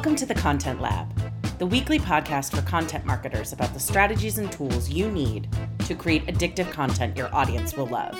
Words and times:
Welcome 0.00 0.16
to 0.16 0.24
the 0.24 0.34
Content 0.34 0.80
Lab, 0.80 1.12
the 1.58 1.66
weekly 1.66 1.98
podcast 1.98 2.56
for 2.56 2.62
content 2.62 3.04
marketers 3.04 3.52
about 3.52 3.74
the 3.74 3.78
strategies 3.78 4.38
and 4.38 4.50
tools 4.50 4.88
you 4.88 5.10
need 5.10 5.46
to 5.80 5.94
create 5.94 6.24
addictive 6.24 6.72
content 6.72 7.18
your 7.18 7.28
audience 7.34 7.76
will 7.76 7.86
love. 7.86 8.18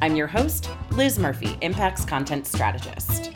I'm 0.00 0.16
your 0.16 0.26
host, 0.26 0.70
Liz 0.92 1.18
Murphy, 1.18 1.58
Impact's 1.60 2.06
content 2.06 2.46
strategist. 2.46 3.30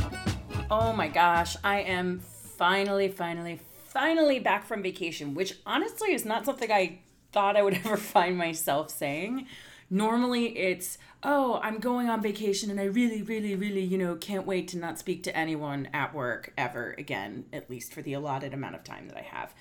Oh 0.70 0.94
my 0.94 1.07
gosh, 1.07 1.54
I 1.62 1.80
am 1.80 2.20
finally, 2.20 3.08
finally, 3.08 3.61
finally 3.84 4.38
back 4.38 4.64
from 4.64 4.82
vacation, 4.82 5.34
which 5.34 5.59
honestly 5.66 6.14
is 6.14 6.24
not 6.24 6.46
something 6.46 6.72
I 6.72 7.00
thought 7.30 7.59
I 7.59 7.62
would 7.62 7.74
ever 7.84 7.98
find 7.98 8.38
myself 8.38 8.88
saying. 8.88 9.46
Normally 9.90 10.57
it's, 10.57 10.96
oh, 11.25 11.61
I'm 11.62 11.79
going 11.79 12.08
on 12.08 12.21
vacation 12.21 12.71
and 12.71 12.81
I 12.81 12.85
really, 12.85 13.22
really, 13.22 13.54
really, 13.54 13.82
you 13.82 13.96
know, 13.96 14.17
can't 14.17 14.46
wait 14.46 14.68
to 14.68 14.79
not 14.79 14.99
speak 14.99 15.22
to 15.25 15.36
anyone 15.36 15.89
at 15.93 16.14
work 16.14 16.53
ever 16.58 16.94
again, 16.99 17.44
at 17.53 17.71
least 17.71 17.93
for 17.93 18.03
the 18.03 18.14
allotted 18.14 18.53
amount 18.53 18.75
of 18.75 18.82
time 18.82 19.07
that 19.08 19.17
I 19.17 19.22
have. 19.22 19.54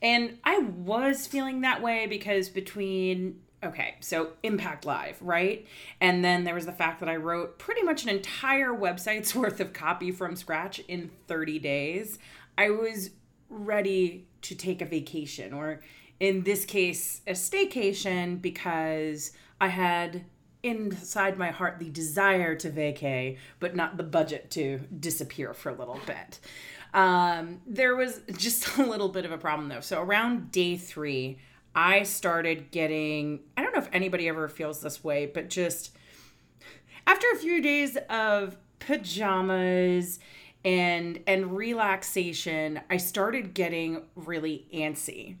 And 0.00 0.38
I 0.44 0.58
was 0.60 1.26
feeling 1.26 1.62
that 1.62 1.82
way 1.82 2.06
because 2.06 2.48
between 2.48 3.40
okay, 3.62 3.96
so 4.00 4.30
Impact 4.42 4.86
Live, 4.86 5.20
right? 5.20 5.66
And 6.00 6.24
then 6.24 6.44
there 6.44 6.54
was 6.54 6.64
the 6.64 6.72
fact 6.72 7.00
that 7.00 7.08
I 7.08 7.16
wrote 7.16 7.58
pretty 7.58 7.82
much 7.82 8.04
an 8.04 8.08
entire 8.08 8.72
website's 8.72 9.34
worth 9.34 9.60
of 9.60 9.72
copy 9.72 10.10
from 10.12 10.36
scratch 10.36 10.78
in 10.80 11.10
30 11.28 11.58
days. 11.58 12.18
I 12.56 12.70
was 12.70 13.10
ready 13.48 14.26
to 14.42 14.54
take 14.54 14.80
a 14.80 14.86
vacation, 14.86 15.52
or 15.52 15.80
in 16.20 16.44
this 16.44 16.64
case, 16.64 17.20
a 17.26 17.32
staycation, 17.32 18.40
because 18.40 19.32
I 19.60 19.68
had 19.68 20.24
inside 20.62 21.38
my 21.38 21.50
heart 21.50 21.78
the 21.78 21.90
desire 21.90 22.54
to 22.56 22.70
vacay, 22.70 23.38
but 23.58 23.74
not 23.74 23.96
the 23.96 24.02
budget 24.02 24.50
to 24.52 24.78
disappear 24.98 25.54
for 25.54 25.70
a 25.70 25.74
little 25.74 26.00
bit. 26.06 26.40
Um, 26.92 27.60
there 27.66 27.96
was 27.96 28.20
just 28.36 28.76
a 28.78 28.84
little 28.84 29.08
bit 29.08 29.24
of 29.24 29.32
a 29.32 29.38
problem 29.38 29.68
though. 29.68 29.80
So 29.80 30.02
around 30.02 30.50
day 30.50 30.76
three, 30.76 31.38
I 31.74 32.02
started 32.02 32.70
getting, 32.70 33.40
I 33.56 33.62
don't 33.62 33.72
know 33.72 33.80
if 33.80 33.88
anybody 33.92 34.28
ever 34.28 34.48
feels 34.48 34.80
this 34.80 35.04
way, 35.04 35.26
but 35.26 35.48
just 35.48 35.96
after 37.06 37.26
a 37.32 37.36
few 37.36 37.62
days 37.62 37.96
of 38.08 38.56
pajamas 38.80 40.18
and 40.64 41.20
and 41.26 41.56
relaxation, 41.56 42.80
I 42.90 42.98
started 42.98 43.54
getting 43.54 44.02
really 44.14 44.66
antsy. 44.74 45.36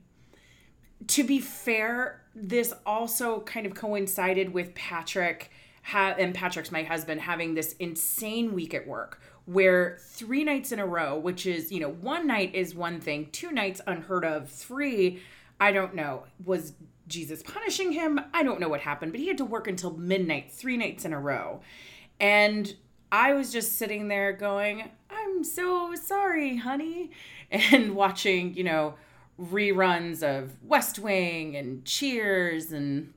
To 1.08 1.24
be 1.24 1.40
fair, 1.40 2.19
this 2.34 2.72
also 2.86 3.40
kind 3.40 3.66
of 3.66 3.74
coincided 3.74 4.52
with 4.52 4.74
Patrick 4.74 5.50
ha- 5.82 6.14
and 6.18 6.34
Patrick's 6.34 6.70
my 6.70 6.82
husband 6.82 7.20
having 7.20 7.54
this 7.54 7.74
insane 7.78 8.54
week 8.54 8.74
at 8.74 8.86
work 8.86 9.20
where 9.46 9.98
three 10.00 10.44
nights 10.44 10.70
in 10.70 10.78
a 10.78 10.86
row, 10.86 11.18
which 11.18 11.44
is, 11.44 11.72
you 11.72 11.80
know, 11.80 11.90
one 11.90 12.26
night 12.26 12.54
is 12.54 12.74
one 12.74 13.00
thing, 13.00 13.28
two 13.32 13.50
nights 13.50 13.80
unheard 13.86 14.24
of, 14.24 14.48
three, 14.48 15.20
I 15.58 15.72
don't 15.72 15.94
know, 15.94 16.24
was 16.44 16.74
Jesus 17.08 17.42
punishing 17.42 17.92
him? 17.92 18.20
I 18.32 18.44
don't 18.44 18.60
know 18.60 18.68
what 18.68 18.80
happened, 18.80 19.12
but 19.12 19.20
he 19.20 19.26
had 19.26 19.38
to 19.38 19.44
work 19.44 19.66
until 19.66 19.96
midnight, 19.96 20.52
three 20.52 20.76
nights 20.76 21.04
in 21.04 21.12
a 21.12 21.18
row. 21.18 21.62
And 22.20 22.72
I 23.10 23.32
was 23.34 23.52
just 23.52 23.76
sitting 23.76 24.06
there 24.06 24.32
going, 24.32 24.88
I'm 25.10 25.42
so 25.42 25.94
sorry, 25.94 26.56
honey. 26.56 27.10
And 27.52 27.96
watching, 27.96 28.54
you 28.54 28.62
know, 28.62 28.94
reruns 29.40 30.22
of 30.22 30.52
West 30.62 30.98
Wing 30.98 31.56
and 31.56 31.84
Cheers 31.84 32.72
and 32.72 33.14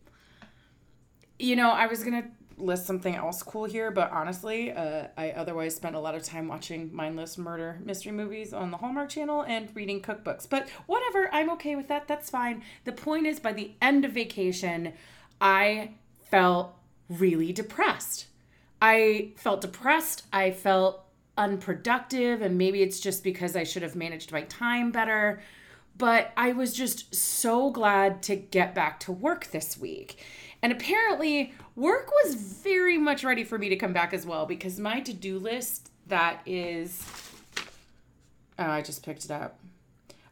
you 1.39 1.55
know, 1.55 1.71
I 1.71 1.87
was 1.87 2.03
going 2.03 2.23
to 2.23 2.29
list 2.57 2.85
something 2.85 3.15
else 3.15 3.43
cool 3.43 3.65
here, 3.65 3.91
but 3.91 4.11
honestly, 4.11 4.71
uh, 4.71 5.07
I 5.17 5.31
otherwise 5.31 5.75
spent 5.75 5.95
a 5.95 5.99
lot 5.99 6.15
of 6.15 6.23
time 6.23 6.47
watching 6.47 6.93
mindless 6.93 7.37
murder 7.37 7.79
mystery 7.83 8.11
movies 8.11 8.53
on 8.53 8.71
the 8.71 8.77
Hallmark 8.77 9.09
Channel 9.09 9.41
and 9.41 9.69
reading 9.75 10.01
cookbooks. 10.01 10.47
But 10.49 10.69
whatever, 10.85 11.29
I'm 11.33 11.49
okay 11.51 11.75
with 11.75 11.87
that. 11.87 12.07
That's 12.07 12.29
fine. 12.29 12.63
The 12.85 12.91
point 12.91 13.27
is, 13.27 13.39
by 13.39 13.53
the 13.53 13.71
end 13.81 14.05
of 14.05 14.11
vacation, 14.11 14.93
I 15.41 15.91
felt 16.29 16.75
really 17.09 17.51
depressed. 17.51 18.27
I 18.81 19.31
felt 19.35 19.61
depressed. 19.61 20.25
I 20.31 20.51
felt 20.51 21.03
unproductive, 21.37 22.41
and 22.41 22.57
maybe 22.57 22.81
it's 22.81 22.99
just 22.99 23.23
because 23.23 23.55
I 23.55 23.63
should 23.63 23.81
have 23.81 23.95
managed 23.95 24.31
my 24.31 24.43
time 24.43 24.91
better 24.91 25.41
but 25.97 26.31
I 26.35 26.51
was 26.51 26.73
just 26.73 27.13
so 27.13 27.69
glad 27.69 28.23
to 28.23 28.35
get 28.35 28.73
back 28.73 28.99
to 29.01 29.11
work 29.11 29.47
this 29.47 29.77
week. 29.77 30.23
And 30.61 30.71
apparently, 30.71 31.53
work 31.75 32.09
was 32.23 32.35
very 32.35 32.97
much 32.97 33.23
ready 33.23 33.43
for 33.43 33.57
me 33.57 33.69
to 33.69 33.75
come 33.75 33.93
back 33.93 34.13
as 34.13 34.25
well 34.25 34.45
because 34.45 34.79
my 34.79 35.01
to 35.01 35.13
do 35.13 35.37
list 35.37 35.91
that 36.07 36.41
is. 36.45 37.05
Oh, 38.57 38.69
I 38.69 38.81
just 38.81 39.03
picked 39.03 39.25
it 39.25 39.31
up. 39.31 39.59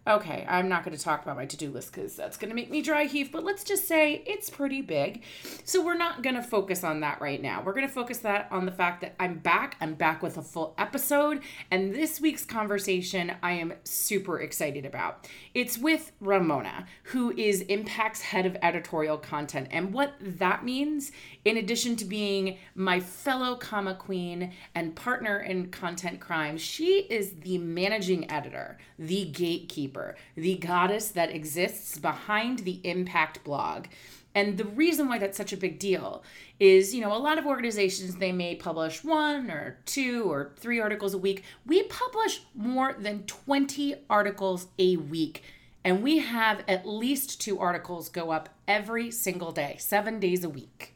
Okay, 0.08 0.48
I'm 0.50 0.68
not 0.68 0.84
going 0.84 0.98
to 0.98 1.04
talk 1.04 1.22
about 1.22 1.36
my 1.36 1.46
to 1.46 1.58
do 1.58 1.70
list 1.70 1.94
because 1.94 2.16
that's 2.16 2.36
going 2.36 2.50
to 2.50 2.56
make 2.56 2.72
me 2.72 2.82
dry 2.82 3.04
heave, 3.04 3.32
but 3.32 3.44
let's 3.44 3.64
just 3.64 3.88
say 3.88 4.24
it's 4.26 4.50
pretty 4.50 4.82
big. 4.82 5.22
So 5.64 5.86
we're 5.86 5.98
not 5.98 6.24
going 6.24 6.36
to 6.36 6.42
focus 6.42 6.84
on 6.84 7.02
that 7.02 7.22
right 7.22 7.40
now. 7.40 7.62
We're 7.64 7.74
going 7.74 7.88
to 7.88 7.94
focus 7.94 8.18
that 8.20 8.48
on 8.50 8.66
the 8.66 8.72
fact 8.72 9.02
that 9.02 9.14
I'm 9.20 9.38
back. 9.38 9.78
I'm 9.80 9.94
back 9.94 10.24
with 10.24 10.38
a 10.38 10.42
full 10.42 10.74
episode, 10.80 11.42
and 11.70 11.94
this 11.94 12.20
week's 12.20 12.44
conversation 12.44 13.34
I 13.44 13.52
am 13.52 13.74
super 13.84 14.40
excited 14.40 14.88
about. 14.88 15.28
It's 15.54 15.78
with 15.78 16.12
Ramona, 16.20 16.86
who 17.04 17.32
is 17.32 17.62
Impact's 17.62 18.22
head 18.22 18.46
of 18.46 18.58
editorial 18.62 19.18
content. 19.18 19.68
And 19.72 19.94
what 19.94 20.14
that 20.20 20.64
means, 20.64 21.12
in 21.44 21.58
addition 21.58 21.96
to 21.98 22.06
being 22.06 22.58
my 22.76 23.00
fellow 23.00 23.56
comma 23.56 23.96
queen 23.96 24.54
and 24.74 24.96
partner 24.96 25.40
in 25.40 25.70
content 25.70 26.20
crime, 26.20 26.58
she 26.58 27.02
is 27.10 27.34
the 27.42 27.58
managing 27.58 28.30
editor, 28.32 28.78
the 28.98 29.26
gatekeeper 29.26 30.16
the 30.36 30.56
goddess 30.58 31.10
that 31.10 31.32
exists 31.32 31.98
behind 31.98 32.60
the 32.60 32.80
Impact 32.84 33.44
blog. 33.44 33.86
And 34.34 34.58
the 34.58 34.66
reason 34.66 35.08
why 35.10 35.18
that's 35.18 35.38
such 35.38 35.52
a 35.52 35.58
big 35.58 35.78
deal 35.78 36.24
is, 36.60 36.96
you 36.96 37.02
know, 37.02 37.16
a 37.16 37.18
lot 37.18 37.38
of 37.38 37.46
organizations 37.46 38.16
they 38.16 38.32
may 38.32 38.56
publish 38.56 39.04
one 39.04 39.52
or 39.52 39.80
two 39.86 40.32
or 40.32 40.54
three 40.58 40.80
articles 40.80 41.14
a 41.14 41.18
week. 41.18 41.44
We 41.66 41.84
publish 41.84 42.42
more 42.56 42.96
than 42.98 43.24
20 43.24 43.96
articles 44.10 44.68
a 44.80 44.96
week. 44.98 45.44
And 45.84 46.04
we 46.04 46.20
have 46.20 46.64
at 46.68 46.88
least 46.88 47.42
two 47.42 47.60
articles 47.60 48.08
go 48.08 48.32
up 48.32 48.50
every 48.68 49.12
single 49.12 49.52
day, 49.52 49.76
7 49.80 50.20
days 50.20 50.44
a 50.44 50.50
week. 50.50 50.91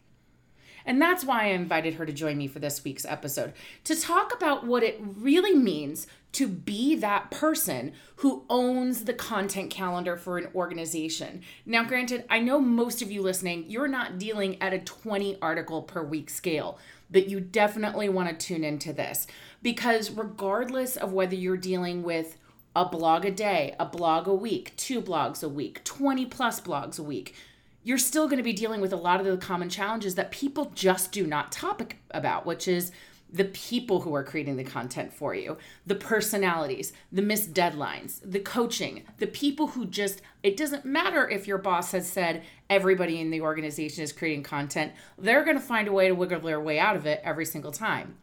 And 0.86 1.02
that's 1.02 1.26
why 1.26 1.44
I 1.44 1.48
invited 1.48 1.96
her 1.96 2.06
to 2.06 2.14
join 2.14 2.38
me 2.38 2.48
for 2.48 2.60
this 2.60 2.84
week's 2.84 3.06
episode 3.06 3.54
to 3.86 4.00
talk 4.00 4.34
about 4.34 4.66
what 4.66 4.84
it 4.84 5.00
really 5.02 5.56
means 5.56 6.08
to 6.34 6.48
be 6.48 6.96
that 6.96 7.32
person 7.32 7.94
who 8.18 8.44
owns 8.50 9.06
the 9.06 9.14
content 9.14 9.70
calendar 9.70 10.18
for 10.18 10.38
an 10.38 10.50
organization. 10.54 11.42
Now, 11.66 11.86
granted, 11.86 12.26
I 12.30 12.40
know 12.40 12.60
most 12.60 13.02
of 13.02 13.10
you 13.10 13.22
listening, 13.22 13.66
you're 13.70 13.88
not 13.88 14.20
dealing 14.20 14.62
at 14.62 14.74
a 14.74 14.80
20 14.80 15.38
article 15.42 15.82
per 15.82 16.04
week 16.04 16.30
scale, 16.30 16.78
but 17.10 17.30
you 17.30 17.40
definitely 17.40 18.10
want 18.10 18.28
to 18.30 18.46
tune 18.48 18.66
into 18.66 18.92
this 18.92 19.28
because 19.62 20.12
regardless 20.12 20.98
of 20.98 21.14
whether 21.14 21.36
you're 21.36 21.56
dealing 21.56 22.04
with 22.04 22.38
a 22.76 22.86
blog 22.86 23.24
a 23.24 23.32
day, 23.32 23.74
a 23.80 23.86
blog 23.86 24.28
a 24.28 24.34
week, 24.34 24.76
two 24.76 25.02
blogs 25.02 25.42
a 25.42 25.48
week, 25.48 25.84
20 25.86 26.26
plus 26.26 26.60
blogs 26.60 27.00
a 27.00 27.04
week, 27.04 27.34
you're 27.86 28.00
still 28.00 28.26
going 28.26 28.38
to 28.38 28.44
be 28.44 28.52
dealing 28.52 28.82
with 28.82 28.92
a 28.92 28.98
lot 28.98 29.20
of 29.20 29.28
the 29.28 29.38
common 29.38 29.70
challenges 29.70 30.16
that 30.16 30.32
people 30.32 30.72
just 30.74 31.12
do 31.12 31.26
not 31.26 31.52
topic 31.52 32.00
about, 32.10 32.44
which 32.44 32.68
is 32.68 32.92
the 33.32 33.46
people 33.46 34.02
who 34.02 34.16
are 34.16 34.24
creating 34.24 34.56
the 34.58 34.64
content 34.64 35.14
for 35.14 35.36
you, 35.36 35.56
the 35.86 35.94
personalities, 35.94 36.94
the 37.12 37.22
missed 37.22 37.54
deadlines, 37.54 38.20
the 38.24 38.40
coaching, 38.40 39.04
the 39.20 39.28
people 39.28 39.68
who 39.68 39.86
just, 39.86 40.24
it 40.42 40.58
doesn't 40.58 40.84
matter 40.84 41.30
if 41.30 41.48
your 41.48 41.60
boss 41.60 41.92
has 41.92 42.12
said 42.12 42.44
everybody 42.72 43.22
in 43.22 43.30
the 43.30 43.42
organization 43.42 44.04
is 44.04 44.12
creating 44.12 44.42
content, 44.42 44.92
they're 45.20 45.44
going 45.44 45.58
to 45.58 45.62
find 45.62 45.88
a 45.88 45.94
way 45.94 46.08
to 46.08 46.16
wiggle 46.16 46.40
their 46.40 46.60
way 46.60 46.80
out 46.80 46.96
of 46.96 47.06
it 47.06 47.22
every 47.24 47.46
single 47.46 47.72
time. 47.72 48.16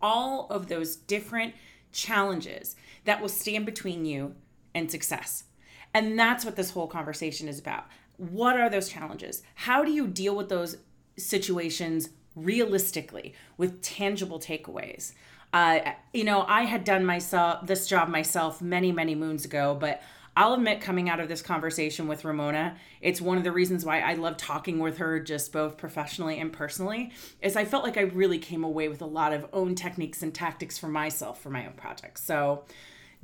All 0.00 0.46
of 0.48 0.68
those 0.68 0.94
different 0.94 1.54
challenges 1.90 2.76
that 3.04 3.20
will 3.20 3.28
stand 3.28 3.66
between 3.66 4.04
you 4.04 4.36
and 4.76 4.88
success. 4.88 5.44
And 5.92 6.18
that's 6.18 6.44
what 6.44 6.56
this 6.56 6.70
whole 6.70 6.86
conversation 6.86 7.48
is 7.48 7.58
about. 7.58 7.86
What 8.16 8.58
are 8.58 8.70
those 8.70 8.88
challenges? 8.88 9.42
How 9.54 9.84
do 9.84 9.90
you 9.90 10.06
deal 10.06 10.36
with 10.36 10.48
those 10.48 10.76
situations 11.16 12.10
realistically 12.34 13.34
with 13.56 13.82
tangible 13.82 14.38
takeaways. 14.38 15.12
Uh, 15.52 15.80
you 16.12 16.24
know, 16.24 16.44
I 16.48 16.62
had 16.62 16.84
done 16.84 17.04
myself 17.04 17.66
this 17.66 17.86
job 17.86 18.08
myself 18.08 18.62
many, 18.62 18.90
many 18.90 19.14
moons 19.14 19.44
ago, 19.44 19.76
but 19.78 20.02
I'll 20.34 20.54
admit, 20.54 20.80
coming 20.80 21.10
out 21.10 21.20
of 21.20 21.28
this 21.28 21.42
conversation 21.42 22.08
with 22.08 22.24
Ramona, 22.24 22.76
it's 23.02 23.20
one 23.20 23.36
of 23.36 23.44
the 23.44 23.52
reasons 23.52 23.84
why 23.84 24.00
I 24.00 24.14
love 24.14 24.38
talking 24.38 24.78
with 24.78 24.96
her, 24.96 25.20
just 25.20 25.52
both 25.52 25.76
professionally 25.76 26.38
and 26.38 26.50
personally, 26.50 27.12
is 27.42 27.54
I 27.54 27.66
felt 27.66 27.84
like 27.84 27.98
I 27.98 28.02
really 28.02 28.38
came 28.38 28.64
away 28.64 28.88
with 28.88 29.02
a 29.02 29.06
lot 29.06 29.34
of 29.34 29.46
own 29.52 29.74
techniques 29.74 30.22
and 30.22 30.34
tactics 30.34 30.78
for 30.78 30.88
myself 30.88 31.42
for 31.42 31.50
my 31.50 31.66
own 31.66 31.74
projects. 31.74 32.22
So 32.22 32.64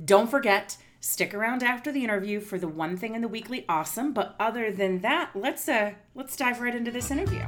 don't 0.05 0.29
forget, 0.29 0.77
stick 1.01 1.33
around 1.33 1.63
after 1.63 1.91
the 1.91 2.03
interview 2.03 2.39
for 2.39 2.57
the 2.57 2.67
one 2.67 2.97
thing 2.97 3.15
in 3.15 3.21
the 3.21 3.27
weekly 3.27 3.65
awesome. 3.69 4.13
But 4.13 4.35
other 4.39 4.71
than 4.71 4.99
that, 4.99 5.31
let's 5.35 5.67
uh 5.67 5.93
let's 6.15 6.35
dive 6.35 6.61
right 6.61 6.75
into 6.75 6.91
this 6.91 7.11
interview. 7.11 7.45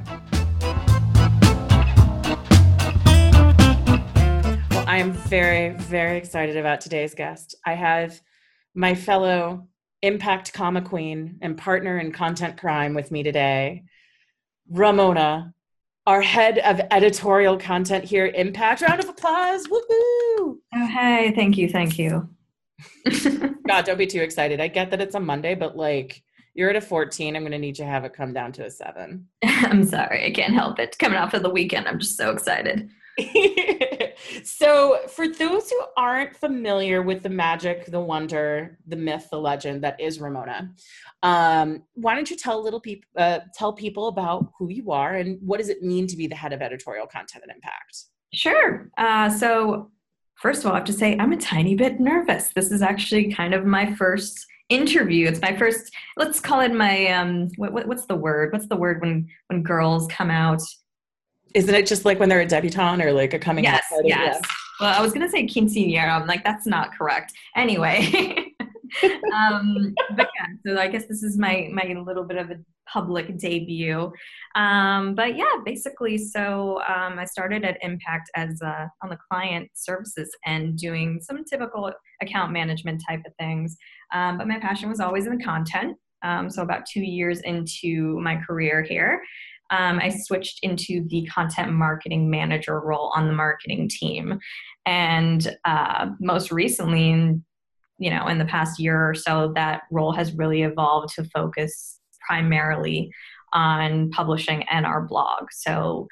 Well, 4.69 4.85
I 4.87 4.97
am 4.97 5.13
very, 5.13 5.69
very 5.69 6.17
excited 6.17 6.57
about 6.57 6.81
today's 6.81 7.13
guest. 7.13 7.55
I 7.65 7.73
have 7.73 8.19
my 8.73 8.95
fellow 8.95 9.67
Impact 10.01 10.53
Comma 10.53 10.81
Queen 10.81 11.37
and 11.41 11.57
partner 11.57 11.99
in 11.99 12.11
content 12.11 12.57
crime 12.57 12.93
with 12.93 13.11
me 13.11 13.21
today, 13.21 13.83
Ramona, 14.69 15.53
our 16.07 16.21
head 16.21 16.57
of 16.59 16.81
editorial 16.89 17.57
content 17.57 18.03
here 18.05 18.25
Impact. 18.27 18.81
Round 18.81 19.03
of 19.03 19.09
applause. 19.09 19.67
Woohoo! 19.67 20.57
Oh, 20.73 20.87
hey, 20.87 21.33
thank 21.35 21.57
you, 21.57 21.69
thank 21.69 21.99
you. 21.99 22.29
God, 23.67 23.85
don't 23.85 23.97
be 23.97 24.07
too 24.07 24.21
excited. 24.21 24.59
I 24.59 24.67
get 24.67 24.91
that 24.91 25.01
it's 25.01 25.15
a 25.15 25.19
Monday, 25.19 25.55
but 25.55 25.75
like 25.77 26.23
you're 26.53 26.69
at 26.69 26.75
a 26.75 26.81
14. 26.81 27.35
I'm 27.35 27.43
going 27.43 27.51
to 27.51 27.57
need 27.57 27.77
you 27.77 27.85
to 27.85 27.91
have 27.91 28.03
it 28.03 28.13
come 28.13 28.33
down 28.33 28.51
to 28.53 28.65
a 28.65 28.69
seven. 28.69 29.27
I'm 29.43 29.85
sorry. 29.85 30.25
I 30.25 30.31
can't 30.31 30.53
help 30.53 30.79
it. 30.79 30.97
Coming 30.99 31.17
off 31.17 31.33
of 31.33 31.43
the 31.43 31.49
weekend, 31.49 31.87
I'm 31.87 31.99
just 31.99 32.17
so 32.17 32.31
excited. 32.31 32.89
so, 34.43 34.99
for 35.09 35.27
those 35.27 35.69
who 35.69 35.81
aren't 35.97 36.35
familiar 36.35 37.01
with 37.01 37.23
the 37.23 37.29
magic, 37.29 37.85
the 37.85 37.99
wonder, 37.99 38.77
the 38.87 38.95
myth, 38.95 39.27
the 39.29 39.37
legend 39.37 39.83
that 39.83 39.99
is 39.99 40.21
Ramona, 40.21 40.71
um, 41.21 41.83
why 41.93 42.15
don't 42.15 42.29
you 42.29 42.37
tell 42.37 42.59
a 42.59 42.61
little 42.61 42.79
people 42.79 43.09
uh, 43.17 43.39
tell 43.53 43.73
people 43.73 44.07
about 44.07 44.51
who 44.57 44.69
you 44.69 44.91
are 44.91 45.15
and 45.15 45.39
what 45.41 45.57
does 45.57 45.69
it 45.69 45.83
mean 45.83 46.07
to 46.07 46.15
be 46.15 46.27
the 46.27 46.35
head 46.35 46.53
of 46.53 46.61
editorial 46.61 47.05
content 47.05 47.43
and 47.43 47.53
impact? 47.53 48.05
Sure. 48.33 48.89
Uh, 48.97 49.29
so, 49.29 49.91
first 50.41 50.61
of 50.61 50.67
all, 50.67 50.73
I 50.73 50.77
have 50.77 50.85
to 50.85 50.93
say 50.93 51.17
I'm 51.17 51.31
a 51.31 51.37
tiny 51.37 51.75
bit 51.75 51.99
nervous. 51.99 52.49
This 52.49 52.71
is 52.71 52.81
actually 52.81 53.31
kind 53.33 53.53
of 53.53 53.65
my 53.65 53.93
first 53.95 54.45
interview. 54.69 55.27
It's 55.27 55.41
my 55.41 55.55
first. 55.55 55.93
Let's 56.17 56.39
call 56.39 56.61
it 56.61 56.73
my 56.73 57.07
um. 57.07 57.49
What, 57.57 57.73
what, 57.73 57.87
what's 57.87 58.05
the 58.05 58.15
word? 58.15 58.51
What's 58.51 58.67
the 58.67 58.75
word 58.75 59.01
when 59.01 59.29
when 59.47 59.63
girls 59.63 60.07
come 60.07 60.31
out? 60.31 60.61
Isn't 61.53 61.75
it 61.75 61.85
just 61.85 62.05
like 62.05 62.19
when 62.19 62.29
they're 62.29 62.41
a 62.41 62.45
debutante 62.45 63.03
or 63.03 63.11
like 63.11 63.33
a 63.33 63.39
coming 63.39 63.63
yes, 63.63 63.83
out 63.85 63.89
party? 63.89 64.09
Yes. 64.09 64.39
Yeah. 64.41 64.49
Well, 64.79 64.99
I 64.99 65.01
was 65.01 65.13
gonna 65.13 65.29
say 65.29 65.45
quinceanera. 65.45 66.09
I'm 66.09 66.27
like, 66.27 66.43
that's 66.43 66.65
not 66.65 66.93
correct. 66.97 67.33
Anyway. 67.55 68.53
um, 69.33 69.93
but 70.17 70.27
yeah, 70.35 70.47
so 70.65 70.77
I 70.79 70.87
guess 70.87 71.05
this 71.05 71.23
is 71.23 71.37
my 71.37 71.69
my 71.71 71.95
little 72.05 72.23
bit 72.23 72.37
of 72.37 72.51
a 72.51 72.55
public 72.91 73.37
debut. 73.37 74.11
Um, 74.55 75.15
but 75.15 75.35
yeah, 75.37 75.55
basically, 75.65 76.17
so 76.17 76.81
um, 76.87 77.19
I 77.19 77.25
started 77.25 77.63
at 77.63 77.77
Impact 77.81 78.29
as 78.35 78.61
uh, 78.61 78.87
on 79.03 79.09
the 79.09 79.17
client 79.29 79.69
services 79.73 80.29
and 80.45 80.77
doing 80.77 81.19
some 81.21 81.43
typical 81.45 81.91
account 82.21 82.51
management 82.51 83.01
type 83.07 83.21
of 83.25 83.33
things. 83.39 83.77
Um, 84.13 84.37
but 84.37 84.47
my 84.47 84.59
passion 84.59 84.89
was 84.89 84.99
always 84.99 85.25
in 85.25 85.37
the 85.37 85.43
content. 85.43 85.97
Um, 86.23 86.49
so 86.49 86.61
about 86.61 86.85
two 86.85 87.01
years 87.01 87.39
into 87.41 88.19
my 88.19 88.35
career 88.35 88.83
here, 88.83 89.21
um, 89.71 89.99
I 89.99 90.09
switched 90.09 90.59
into 90.63 91.07
the 91.07 91.25
content 91.33 91.71
marketing 91.71 92.29
manager 92.29 92.79
role 92.79 93.11
on 93.15 93.27
the 93.27 93.33
marketing 93.33 93.89
team. 93.89 94.37
And 94.85 95.55
uh, 95.65 96.09
most 96.19 96.51
recently, 96.51 97.39
you 97.97 98.09
know, 98.09 98.27
in 98.27 98.37
the 98.37 98.45
past 98.45 98.79
year 98.79 99.09
or 99.09 99.13
so, 99.13 99.53
that 99.55 99.83
role 99.91 100.11
has 100.11 100.33
really 100.33 100.63
evolved 100.63 101.15
to 101.15 101.23
focus 101.23 102.00
primarily 102.31 103.11
on 103.51 104.09
publishing 104.11 104.63
and 104.71 104.85
our 104.85 105.01
blog. 105.01 105.51
So 105.51 106.07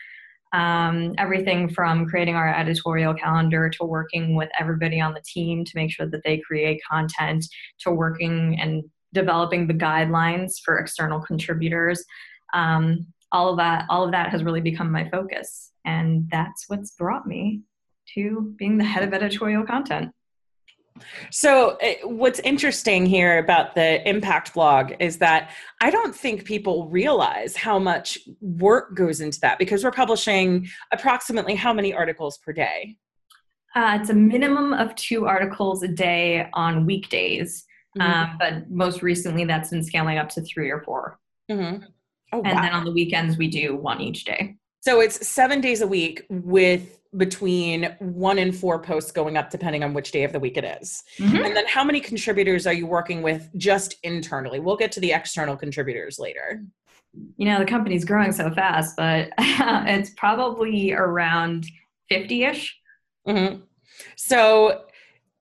um, 0.51 1.13
everything 1.17 1.69
from 1.69 2.07
creating 2.07 2.35
our 2.35 2.53
editorial 2.53 3.13
calendar 3.13 3.69
to 3.69 3.85
working 3.85 4.35
with 4.35 4.49
everybody 4.59 4.99
on 4.99 5.13
the 5.13 5.23
team 5.25 5.63
to 5.63 5.71
make 5.75 5.91
sure 5.91 6.07
that 6.07 6.21
they 6.25 6.39
create 6.39 6.81
content 6.91 7.45
to 7.79 7.91
working 7.91 8.59
and 8.59 8.83
developing 9.13 9.65
the 9.65 9.73
guidelines 9.73 10.55
for 10.63 10.77
external 10.77 11.21
contributors 11.21 12.03
um, 12.53 13.05
all 13.31 13.49
of 13.51 13.57
that 13.57 13.85
all 13.89 14.03
of 14.03 14.11
that 14.11 14.29
has 14.29 14.43
really 14.43 14.61
become 14.61 14.91
my 14.91 15.07
focus 15.09 15.71
and 15.85 16.27
that's 16.31 16.65
what's 16.67 16.91
brought 16.91 17.25
me 17.25 17.61
to 18.13 18.53
being 18.57 18.77
the 18.77 18.83
head 18.83 19.03
of 19.03 19.13
editorial 19.13 19.63
content 19.63 20.11
so, 21.31 21.77
eh, 21.81 21.95
what's 22.03 22.39
interesting 22.39 23.05
here 23.05 23.37
about 23.37 23.75
the 23.75 24.07
impact 24.07 24.53
blog 24.53 24.93
is 24.99 25.17
that 25.17 25.51
I 25.81 25.89
don't 25.89 26.15
think 26.15 26.45
people 26.45 26.87
realize 26.87 27.55
how 27.55 27.79
much 27.79 28.17
work 28.41 28.95
goes 28.95 29.21
into 29.21 29.39
that 29.41 29.59
because 29.59 29.83
we're 29.83 29.91
publishing 29.91 30.67
approximately 30.91 31.55
how 31.55 31.73
many 31.73 31.93
articles 31.93 32.37
per 32.37 32.53
day? 32.53 32.97
Uh, 33.75 33.97
it's 33.99 34.09
a 34.09 34.13
minimum 34.13 34.73
of 34.73 34.95
two 34.95 35.25
articles 35.27 35.83
a 35.83 35.87
day 35.87 36.49
on 36.53 36.85
weekdays, 36.85 37.65
mm-hmm. 37.97 38.11
um, 38.11 38.37
but 38.39 38.69
most 38.69 39.01
recently 39.01 39.45
that's 39.45 39.69
been 39.69 39.83
scaling 39.83 40.17
up 40.17 40.29
to 40.29 40.41
three 40.41 40.69
or 40.69 40.81
4 40.81 41.19
mm-hmm. 41.51 41.83
oh, 42.33 42.41
and 42.41 42.55
wow. 42.55 42.61
then 42.61 42.73
on 42.73 42.83
the 42.83 42.91
weekends 42.91 43.37
we 43.37 43.47
do 43.47 43.75
one 43.75 44.01
each 44.01 44.25
day. 44.25 44.55
So 44.81 45.01
it's 45.01 45.27
seven 45.27 45.61
days 45.61 45.81
a 45.81 45.87
week 45.87 46.25
with 46.29 46.98
between 47.17 47.95
one 47.99 48.37
and 48.37 48.55
four 48.55 48.79
posts 48.79 49.11
going 49.11 49.35
up 49.35 49.49
depending 49.49 49.83
on 49.83 49.93
which 49.93 50.11
day 50.11 50.23
of 50.23 50.31
the 50.31 50.39
week 50.39 50.57
it 50.57 50.63
is. 50.81 51.03
Mm-hmm. 51.17 51.37
And 51.37 51.55
then 51.55 51.65
how 51.67 51.83
many 51.83 51.99
contributors 51.99 52.67
are 52.67 52.73
you 52.73 52.85
working 52.85 53.21
with 53.21 53.49
just 53.57 53.95
internally? 54.03 54.59
We'll 54.59 54.77
get 54.77 54.91
to 54.93 54.99
the 54.99 55.11
external 55.11 55.57
contributors 55.57 56.19
later. 56.19 56.63
You 57.37 57.45
know, 57.45 57.59
the 57.59 57.65
company's 57.65 58.05
growing 58.05 58.31
so 58.31 58.51
fast, 58.51 58.95
but 58.95 59.31
it's 59.39 60.11
probably 60.11 60.93
around 60.93 61.65
50 62.09 62.43
ish. 62.43 62.79
Mm-hmm. 63.27 63.61
So, 64.15 64.83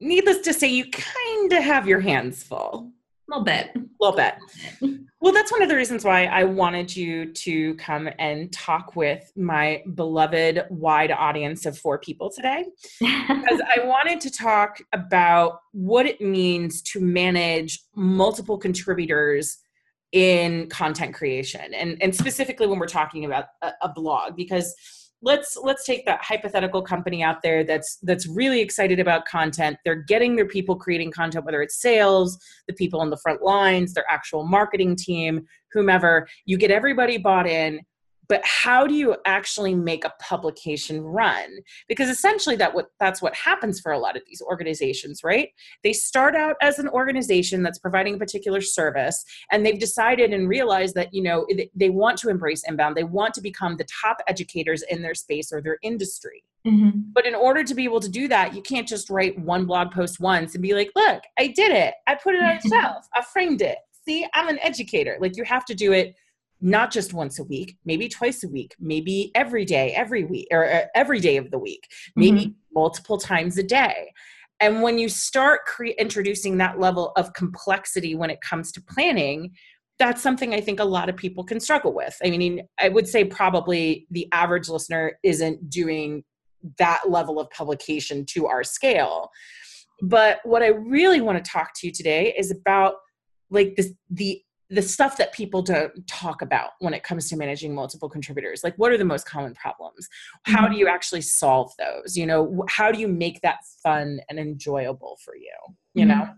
needless 0.00 0.38
to 0.38 0.54
say, 0.54 0.68
you 0.68 0.90
kind 0.90 1.52
of 1.52 1.62
have 1.62 1.86
your 1.86 2.00
hands 2.00 2.42
full. 2.42 2.90
A 3.28 3.36
little 3.36 3.44
bit. 3.44 3.70
A 3.76 3.80
little 4.00 4.16
bit. 4.16 5.00
Well, 5.20 5.32
that's 5.32 5.50
one 5.50 5.62
of 5.62 5.68
the 5.68 5.74
reasons 5.74 6.04
why 6.04 6.26
I 6.26 6.44
wanted 6.44 6.94
you 6.94 7.32
to 7.32 7.74
come 7.74 8.08
and 8.20 8.52
talk 8.52 8.94
with 8.94 9.32
my 9.36 9.82
beloved 9.94 10.66
wide 10.70 11.10
audience 11.10 11.66
of 11.66 11.76
four 11.76 11.98
people 11.98 12.30
today. 12.30 12.64
because 13.00 13.60
I 13.76 13.84
wanted 13.84 14.20
to 14.20 14.30
talk 14.30 14.78
about 14.92 15.60
what 15.72 16.06
it 16.06 16.20
means 16.20 16.82
to 16.82 17.00
manage 17.00 17.80
multiple 17.96 18.58
contributors 18.58 19.58
in 20.12 20.68
content 20.68 21.14
creation 21.14 21.74
and, 21.74 22.02
and 22.02 22.14
specifically 22.14 22.66
when 22.66 22.78
we're 22.78 22.86
talking 22.86 23.26
about 23.26 23.44
a, 23.60 23.72
a 23.82 23.88
blog 23.90 24.34
because 24.36 24.74
let's 25.22 25.56
let's 25.56 25.84
take 25.84 26.06
that 26.06 26.22
hypothetical 26.22 26.82
company 26.82 27.22
out 27.22 27.42
there 27.42 27.64
that's 27.64 27.98
that's 28.02 28.26
really 28.28 28.60
excited 28.60 29.00
about 29.00 29.24
content. 29.24 29.76
They're 29.84 30.02
getting 30.02 30.36
their 30.36 30.46
people 30.46 30.76
creating 30.76 31.10
content 31.10 31.44
whether 31.44 31.62
it's 31.62 31.80
sales 31.80 32.38
the 32.68 32.74
people 32.74 33.00
on 33.00 33.10
the 33.10 33.16
front 33.16 33.42
lines 33.42 33.94
their 33.94 34.04
actual 34.08 34.44
marketing 34.44 34.96
team 34.96 35.44
whomever. 35.72 36.28
You 36.44 36.56
get 36.56 36.70
everybody 36.70 37.18
bought 37.18 37.46
in 37.46 37.80
but 38.28 38.42
how 38.44 38.86
do 38.86 38.94
you 38.94 39.16
actually 39.24 39.74
make 39.74 40.04
a 40.04 40.12
publication 40.20 41.00
run? 41.00 41.58
Because 41.88 42.08
essentially 42.08 42.56
that 42.56 42.74
what 42.74 42.90
that's 43.00 43.22
what 43.22 43.34
happens 43.34 43.80
for 43.80 43.92
a 43.92 43.98
lot 43.98 44.16
of 44.16 44.22
these 44.26 44.42
organizations 44.42 45.22
right? 45.24 45.48
They 45.82 45.92
start 45.92 46.34
out 46.34 46.56
as 46.60 46.78
an 46.78 46.88
organization 46.88 47.62
that's 47.62 47.78
providing 47.78 48.14
a 48.14 48.18
particular 48.18 48.60
service 48.60 49.24
and 49.50 49.64
they've 49.64 49.78
decided 49.78 50.32
and 50.32 50.48
realized 50.48 50.94
that 50.94 51.12
you 51.12 51.22
know 51.22 51.46
they 51.74 51.90
want 51.90 52.18
to 52.18 52.28
embrace 52.28 52.64
inbound. 52.68 52.96
They 52.96 53.04
want 53.04 53.34
to 53.34 53.40
become 53.40 53.76
the 53.76 53.86
top 54.02 54.18
educators 54.28 54.82
in 54.82 55.02
their 55.02 55.14
space 55.14 55.52
or 55.52 55.60
their 55.60 55.78
industry. 55.82 56.44
Mm-hmm. 56.66 57.12
but 57.12 57.24
in 57.24 57.36
order 57.36 57.62
to 57.62 57.72
be 57.72 57.84
able 57.84 58.00
to 58.00 58.08
do 58.08 58.26
that 58.26 58.52
you 58.52 58.60
can't 58.60 58.86
just 58.86 59.10
write 59.10 59.38
one 59.38 59.64
blog 59.64 59.92
post 59.92 60.18
once 60.18 60.54
and 60.54 60.60
be 60.60 60.74
like 60.74 60.90
look 60.96 61.22
i 61.38 61.46
did 61.46 61.70
it. 61.70 61.94
I 62.08 62.16
put 62.16 62.34
it 62.34 62.42
on 62.42 62.58
shelf. 62.68 63.06
I 63.14 63.22
framed 63.22 63.62
it. 63.62 63.78
See 64.04 64.26
i'm 64.34 64.48
an 64.48 64.58
educator. 64.60 65.16
Like 65.20 65.36
you 65.36 65.44
have 65.44 65.64
to 65.66 65.74
do 65.74 65.92
it 65.92 66.16
not 66.60 66.90
just 66.90 67.14
once 67.14 67.38
a 67.38 67.44
week, 67.44 67.76
maybe 67.84 68.08
twice 68.08 68.42
a 68.42 68.48
week, 68.48 68.74
maybe 68.80 69.30
every 69.34 69.64
day, 69.64 69.92
every 69.94 70.24
week, 70.24 70.48
or 70.50 70.70
uh, 70.70 70.82
every 70.94 71.20
day 71.20 71.36
of 71.36 71.50
the 71.50 71.58
week, 71.58 71.86
maybe 72.16 72.40
mm-hmm. 72.40 72.52
multiple 72.74 73.18
times 73.18 73.58
a 73.58 73.62
day. 73.62 74.12
And 74.60 74.82
when 74.82 74.98
you 74.98 75.08
start 75.08 75.66
cre- 75.66 75.86
introducing 75.98 76.58
that 76.58 76.80
level 76.80 77.12
of 77.16 77.32
complexity 77.32 78.14
when 78.14 78.30
it 78.30 78.40
comes 78.40 78.72
to 78.72 78.82
planning, 78.82 79.52
that's 79.98 80.22
something 80.22 80.54
I 80.54 80.60
think 80.60 80.80
a 80.80 80.84
lot 80.84 81.08
of 81.08 81.16
people 81.16 81.44
can 81.44 81.60
struggle 81.60 81.92
with. 81.92 82.16
I 82.24 82.30
mean, 82.30 82.62
I 82.80 82.88
would 82.88 83.08
say 83.08 83.24
probably 83.24 84.06
the 84.10 84.28
average 84.32 84.68
listener 84.68 85.18
isn't 85.22 85.70
doing 85.70 86.24
that 86.78 87.08
level 87.08 87.40
of 87.40 87.50
publication 87.50 88.24
to 88.26 88.46
our 88.46 88.64
scale. 88.64 89.30
But 90.02 90.40
what 90.44 90.62
I 90.62 90.68
really 90.68 91.20
want 91.20 91.42
to 91.42 91.50
talk 91.50 91.72
to 91.76 91.86
you 91.86 91.92
today 91.92 92.34
is 92.36 92.50
about 92.50 92.94
like 93.50 93.74
this 93.76 93.92
the 94.10 94.40
the 94.70 94.82
stuff 94.82 95.16
that 95.16 95.32
people 95.32 95.62
don't 95.62 96.06
talk 96.06 96.42
about 96.42 96.70
when 96.80 96.92
it 96.92 97.02
comes 97.02 97.28
to 97.30 97.36
managing 97.36 97.74
multiple 97.74 98.08
contributors 98.08 98.62
like 98.62 98.74
what 98.76 98.92
are 98.92 98.98
the 98.98 99.04
most 99.04 99.26
common 99.26 99.54
problems? 99.54 100.08
How 100.44 100.64
mm-hmm. 100.64 100.72
do 100.72 100.78
you 100.78 100.88
actually 100.88 101.22
solve 101.22 101.72
those? 101.78 102.16
You 102.16 102.26
know 102.26 102.64
how 102.68 102.92
do 102.92 103.00
you 103.00 103.08
make 103.08 103.40
that 103.42 103.58
fun 103.82 104.20
and 104.28 104.38
enjoyable 104.38 105.18
for 105.24 105.34
you 105.36 105.52
you 105.94 106.04
mm-hmm. 106.04 106.20
know 106.20 106.28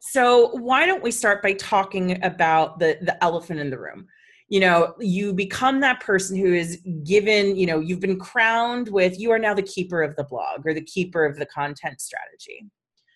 so 0.00 0.50
why 0.58 0.84
don't 0.84 1.02
we 1.02 1.10
start 1.10 1.42
by 1.42 1.54
talking 1.54 2.22
about 2.22 2.78
the 2.78 2.98
the 3.00 3.22
elephant 3.24 3.58
in 3.58 3.70
the 3.70 3.78
room? 3.78 4.06
You 4.48 4.60
know 4.60 4.94
you 5.00 5.32
become 5.32 5.80
that 5.80 6.00
person 6.00 6.36
who 6.36 6.52
is 6.52 6.80
given 7.04 7.56
you 7.56 7.66
know 7.66 7.80
you've 7.80 8.00
been 8.00 8.18
crowned 8.18 8.88
with 8.88 9.18
you 9.18 9.30
are 9.30 9.38
now 9.38 9.54
the 9.54 9.62
keeper 9.62 10.02
of 10.02 10.14
the 10.16 10.24
blog 10.24 10.66
or 10.66 10.74
the 10.74 10.84
keeper 10.84 11.24
of 11.24 11.36
the 11.38 11.46
content 11.46 12.00
strategy 12.00 12.66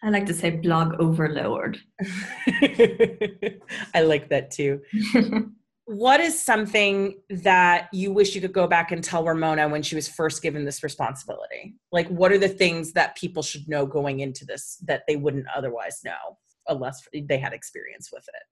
I 0.02 0.10
like 0.10 0.26
to 0.26 0.34
say 0.34 0.50
blog 0.50 1.00
overlord. 1.00 1.80
I 2.00 4.02
like 4.02 4.28
that 4.28 4.50
too. 4.52 4.80
what 5.86 6.20
is 6.20 6.40
something 6.40 7.20
that 7.30 7.88
you 7.92 8.12
wish 8.12 8.34
you 8.34 8.40
could 8.40 8.52
go 8.52 8.66
back 8.66 8.92
and 8.92 9.02
tell 9.02 9.24
Ramona 9.24 9.68
when 9.68 9.82
she 9.82 9.96
was 9.96 10.06
first 10.06 10.42
given 10.42 10.64
this 10.64 10.82
responsibility? 10.82 11.74
Like, 11.90 12.08
what 12.08 12.30
are 12.30 12.38
the 12.38 12.48
things 12.48 12.92
that 12.92 13.16
people 13.16 13.42
should 13.42 13.68
know 13.68 13.86
going 13.86 14.20
into 14.20 14.44
this 14.44 14.76
that 14.86 15.02
they 15.08 15.16
wouldn't 15.16 15.46
otherwise 15.56 16.00
know 16.04 16.38
unless 16.68 17.02
they 17.12 17.38
had 17.38 17.52
experience 17.52 18.10
with 18.12 18.24
it? 18.28 18.42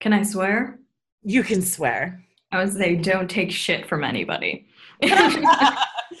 Can 0.00 0.12
I 0.12 0.22
swear? 0.22 0.80
You 1.22 1.42
can 1.42 1.60
swear. 1.60 2.24
I 2.50 2.64
would 2.64 2.72
say 2.72 2.96
don't 2.96 3.30
take 3.30 3.52
shit 3.52 3.86
from 3.86 4.02
anybody. 4.02 4.66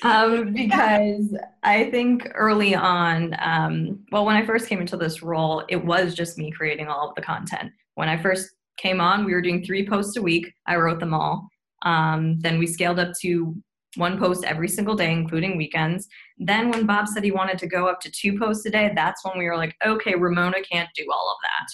um, 0.02 0.52
because 0.52 1.36
I 1.62 1.90
think 1.90 2.28
early 2.34 2.74
on, 2.74 3.34
um, 3.38 4.04
well, 4.12 4.24
when 4.24 4.36
I 4.36 4.44
first 4.44 4.68
came 4.68 4.80
into 4.80 4.96
this 4.96 5.22
role, 5.22 5.64
it 5.68 5.84
was 5.84 6.14
just 6.14 6.38
me 6.38 6.50
creating 6.50 6.88
all 6.88 7.08
of 7.08 7.14
the 7.14 7.22
content. 7.22 7.72
When 7.94 8.08
I 8.08 8.16
first 8.16 8.50
came 8.76 9.00
on, 9.00 9.24
we 9.24 9.34
were 9.34 9.42
doing 9.42 9.64
three 9.64 9.86
posts 9.86 10.16
a 10.16 10.22
week. 10.22 10.52
I 10.66 10.76
wrote 10.76 11.00
them 11.00 11.14
all. 11.14 11.48
Um, 11.82 12.38
then 12.40 12.58
we 12.58 12.66
scaled 12.66 12.98
up 12.98 13.12
to 13.22 13.54
one 13.96 14.18
post 14.18 14.44
every 14.44 14.68
single 14.68 14.94
day, 14.94 15.12
including 15.12 15.56
weekends. 15.56 16.08
Then 16.38 16.70
when 16.70 16.86
Bob 16.86 17.08
said 17.08 17.24
he 17.24 17.32
wanted 17.32 17.58
to 17.58 17.66
go 17.66 17.86
up 17.86 18.00
to 18.00 18.10
two 18.10 18.38
posts 18.38 18.64
a 18.66 18.70
day, 18.70 18.92
that's 18.94 19.24
when 19.24 19.38
we 19.38 19.46
were 19.46 19.56
like, 19.56 19.74
okay, 19.84 20.14
Ramona 20.14 20.58
can't 20.70 20.88
do 20.94 21.06
all 21.12 21.30
of 21.30 21.36
that. 21.42 21.68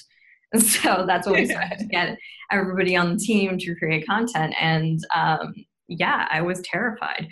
And 0.53 0.63
so 0.83 1.05
that's 1.07 1.27
when 1.27 1.41
we 1.41 1.47
started 1.47 1.79
to 1.79 1.85
get 1.91 2.17
everybody 2.51 2.97
on 2.97 3.13
the 3.13 3.19
team 3.19 3.59
to 3.59 3.75
create 3.77 4.07
content. 4.07 4.55
And 4.61 5.01
um, 5.15 5.55
yeah, 5.89 6.27
I 6.31 6.41
was 6.43 6.61
terrified, 6.63 7.29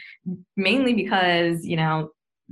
mainly 0.57 0.95
because, 0.95 1.65
you 1.65 1.77
know, 1.77 2.11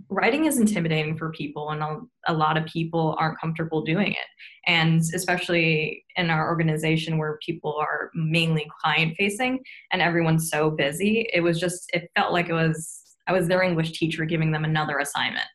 writing 0.08 0.46
is 0.46 0.58
intimidating 0.58 1.16
for 1.16 1.30
people 1.32 1.70
and 1.70 1.82
a, 1.82 2.00
a, 2.28 2.32
lot 2.32 2.56
of 2.56 2.64
people 2.64 3.14
aren't 3.18 3.38
comfortable 3.38 3.82
doing 3.82 4.12
it. 4.12 4.18
And 4.66 5.00
especially 5.14 6.04
in 6.16 6.30
our 6.30 6.48
organization 6.48 7.18
where 7.18 7.38
people 7.44 7.76
are 7.78 8.10
mainly 8.14 8.70
client 8.80 9.14
facing 9.16 9.60
and 9.92 10.00
everyone's 10.00 10.50
so 10.50 10.70
busy 10.70 11.28
it 11.32 11.40
was 11.40 11.60
just 11.60 11.90
it 11.92 12.10
felt 12.16 12.32
like 12.32 12.48
it 12.48 12.54
was 12.54 13.16
i 13.26 13.32
was 13.32 13.48
their 13.48 13.62
english 13.62 13.92
teacher 13.92 14.24
giving 14.24 14.52
them 14.52 14.64
another 14.64 14.98
assignment. 14.98 15.46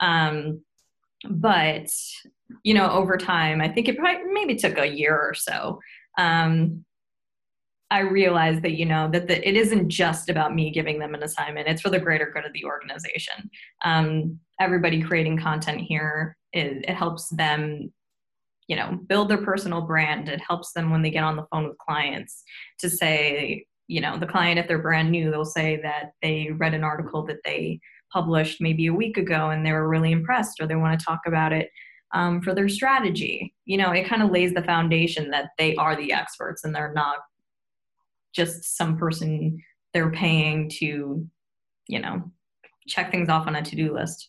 Um, 0.00 0.62
but 1.28 1.88
you 2.64 2.72
know 2.72 2.90
over 2.90 3.18
time 3.18 3.60
i 3.60 3.68
think 3.68 3.88
it 3.88 3.98
probably 3.98 4.24
maybe 4.32 4.56
took 4.56 4.78
a 4.78 4.86
year 4.86 5.14
or 5.14 5.34
so 5.34 5.78
um, 6.18 6.84
I 7.90 8.00
realized 8.00 8.62
that 8.62 8.72
you 8.72 8.86
know 8.86 9.10
that 9.10 9.26
the, 9.26 9.48
it 9.48 9.56
isn't 9.56 9.88
just 9.88 10.28
about 10.28 10.54
me 10.54 10.70
giving 10.70 10.98
them 10.98 11.14
an 11.14 11.22
assignment; 11.22 11.68
it's 11.68 11.82
for 11.82 11.90
the 11.90 11.98
greater 11.98 12.30
good 12.32 12.44
of 12.44 12.52
the 12.52 12.64
organization. 12.64 13.50
Um, 13.84 14.38
everybody 14.60 15.02
creating 15.02 15.38
content 15.38 15.80
here 15.80 16.36
it, 16.52 16.84
it 16.88 16.94
helps 16.94 17.28
them, 17.28 17.92
you 18.66 18.76
know, 18.76 18.98
build 19.06 19.28
their 19.28 19.44
personal 19.44 19.82
brand. 19.82 20.28
It 20.28 20.40
helps 20.46 20.72
them 20.72 20.90
when 20.90 21.02
they 21.02 21.10
get 21.10 21.24
on 21.24 21.36
the 21.36 21.46
phone 21.50 21.68
with 21.68 21.78
clients 21.78 22.42
to 22.80 22.90
say, 22.90 23.64
you 23.86 24.00
know, 24.00 24.18
the 24.18 24.26
client 24.26 24.58
if 24.58 24.68
they're 24.68 24.78
brand 24.78 25.10
new, 25.10 25.30
they'll 25.30 25.44
say 25.44 25.80
that 25.82 26.12
they 26.22 26.50
read 26.56 26.74
an 26.74 26.84
article 26.84 27.24
that 27.26 27.42
they 27.44 27.80
published 28.12 28.60
maybe 28.60 28.86
a 28.86 28.94
week 28.94 29.16
ago 29.16 29.50
and 29.50 29.64
they 29.64 29.72
were 29.72 29.88
really 29.88 30.12
impressed, 30.12 30.60
or 30.60 30.66
they 30.66 30.76
want 30.76 30.98
to 30.98 31.04
talk 31.04 31.20
about 31.26 31.52
it 31.52 31.70
um, 32.12 32.40
for 32.40 32.54
their 32.54 32.68
strategy. 32.68 33.54
You 33.66 33.78
know, 33.78 33.90
it 33.92 34.08
kind 34.08 34.22
of 34.22 34.30
lays 34.30 34.52
the 34.54 34.62
foundation 34.62 35.30
that 35.30 35.50
they 35.58 35.74
are 35.76 35.96
the 35.96 36.12
experts 36.12 36.64
and 36.64 36.74
they're 36.74 36.92
not 36.92 37.18
just 38.32 38.76
some 38.76 38.96
person 38.96 39.62
they're 39.92 40.10
paying 40.10 40.68
to, 40.68 41.26
you 41.88 41.98
know, 41.98 42.30
check 42.86 43.10
things 43.10 43.28
off 43.28 43.46
on 43.46 43.56
a 43.56 43.62
to 43.62 43.76
do 43.76 43.94
list. 43.94 44.28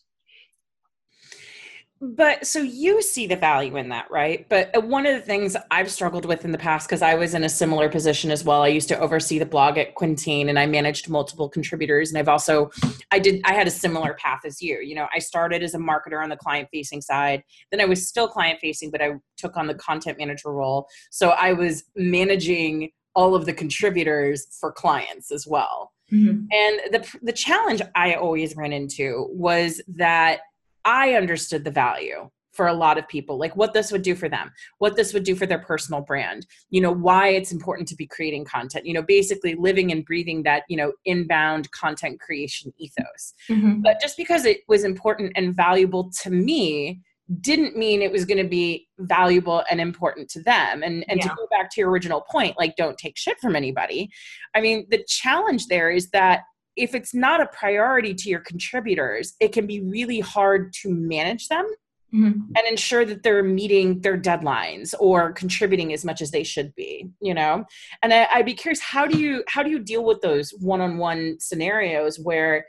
But 2.04 2.48
so 2.48 2.58
you 2.58 3.00
see 3.00 3.28
the 3.28 3.36
value 3.36 3.76
in 3.76 3.90
that, 3.90 4.10
right? 4.10 4.44
But 4.48 4.76
uh, 4.76 4.80
one 4.80 5.06
of 5.06 5.14
the 5.14 5.20
things 5.20 5.56
I've 5.70 5.88
struggled 5.88 6.24
with 6.24 6.44
in 6.44 6.50
the 6.50 6.58
past, 6.58 6.88
because 6.88 7.00
I 7.00 7.14
was 7.14 7.32
in 7.32 7.44
a 7.44 7.48
similar 7.48 7.88
position 7.88 8.32
as 8.32 8.42
well. 8.42 8.62
I 8.62 8.68
used 8.68 8.88
to 8.88 8.98
oversee 8.98 9.38
the 9.38 9.46
blog 9.46 9.78
at 9.78 9.94
Quintain 9.94 10.48
and 10.48 10.58
I 10.58 10.66
managed 10.66 11.08
multiple 11.08 11.48
contributors. 11.48 12.10
And 12.10 12.18
I've 12.18 12.28
also, 12.28 12.72
I 13.12 13.20
did, 13.20 13.40
I 13.44 13.54
had 13.54 13.68
a 13.68 13.70
similar 13.70 14.14
path 14.14 14.40
as 14.44 14.60
you. 14.60 14.80
You 14.80 14.96
know, 14.96 15.06
I 15.14 15.20
started 15.20 15.62
as 15.62 15.74
a 15.74 15.78
marketer 15.78 16.20
on 16.20 16.28
the 16.28 16.36
client 16.36 16.68
facing 16.72 17.02
side. 17.02 17.44
Then 17.70 17.80
I 17.80 17.84
was 17.84 18.08
still 18.08 18.26
client 18.26 18.58
facing, 18.58 18.90
but 18.90 19.00
I 19.00 19.12
took 19.36 19.56
on 19.56 19.68
the 19.68 19.74
content 19.74 20.18
manager 20.18 20.50
role. 20.50 20.88
So 21.12 21.30
I 21.30 21.52
was 21.52 21.84
managing 21.94 22.90
all 23.14 23.34
of 23.34 23.46
the 23.46 23.52
contributors 23.52 24.46
for 24.60 24.72
clients 24.72 25.30
as 25.30 25.46
well. 25.46 25.92
Mm-hmm. 26.12 26.46
And 26.52 26.80
the 26.92 27.18
the 27.22 27.32
challenge 27.32 27.80
I 27.94 28.14
always 28.14 28.56
ran 28.56 28.72
into 28.72 29.28
was 29.30 29.80
that 29.96 30.40
I 30.84 31.14
understood 31.14 31.64
the 31.64 31.70
value 31.70 32.28
for 32.52 32.66
a 32.66 32.74
lot 32.74 32.98
of 32.98 33.08
people 33.08 33.38
like 33.38 33.56
what 33.56 33.72
this 33.72 33.90
would 33.90 34.02
do 34.02 34.14
for 34.14 34.28
them 34.28 34.52
what 34.78 34.94
this 34.94 35.12
would 35.12 35.24
do 35.24 35.34
for 35.34 35.46
their 35.46 35.58
personal 35.58 36.00
brand 36.00 36.46
you 36.70 36.80
know 36.80 36.92
why 36.92 37.28
it's 37.28 37.50
important 37.50 37.88
to 37.88 37.96
be 37.96 38.06
creating 38.06 38.44
content 38.44 38.86
you 38.86 38.92
know 38.92 39.02
basically 39.02 39.54
living 39.54 39.90
and 39.90 40.04
breathing 40.04 40.42
that 40.42 40.62
you 40.68 40.76
know 40.76 40.92
inbound 41.04 41.70
content 41.72 42.20
creation 42.20 42.72
ethos 42.78 43.34
mm-hmm. 43.48 43.80
but 43.80 44.00
just 44.00 44.16
because 44.16 44.44
it 44.44 44.60
was 44.68 44.84
important 44.84 45.32
and 45.34 45.56
valuable 45.56 46.10
to 46.22 46.30
me 46.30 47.00
didn't 47.40 47.76
mean 47.76 48.02
it 48.02 48.12
was 48.12 48.24
going 48.24 48.42
to 48.42 48.48
be 48.48 48.88
valuable 48.98 49.62
and 49.70 49.80
important 49.80 50.28
to 50.30 50.42
them. 50.42 50.82
And 50.82 51.04
and 51.08 51.20
yeah. 51.20 51.28
to 51.28 51.34
go 51.36 51.46
back 51.50 51.70
to 51.70 51.80
your 51.80 51.90
original 51.90 52.22
point, 52.22 52.56
like 52.58 52.76
don't 52.76 52.98
take 52.98 53.16
shit 53.16 53.38
from 53.40 53.56
anybody. 53.56 54.10
I 54.54 54.60
mean, 54.60 54.86
the 54.90 55.04
challenge 55.06 55.66
there 55.66 55.90
is 55.90 56.10
that 56.10 56.42
if 56.76 56.94
it's 56.94 57.14
not 57.14 57.40
a 57.40 57.46
priority 57.46 58.14
to 58.14 58.28
your 58.28 58.40
contributors, 58.40 59.34
it 59.40 59.52
can 59.52 59.66
be 59.66 59.80
really 59.80 60.20
hard 60.20 60.72
to 60.72 60.88
manage 60.88 61.48
them 61.48 61.66
mm-hmm. 62.14 62.40
and 62.56 62.66
ensure 62.68 63.04
that 63.04 63.22
they're 63.22 63.42
meeting 63.42 64.00
their 64.00 64.18
deadlines 64.18 64.94
or 64.98 65.32
contributing 65.32 65.92
as 65.92 66.04
much 66.04 66.22
as 66.22 66.30
they 66.30 66.42
should 66.42 66.74
be. 66.74 67.10
You 67.20 67.34
know, 67.34 67.64
and 68.02 68.12
I, 68.12 68.26
I'd 68.32 68.46
be 68.46 68.54
curious 68.54 68.80
how 68.80 69.06
do 69.06 69.18
you 69.18 69.44
how 69.48 69.62
do 69.62 69.70
you 69.70 69.78
deal 69.78 70.04
with 70.04 70.20
those 70.20 70.50
one-on-one 70.60 71.38
scenarios 71.40 72.18
where 72.18 72.66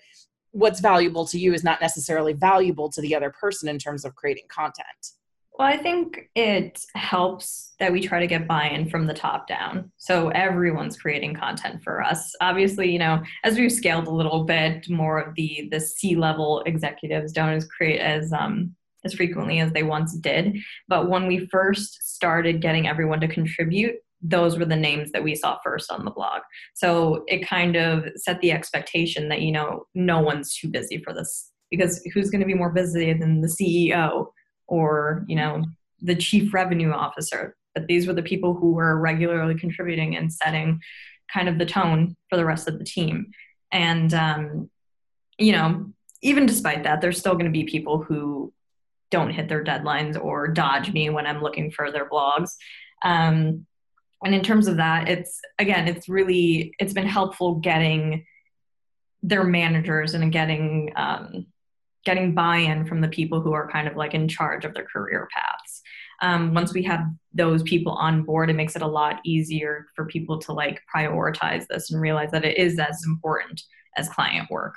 what's 0.54 0.80
valuable 0.80 1.26
to 1.26 1.40
you 1.40 1.54
is 1.54 1.64
not 1.64 1.82
necessarily 1.82 2.34
valuable 2.34 2.90
to 2.92 3.02
the 3.02 3.16
other 3.16 3.32
person 3.32 3.68
in 3.68 3.78
terms 3.78 4.06
of 4.06 4.16
creating 4.16 4.46
content. 4.48 5.12
Well, 5.58 5.68
I 5.68 5.78
think 5.78 6.30
it 6.36 6.84
helps 6.96 7.74
that 7.80 7.92
we 7.92 8.02
try 8.02 8.20
to 8.20 8.28
get 8.28 8.48
buy 8.48 8.70
in 8.70 8.90
from 8.90 9.06
the 9.06 9.14
top 9.14 9.48
down. 9.48 9.92
So 9.98 10.30
everyone's 10.30 10.98
creating 10.98 11.36
content 11.36 11.84
for 11.84 12.02
us. 12.02 12.34
Obviously, 12.42 12.92
you 12.92 12.98
know, 12.98 13.22
as 13.44 13.58
we've 13.58 13.72
scaled 13.72 14.08
a 14.08 14.12
little 14.12 14.46
bit, 14.46 14.90
more 14.90 15.20
of 15.20 15.36
the 15.36 15.68
the 15.72 15.80
C 15.80 16.16
level 16.16 16.62
executives 16.66 17.32
don't 17.32 17.50
as 17.50 17.68
create 17.68 18.00
as 18.00 18.34
um 18.34 18.76
as 19.06 19.14
frequently 19.14 19.60
as 19.60 19.72
they 19.74 19.84
once 19.84 20.16
did. 20.16 20.58
But 20.88 21.10
when 21.10 21.28
we 21.28 21.46
first 21.48 22.16
started 22.16 22.62
getting 22.62 22.88
everyone 22.88 23.20
to 23.20 23.28
contribute, 23.28 23.98
those 24.24 24.58
were 24.58 24.66
the 24.66 24.76
names 24.76 25.12
that 25.12 25.24
we 25.24 25.36
saw 25.36 25.58
first 25.64 25.92
on 25.92 26.06
the 26.06 26.12
blog. 26.12 26.42
So 26.74 27.24
it 27.28 27.48
kind 27.48 27.76
of 27.76 28.06
set 28.16 28.40
the 28.40 28.54
expectation 28.54 29.28
that, 29.30 29.42
you 29.42 29.52
know, 29.52 29.86
no 29.94 30.22
one's 30.22 30.56
too 30.56 30.70
busy 30.70 30.98
for 31.04 31.14
this 31.14 31.52
because 31.70 32.02
who's 32.14 32.30
going 32.30 32.42
to 32.42 32.48
be 32.48 32.54
more 32.54 32.72
busy 32.72 33.14
than 33.14 33.42
the 33.42 33.48
CEO 33.48 34.28
or, 34.68 35.26
you 35.28 35.36
know, 35.36 35.66
the 36.02 36.16
chief 36.16 36.54
revenue 36.54 36.92
officer? 36.92 37.56
But 37.76 37.88
these 37.88 38.08
were 38.08 38.14
the 38.14 38.24
people 38.24 38.54
who 38.54 38.74
were 38.74 39.00
regularly 39.00 39.56
contributing 39.56 40.16
and 40.16 40.32
setting 40.32 40.80
kind 41.32 41.50
of 41.50 41.58
the 41.58 41.66
tone 41.66 42.16
for 42.30 42.38
the 42.38 42.46
rest 42.46 42.68
of 42.68 42.80
the 42.80 42.86
team. 42.86 43.32
And, 43.72 44.14
um, 44.14 44.70
you 45.38 45.52
know, 45.52 45.92
even 46.22 46.46
despite 46.46 46.84
that, 46.84 47.02
there's 47.02 47.20
still 47.20 47.34
going 47.34 47.46
to 47.46 47.52
be 47.52 47.66
people 47.66 48.02
who 48.02 48.54
don't 49.10 49.32
hit 49.32 49.50
their 49.50 49.64
deadlines 49.64 50.20
or 50.20 50.48
dodge 50.48 50.94
me 50.94 51.10
when 51.10 51.26
I'm 51.26 51.42
looking 51.42 51.72
for 51.72 51.92
their 51.92 52.08
blogs. 52.08 52.52
Um, 53.04 53.66
and 54.24 54.34
in 54.34 54.42
terms 54.42 54.68
of 54.68 54.78
that 54.78 55.08
it's 55.10 55.40
again 55.60 55.88
it's 55.88 56.08
really 56.08 56.74
it's 56.80 56.94
been 56.94 57.08
helpful 57.08 57.56
getting 57.56 58.26
their 59.22 59.44
managers 59.44 60.14
and 60.14 60.32
getting 60.32 60.92
um, 60.96 61.46
getting 62.06 62.34
buy-in 62.34 62.86
from 62.86 63.00
the 63.00 63.08
people 63.08 63.40
who 63.40 63.54
are 63.54 63.70
kind 63.70 63.88
of 63.88 63.96
like 63.96 64.14
in 64.14 64.28
charge 64.28 64.66
of 64.66 64.74
their 64.74 64.84
career 64.84 65.30
paths. 65.34 65.82
Um, 66.22 66.54
once 66.54 66.74
we 66.74 66.84
have 66.84 67.06
those 67.34 67.64
people 67.64 67.94
on 67.94 68.24
board 68.24 68.50
it 68.50 68.56
makes 68.56 68.76
it 68.76 68.82
a 68.82 68.88
lot 68.88 69.20
easier 69.26 69.88
for 69.96 70.06
people 70.06 70.40
to 70.40 70.54
like 70.54 70.82
prioritize 70.94 71.66
this 71.68 71.92
and 71.92 72.02
realize 72.02 72.32
that 72.32 72.46
it 72.46 72.58
is 72.58 72.80
as 72.80 73.04
important 73.06 73.62
as 73.98 74.10
client 74.10 74.50
work 74.50 74.76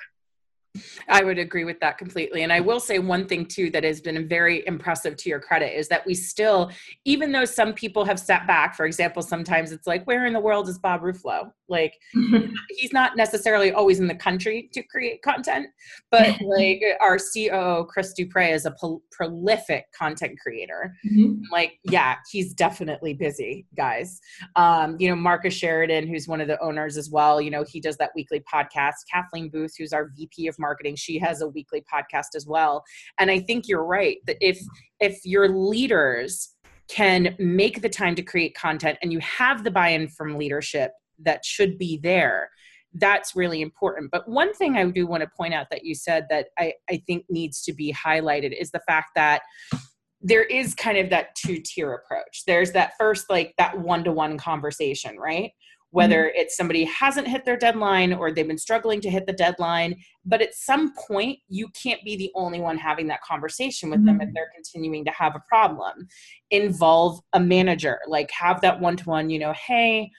I 1.09 1.25
would 1.25 1.39
agree 1.39 1.65
with 1.65 1.81
that 1.81 1.99
completely. 1.99 2.43
And 2.43 2.53
I 2.53 2.61
will 2.61 2.81
say 2.81 2.99
one 2.99 3.27
thing 3.27 3.47
too 3.47 3.71
that 3.71 3.85
has 3.85 4.01
been 4.01 4.29
very 4.29 4.67
impressive 4.67 5.17
to 5.17 5.29
your 5.29 5.41
credit 5.41 5.79
is 5.79 5.89
that 5.89 6.05
we 6.07 6.15
still, 6.15 6.71
even 7.05 7.33
though 7.33 7.45
some 7.45 7.73
people 7.73 8.05
have 8.05 8.19
stepped 8.19 8.47
back, 8.47 8.75
for 8.75 8.87
example, 8.87 9.23
sometimes 9.23 9.73
it's 9.73 9.87
like, 9.87 10.05
where 10.05 10.27
in 10.27 10.33
the 10.33 10.41
world 10.41 10.69
is 10.69 10.79
Bob 10.79 11.03
Ruffolo? 11.03 11.51
Like, 11.69 11.95
he's 12.71 12.93
not 12.93 13.17
necessarily 13.17 13.73
always 13.73 13.99
in 13.99 14.07
the 14.07 14.15
country 14.15 14.69
to 14.73 14.83
create 14.83 15.23
content, 15.23 15.67
but 16.11 16.41
like 16.43 16.83
our 17.01 17.19
COO, 17.19 17.87
Chris 17.87 18.15
Duprey, 18.19 18.53
is 18.53 18.67
a 18.67 18.75
po- 18.81 19.03
prolific 19.11 19.85
content 19.97 20.39
creator. 20.41 20.95
Mm-hmm. 21.11 21.43
Like, 21.51 21.79
yeah, 21.85 22.17
he's 22.31 22.55
definitely 22.55 23.15
busy, 23.15 23.67
guys. 23.77 24.21
Um, 24.55 24.97
you 24.99 25.09
know, 25.09 25.17
Marcus 25.17 25.55
Sheridan, 25.55 26.07
who's 26.07 26.29
one 26.29 26.41
of 26.41 26.49
the 26.49 26.63
owners 26.63 26.97
as 26.97 27.11
well, 27.11 27.41
you 27.41 27.51
know, 27.51 27.65
he 27.65 27.81
does 27.81 27.97
that 27.97 28.11
weekly 28.15 28.43
podcast. 28.53 28.95
Kathleen 29.13 29.49
Booth, 29.49 29.75
who's 29.77 29.93
our 29.93 30.11
VP 30.17 30.47
of 30.47 30.59
marketing 30.59 30.66
she 30.97 31.19
has 31.19 31.41
a 31.41 31.49
weekly 31.49 31.83
podcast 31.93 32.35
as 32.35 32.47
well 32.47 32.85
and 33.19 33.31
i 33.31 33.39
think 33.39 33.69
you're 33.69 33.85
right 33.85 34.19
that 34.27 34.37
if 34.41 34.59
if 35.01 35.19
your 35.25 35.49
leaders 35.49 36.55
can 36.89 37.35
make 37.39 37.83
the 37.83 37.89
time 37.89 38.15
to 38.15 38.23
create 38.23 38.55
content 38.55 38.97
and 39.03 39.13
you 39.13 39.19
have 39.21 39.65
the 39.65 39.71
buy-in 39.71 40.09
from 40.09 40.37
leadership 40.37 40.93
that 41.19 41.45
should 41.45 41.79
be 41.79 41.99
there 42.03 42.51
that's 42.99 43.37
really 43.37 43.61
important. 43.61 44.11
But 44.11 44.29
one 44.29 44.53
thing 44.55 44.77
I 44.77 44.85
do 44.85 45.07
want 45.07 45.23
to 45.23 45.29
point 45.37 45.55
out 45.55 45.69
that 45.71 45.85
you 45.85 45.95
said 45.95 46.27
that 46.31 46.49
I, 46.59 46.75
I 46.91 47.03
think 47.07 47.25
needs 47.29 47.63
to 47.63 47.73
be 47.73 47.93
highlighted 47.93 48.59
is 48.59 48.71
the 48.71 48.81
fact 48.87 49.09
that 49.17 49.43
there 50.21 50.45
is 50.45 50.75
kind 50.75 50.99
of 50.99 51.11
that 51.11 51.35
two 51.37 51.61
tier 51.65 51.93
approach. 51.93 52.45
There's 52.47 52.73
that 52.73 52.93
first, 52.99 53.31
like 53.31 53.55
that 53.59 53.79
one 53.79 54.03
to 54.05 54.13
one 54.13 54.39
conversation, 54.39 55.19
right? 55.19 55.53
Whether 55.97 56.25
mm-hmm. 56.25 56.41
it's 56.41 56.59
somebody 56.59 56.85
hasn't 56.85 57.27
hit 57.27 57.47
their 57.47 57.57
deadline 57.57 58.13
or 58.13 58.31
they've 58.31 58.47
been 58.47 58.59
struggling 58.59 59.01
to 59.01 59.09
hit 59.09 59.25
the 59.27 59.33
deadline, 59.33 59.97
but 60.27 60.43
at 60.43 60.55
some 60.55 60.93
point, 61.09 61.39
you 61.49 61.69
can't 61.83 62.05
be 62.05 62.17
the 62.19 62.31
only 62.35 62.61
one 62.61 62.77
having 62.77 63.07
that 63.07 63.23
conversation 63.23 63.89
with 63.89 64.01
mm-hmm. 64.01 64.09
them 64.09 64.21
if 64.21 64.27
mm-hmm. 64.27 64.35
they're 64.35 64.53
continuing 64.55 65.07
to 65.07 65.11
have 65.13 65.35
a 65.35 65.43
problem. 65.49 66.07
Involve 66.51 67.21
a 67.33 67.41
manager, 67.41 67.99
like 68.09 68.31
have 68.31 68.61
that 68.61 68.79
one 68.79 68.99
to 68.99 69.05
one, 69.09 69.31
you 69.31 69.39
know, 69.39 69.55
hey, 69.55 70.11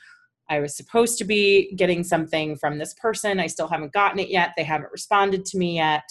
I 0.49 0.61
was 0.61 0.75
supposed 0.75 1.19
to 1.19 1.25
be 1.25 1.75
getting 1.75 2.03
something 2.03 2.55
from 2.55 2.79
this 2.79 2.95
person. 2.95 3.39
I 3.39 3.45
still 3.45 3.67
haven't 3.67 3.93
gotten 3.93 4.17
it 4.17 4.29
yet. 4.29 4.53
They 4.57 4.63
haven't 4.63 4.91
responded 4.91 5.45
to 5.45 5.59
me 5.59 5.75
yet. 5.75 6.09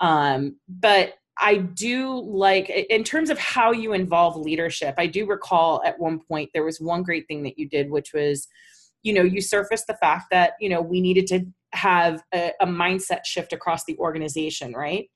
Um, 0.00 0.56
but 0.68 1.14
I 1.38 1.58
do 1.58 2.20
like, 2.26 2.68
in 2.70 3.04
terms 3.04 3.30
of 3.30 3.38
how 3.38 3.70
you 3.70 3.92
involve 3.92 4.36
leadership, 4.36 4.96
I 4.98 5.06
do 5.06 5.26
recall 5.26 5.80
at 5.84 6.00
one 6.00 6.18
point 6.18 6.50
there 6.52 6.64
was 6.64 6.80
one 6.80 7.04
great 7.04 7.28
thing 7.28 7.44
that 7.44 7.56
you 7.56 7.68
did, 7.68 7.88
which 7.88 8.12
was, 8.12 8.48
you 9.02 9.12
know, 9.12 9.22
you 9.22 9.40
surfaced 9.40 9.86
the 9.86 9.94
fact 9.94 10.26
that, 10.30 10.52
you 10.60 10.68
know, 10.68 10.80
we 10.80 11.00
needed 11.00 11.26
to 11.28 11.46
have 11.72 12.22
a, 12.34 12.52
a 12.60 12.66
mindset 12.66 13.24
shift 13.24 13.52
across 13.52 13.84
the 13.84 13.96
organization, 13.98 14.72
right? 14.72 15.08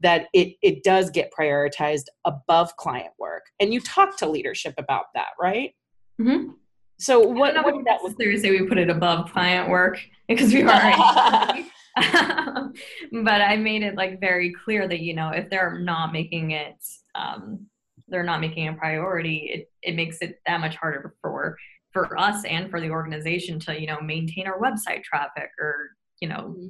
That 0.00 0.26
it, 0.32 0.56
it 0.62 0.82
does 0.82 1.10
get 1.10 1.32
prioritized 1.38 2.06
above 2.24 2.76
client 2.76 3.12
work. 3.18 3.44
And 3.60 3.72
you 3.72 3.80
talk 3.80 4.16
to 4.18 4.28
leadership 4.28 4.74
about 4.78 5.06
that, 5.14 5.28
right? 5.40 5.74
Mm-hmm. 6.20 6.52
So 6.98 7.20
what, 7.20 7.54
what 7.64 7.74
did 7.74 7.86
that 7.86 8.02
look 8.02 8.16
like? 8.18 8.38
say 8.38 8.50
we 8.50 8.66
put 8.66 8.78
it 8.78 8.90
above 8.90 9.32
client 9.32 9.68
work 9.68 9.98
because 10.28 10.52
we 10.52 10.62
are 10.62 10.68
but 13.12 13.42
I 13.42 13.56
made 13.56 13.82
it 13.82 13.96
like 13.96 14.18
very 14.18 14.54
clear 14.64 14.88
that 14.88 15.00
you 15.00 15.12
know 15.12 15.28
if 15.28 15.50
they're 15.50 15.78
not 15.78 16.10
making 16.10 16.52
it 16.52 16.76
um, 17.14 17.66
they're 18.12 18.22
not 18.22 18.40
making 18.40 18.68
a 18.68 18.74
priority, 18.74 19.50
it, 19.52 19.70
it 19.82 19.96
makes 19.96 20.18
it 20.18 20.40
that 20.46 20.60
much 20.60 20.76
harder 20.76 21.14
for 21.20 21.56
for 21.92 22.18
us 22.18 22.44
and 22.44 22.70
for 22.70 22.80
the 22.80 22.90
organization 22.90 23.58
to 23.60 23.78
you 23.78 23.86
know 23.86 24.00
maintain 24.00 24.46
our 24.46 24.58
website 24.58 25.02
traffic 25.02 25.50
or 25.60 25.90
you 26.20 26.28
know 26.28 26.54
mm-hmm. 26.56 26.66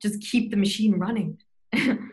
just 0.00 0.20
keep 0.22 0.50
the 0.50 0.56
machine 0.56 0.98
running. 0.98 1.38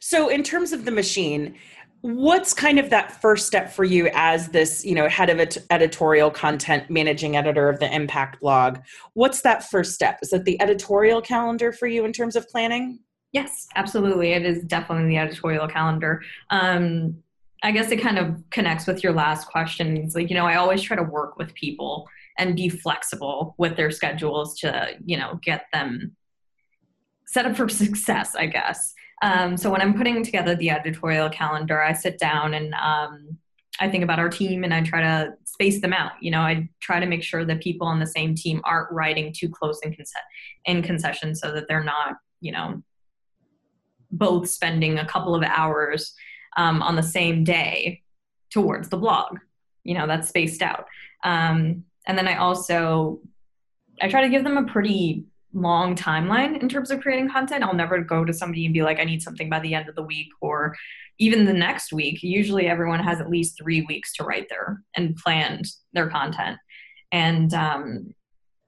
so 0.00 0.28
in 0.28 0.42
terms 0.42 0.72
of 0.72 0.84
the 0.84 0.90
machine, 0.90 1.54
what's 2.02 2.52
kind 2.52 2.78
of 2.78 2.90
that 2.90 3.20
first 3.20 3.46
step 3.46 3.70
for 3.70 3.84
you 3.84 4.10
as 4.12 4.48
this 4.48 4.84
you 4.84 4.94
know 4.94 5.08
head 5.08 5.30
of 5.30 5.40
editorial 5.70 6.30
content 6.30 6.90
managing 6.90 7.36
editor 7.36 7.68
of 7.68 7.78
the 7.80 7.94
impact 7.94 8.40
blog? 8.40 8.78
What's 9.14 9.42
that 9.42 9.64
first 9.64 9.94
step? 9.94 10.18
Is 10.22 10.32
it 10.32 10.44
the 10.44 10.60
editorial 10.60 11.22
calendar 11.22 11.72
for 11.72 11.86
you 11.86 12.04
in 12.04 12.12
terms 12.12 12.36
of 12.36 12.48
planning? 12.48 13.00
Yes 13.32 13.66
absolutely. 13.76 14.32
It 14.32 14.44
is 14.44 14.62
definitely 14.64 15.08
the 15.08 15.18
editorial 15.18 15.66
calendar. 15.66 16.22
Um, 16.50 17.22
i 17.62 17.70
guess 17.70 17.90
it 17.90 18.00
kind 18.00 18.18
of 18.18 18.42
connects 18.50 18.86
with 18.86 19.02
your 19.02 19.12
last 19.12 19.46
question 19.46 19.96
it's 19.96 20.14
like 20.14 20.30
you 20.30 20.36
know 20.36 20.46
i 20.46 20.56
always 20.56 20.82
try 20.82 20.96
to 20.96 21.02
work 21.02 21.36
with 21.36 21.54
people 21.54 22.08
and 22.38 22.56
be 22.56 22.68
flexible 22.68 23.54
with 23.58 23.76
their 23.76 23.90
schedules 23.90 24.58
to 24.58 24.88
you 25.04 25.16
know 25.16 25.38
get 25.42 25.66
them 25.72 26.16
set 27.26 27.46
up 27.46 27.56
for 27.56 27.68
success 27.68 28.34
i 28.34 28.46
guess 28.46 28.94
um, 29.22 29.56
so 29.56 29.70
when 29.70 29.80
I'm 29.80 29.94
putting 29.94 30.22
together 30.24 30.56
the 30.56 30.70
editorial 30.70 31.30
calendar, 31.30 31.80
I 31.80 31.92
sit 31.92 32.18
down 32.18 32.54
and 32.54 32.74
um, 32.74 33.38
I 33.80 33.88
think 33.88 34.02
about 34.02 34.18
our 34.18 34.28
team 34.28 34.64
and 34.64 34.74
I 34.74 34.82
try 34.82 35.00
to 35.00 35.34
space 35.44 35.80
them 35.80 35.92
out. 35.92 36.12
You 36.20 36.32
know, 36.32 36.40
I 36.40 36.68
try 36.80 36.98
to 36.98 37.06
make 37.06 37.22
sure 37.22 37.44
that 37.44 37.62
people 37.62 37.86
on 37.86 38.00
the 38.00 38.06
same 38.06 38.34
team 38.34 38.60
aren't 38.64 38.90
writing 38.90 39.32
too 39.32 39.48
close 39.48 39.80
in, 39.84 39.96
in 40.66 40.82
concession 40.82 41.36
so 41.36 41.52
that 41.52 41.68
they're 41.68 41.84
not, 41.84 42.16
you 42.40 42.50
know, 42.50 42.82
both 44.10 44.50
spending 44.50 44.98
a 44.98 45.06
couple 45.06 45.36
of 45.36 45.42
hours 45.44 46.12
um, 46.56 46.82
on 46.82 46.96
the 46.96 47.02
same 47.02 47.44
day 47.44 48.02
towards 48.50 48.88
the 48.88 48.96
blog. 48.96 49.38
You 49.84 49.94
know, 49.94 50.06
that's 50.06 50.28
spaced 50.28 50.62
out. 50.62 50.86
Um, 51.24 51.84
and 52.06 52.18
then 52.18 52.28
I 52.28 52.36
also 52.36 53.20
I 54.00 54.08
try 54.08 54.22
to 54.22 54.28
give 54.28 54.44
them 54.44 54.56
a 54.56 54.64
pretty 54.64 55.24
long 55.52 55.94
timeline 55.94 56.60
in 56.60 56.68
terms 56.68 56.90
of 56.90 57.00
creating 57.00 57.30
content. 57.30 57.62
I'll 57.62 57.74
never 57.74 57.98
go 58.00 58.24
to 58.24 58.32
somebody 58.32 58.64
and 58.64 58.72
be 58.72 58.82
like, 58.82 58.98
I 58.98 59.04
need 59.04 59.22
something 59.22 59.50
by 59.50 59.60
the 59.60 59.74
end 59.74 59.88
of 59.88 59.94
the 59.94 60.02
week 60.02 60.28
or 60.40 60.74
even 61.18 61.44
the 61.44 61.52
next 61.52 61.92
week. 61.92 62.22
Usually 62.22 62.66
everyone 62.66 63.00
has 63.00 63.20
at 63.20 63.28
least 63.28 63.58
three 63.58 63.82
weeks 63.82 64.14
to 64.14 64.24
write 64.24 64.48
their 64.48 64.82
and 64.96 65.14
planned 65.16 65.66
their 65.92 66.08
content. 66.08 66.58
And 67.12 67.52
um, 67.52 68.14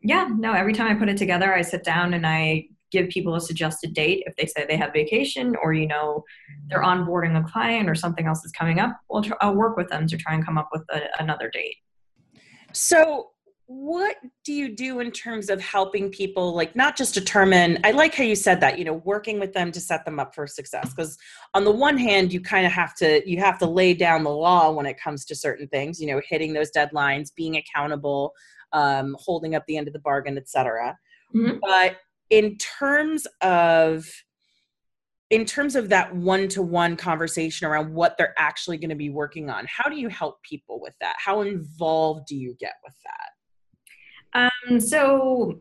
yeah, 0.02 0.28
no, 0.30 0.52
every 0.52 0.74
time 0.74 0.94
I 0.94 0.98
put 0.98 1.08
it 1.08 1.16
together, 1.16 1.54
I 1.54 1.62
sit 1.62 1.84
down 1.84 2.12
and 2.12 2.26
I 2.26 2.68
give 2.90 3.08
people 3.08 3.34
a 3.34 3.40
suggested 3.40 3.92
date 3.94 4.22
if 4.26 4.36
they 4.36 4.46
say 4.46 4.64
they 4.68 4.76
have 4.76 4.92
vacation 4.92 5.54
or 5.62 5.72
you 5.72 5.86
know 5.86 6.24
they're 6.68 6.82
onboarding 6.82 7.38
a 7.38 7.50
client 7.50 7.88
or 7.88 7.94
something 7.94 8.26
else 8.26 8.44
is 8.44 8.52
coming 8.52 8.78
up 8.78 8.98
well 9.08 9.24
i'll 9.40 9.54
work 9.54 9.76
with 9.76 9.88
them 9.88 10.06
to 10.06 10.16
try 10.16 10.34
and 10.34 10.44
come 10.44 10.58
up 10.58 10.68
with 10.72 10.82
a, 10.90 11.00
another 11.18 11.50
date 11.50 11.76
so 12.72 13.30
what 13.66 14.16
do 14.44 14.52
you 14.52 14.76
do 14.76 15.00
in 15.00 15.10
terms 15.10 15.48
of 15.48 15.60
helping 15.60 16.10
people 16.10 16.54
like 16.54 16.76
not 16.76 16.96
just 16.96 17.14
determine 17.14 17.78
i 17.82 17.90
like 17.92 18.14
how 18.14 18.22
you 18.22 18.36
said 18.36 18.60
that 18.60 18.78
you 18.78 18.84
know 18.84 18.94
working 19.04 19.40
with 19.40 19.54
them 19.54 19.72
to 19.72 19.80
set 19.80 20.04
them 20.04 20.20
up 20.20 20.34
for 20.34 20.46
success 20.46 20.92
because 20.92 21.16
on 21.54 21.64
the 21.64 21.70
one 21.70 21.96
hand 21.96 22.30
you 22.30 22.40
kind 22.40 22.66
of 22.66 22.72
have 22.72 22.94
to 22.94 23.22
you 23.28 23.38
have 23.38 23.58
to 23.58 23.66
lay 23.66 23.94
down 23.94 24.22
the 24.22 24.30
law 24.30 24.70
when 24.70 24.84
it 24.84 25.00
comes 25.00 25.24
to 25.24 25.34
certain 25.34 25.66
things 25.68 25.98
you 25.98 26.06
know 26.06 26.20
hitting 26.28 26.52
those 26.52 26.70
deadlines 26.72 27.34
being 27.34 27.56
accountable 27.56 28.32
um, 28.72 29.16
holding 29.18 29.54
up 29.54 29.64
the 29.66 29.78
end 29.78 29.86
of 29.86 29.94
the 29.94 30.00
bargain 30.00 30.36
etc 30.36 30.96
mm-hmm. 31.34 31.56
but 31.62 31.96
in 32.34 32.56
terms 32.58 33.26
of 33.40 34.04
in 35.30 35.44
terms 35.44 35.74
of 35.74 35.88
that 35.88 36.14
one-to-one 36.14 36.96
conversation 36.96 37.66
around 37.66 37.92
what 37.92 38.16
they're 38.18 38.34
actually 38.38 38.76
going 38.76 38.90
to 38.90 38.94
be 38.96 39.10
working 39.10 39.50
on 39.50 39.66
how 39.68 39.88
do 39.88 39.96
you 39.96 40.08
help 40.08 40.42
people 40.42 40.80
with 40.80 40.94
that 41.00 41.14
how 41.18 41.40
involved 41.40 42.26
do 42.26 42.36
you 42.36 42.54
get 42.60 42.74
with 42.84 42.94
that 43.04 43.30
um, 44.34 44.80
so, 44.80 45.52
I'm 45.52 45.60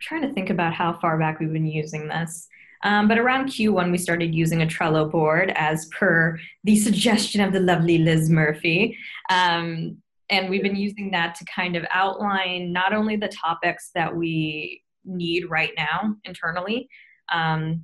trying 0.00 0.22
to 0.22 0.32
think 0.32 0.50
about 0.50 0.72
how 0.72 0.98
far 0.98 1.18
back 1.18 1.40
we've 1.40 1.52
been 1.52 1.66
using 1.66 2.08
this. 2.08 2.48
Um, 2.82 3.08
but 3.08 3.18
around 3.18 3.48
Q1, 3.48 3.90
we 3.90 3.98
started 3.98 4.34
using 4.34 4.62
a 4.62 4.66
Trello 4.66 5.10
board 5.10 5.52
as 5.54 5.86
per 5.86 6.38
the 6.64 6.76
suggestion 6.76 7.42
of 7.42 7.52
the 7.52 7.60
lovely 7.60 7.98
Liz 7.98 8.30
Murphy. 8.30 8.96
Um, 9.28 9.98
and 10.30 10.48
we've 10.48 10.62
been 10.62 10.76
using 10.76 11.10
that 11.10 11.34
to 11.34 11.44
kind 11.44 11.76
of 11.76 11.84
outline 11.92 12.72
not 12.72 12.94
only 12.94 13.16
the 13.16 13.28
topics 13.28 13.90
that 13.94 14.14
we 14.14 14.82
need 15.10 15.50
right 15.50 15.72
now 15.76 16.14
internally, 16.24 16.88
um, 17.32 17.82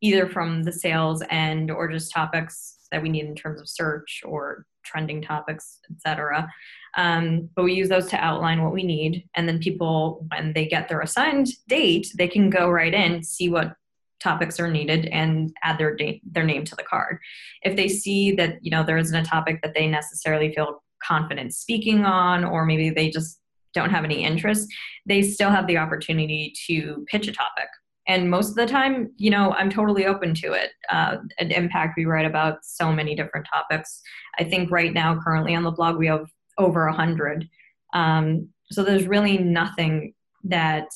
either 0.00 0.28
from 0.28 0.62
the 0.62 0.72
sales 0.72 1.22
end 1.30 1.70
or 1.70 1.88
just 1.88 2.12
topics 2.12 2.78
that 2.90 3.02
we 3.02 3.08
need 3.08 3.26
in 3.26 3.34
terms 3.34 3.60
of 3.60 3.68
search 3.68 4.22
or 4.24 4.64
trending 4.84 5.20
topics, 5.20 5.80
etc. 5.90 6.48
Um, 6.96 7.50
but 7.54 7.64
we 7.64 7.74
use 7.74 7.88
those 7.88 8.06
to 8.06 8.16
outline 8.16 8.62
what 8.62 8.72
we 8.72 8.82
need. 8.82 9.28
And 9.34 9.48
then 9.48 9.58
people, 9.58 10.26
when 10.30 10.52
they 10.52 10.66
get 10.66 10.88
their 10.88 11.00
assigned 11.00 11.48
date, 11.68 12.12
they 12.16 12.28
can 12.28 12.48
go 12.48 12.70
right 12.70 12.94
in, 12.94 13.22
see 13.22 13.48
what 13.48 13.74
topics 14.20 14.58
are 14.58 14.70
needed 14.70 15.06
and 15.06 15.52
add 15.62 15.78
their 15.78 15.94
date, 15.94 16.22
their 16.30 16.44
name 16.44 16.64
to 16.64 16.74
the 16.74 16.82
card. 16.82 17.18
If 17.62 17.76
they 17.76 17.88
see 17.88 18.32
that, 18.32 18.58
you 18.62 18.70
know, 18.70 18.82
there 18.82 18.98
isn't 18.98 19.14
a 19.14 19.24
topic 19.24 19.60
that 19.62 19.74
they 19.74 19.86
necessarily 19.86 20.52
feel 20.54 20.82
confident 21.02 21.54
speaking 21.54 22.04
on, 22.04 22.44
or 22.44 22.64
maybe 22.64 22.90
they 22.90 23.10
just 23.10 23.40
don't 23.74 23.90
have 23.90 24.04
any 24.04 24.24
interest, 24.24 24.68
they 25.06 25.22
still 25.22 25.50
have 25.50 25.66
the 25.66 25.78
opportunity 25.78 26.52
to 26.66 27.04
pitch 27.10 27.28
a 27.28 27.32
topic. 27.32 27.68
And 28.06 28.30
most 28.30 28.50
of 28.50 28.54
the 28.54 28.66
time 28.66 29.12
you 29.16 29.30
know 29.30 29.52
i'm 29.52 29.70
totally 29.70 30.06
open 30.06 30.34
to 30.34 30.52
it. 30.52 30.70
Uh, 30.90 31.18
at 31.38 31.52
impact 31.52 31.94
we 31.96 32.06
write 32.06 32.26
about 32.26 32.64
so 32.64 32.92
many 32.92 33.14
different 33.14 33.46
topics. 33.52 34.00
I 34.38 34.44
think 34.44 34.70
right 34.70 34.92
now 34.92 35.20
currently 35.20 35.54
on 35.54 35.62
the 35.62 35.70
blog 35.70 35.96
we 35.96 36.06
have 36.06 36.26
over 36.56 36.86
a 36.86 36.92
hundred. 36.92 37.48
Um, 37.94 38.48
so 38.70 38.82
there's 38.82 39.06
really 39.06 39.38
nothing 39.38 40.14
that 40.44 40.88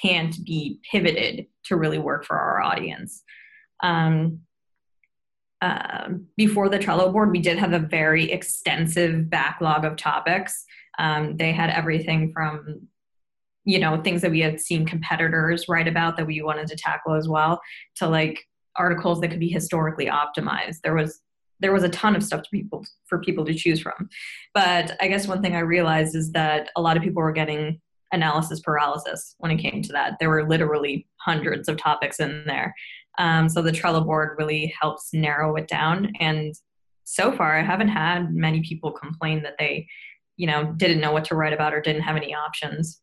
can't 0.00 0.34
be 0.44 0.78
pivoted 0.90 1.46
to 1.64 1.76
really 1.76 1.98
work 1.98 2.24
for 2.24 2.38
our 2.38 2.62
audience. 2.62 3.22
Um, 3.82 4.40
uh, 5.60 6.08
before 6.36 6.68
the 6.68 6.78
Trello 6.78 7.12
board, 7.12 7.30
we 7.30 7.40
did 7.40 7.58
have 7.58 7.72
a 7.72 7.78
very 7.78 8.30
extensive 8.32 9.30
backlog 9.30 9.84
of 9.84 9.96
topics. 9.96 10.64
Um, 10.98 11.36
they 11.36 11.52
had 11.52 11.70
everything 11.70 12.32
from 12.32 12.88
you 13.64 13.78
know 13.78 14.00
things 14.02 14.22
that 14.22 14.30
we 14.30 14.40
had 14.40 14.60
seen 14.60 14.84
competitors 14.84 15.66
write 15.68 15.86
about 15.86 16.16
that 16.16 16.26
we 16.26 16.42
wanted 16.42 16.66
to 16.66 16.76
tackle 16.76 17.14
as 17.14 17.28
well 17.28 17.60
to 17.94 18.08
like 18.08 18.44
articles 18.76 19.20
that 19.20 19.28
could 19.28 19.40
be 19.40 19.48
historically 19.48 20.06
optimized. 20.06 20.80
There 20.82 20.94
was 20.94 21.20
there 21.60 21.72
was 21.72 21.84
a 21.84 21.88
ton 21.90 22.16
of 22.16 22.24
stuff 22.24 22.42
to 22.42 22.50
people 22.50 22.84
for 23.06 23.20
people 23.20 23.44
to 23.44 23.54
choose 23.54 23.80
from. 23.80 24.08
But 24.52 24.96
i 25.00 25.08
guess 25.08 25.28
one 25.28 25.42
thing 25.42 25.54
i 25.54 25.60
realized 25.60 26.14
is 26.14 26.32
that 26.32 26.70
a 26.76 26.82
lot 26.82 26.96
of 26.96 27.02
people 27.02 27.22
were 27.22 27.32
getting 27.32 27.80
analysis 28.12 28.60
paralysis 28.60 29.34
when 29.38 29.50
it 29.50 29.56
came 29.56 29.82
to 29.82 29.92
that. 29.92 30.16
There 30.20 30.30
were 30.30 30.48
literally 30.48 31.08
hundreds 31.16 31.68
of 31.68 31.78
topics 31.78 32.20
in 32.20 32.44
there. 32.46 32.74
Um, 33.18 33.48
so 33.48 33.60
the 33.60 33.72
trello 33.72 34.04
board 34.04 34.36
really 34.38 34.72
helps 34.80 35.12
narrow 35.12 35.56
it 35.56 35.68
down. 35.68 36.12
And 36.20 36.54
so 37.04 37.32
far, 37.32 37.58
I 37.58 37.62
haven't 37.62 37.88
had 37.88 38.32
many 38.32 38.62
people 38.62 38.92
complain 38.92 39.42
that 39.42 39.56
they, 39.58 39.86
you 40.42 40.48
know, 40.48 40.72
didn't 40.76 41.00
know 41.00 41.12
what 41.12 41.24
to 41.26 41.36
write 41.36 41.52
about 41.52 41.72
or 41.72 41.80
didn't 41.80 42.02
have 42.02 42.16
any 42.16 42.34
options. 42.34 43.00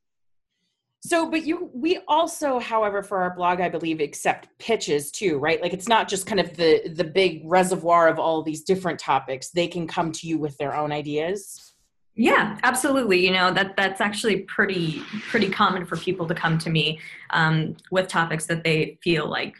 So, 1.00 1.32
but 1.32 1.46
you, 1.46 1.70
we 1.74 2.02
also, 2.06 2.60
however, 2.60 3.02
for 3.02 3.20
our 3.20 3.34
blog, 3.34 3.62
I 3.62 3.70
believe, 3.70 4.02
accept 4.02 4.50
pitches 4.60 5.10
too, 5.10 5.38
right? 5.38 5.62
Like 5.62 5.72
it's 5.72 5.88
not 5.88 6.10
just 6.10 6.28
kind 6.28 6.42
of 6.42 6.58
the 6.58 6.90
the 6.94 7.06
big 7.06 7.44
reservoir 7.46 8.10
of 8.10 8.20
all 8.20 8.44
these 8.44 8.64
different 8.64 9.00
topics. 9.00 9.52
They 9.52 9.70
can 9.70 9.88
come 9.88 10.12
to 10.12 10.28
you 10.28 10.38
with 10.38 10.58
their 10.58 10.76
own 10.76 10.92
ideas. 10.92 11.74
Yeah, 12.14 12.58
absolutely. 12.64 13.26
You 13.26 13.32
know 13.32 13.54
that 13.54 13.78
that's 13.78 14.02
actually 14.02 14.42
pretty 14.42 15.02
pretty 15.30 15.50
common 15.50 15.86
for 15.86 15.96
people 15.96 16.28
to 16.28 16.36
come 16.36 16.58
to 16.58 16.70
me 16.70 17.00
um, 17.30 17.78
with 17.90 18.10
topics 18.10 18.48
that 18.48 18.66
they 18.66 19.00
feel 19.02 19.30
like, 19.30 19.56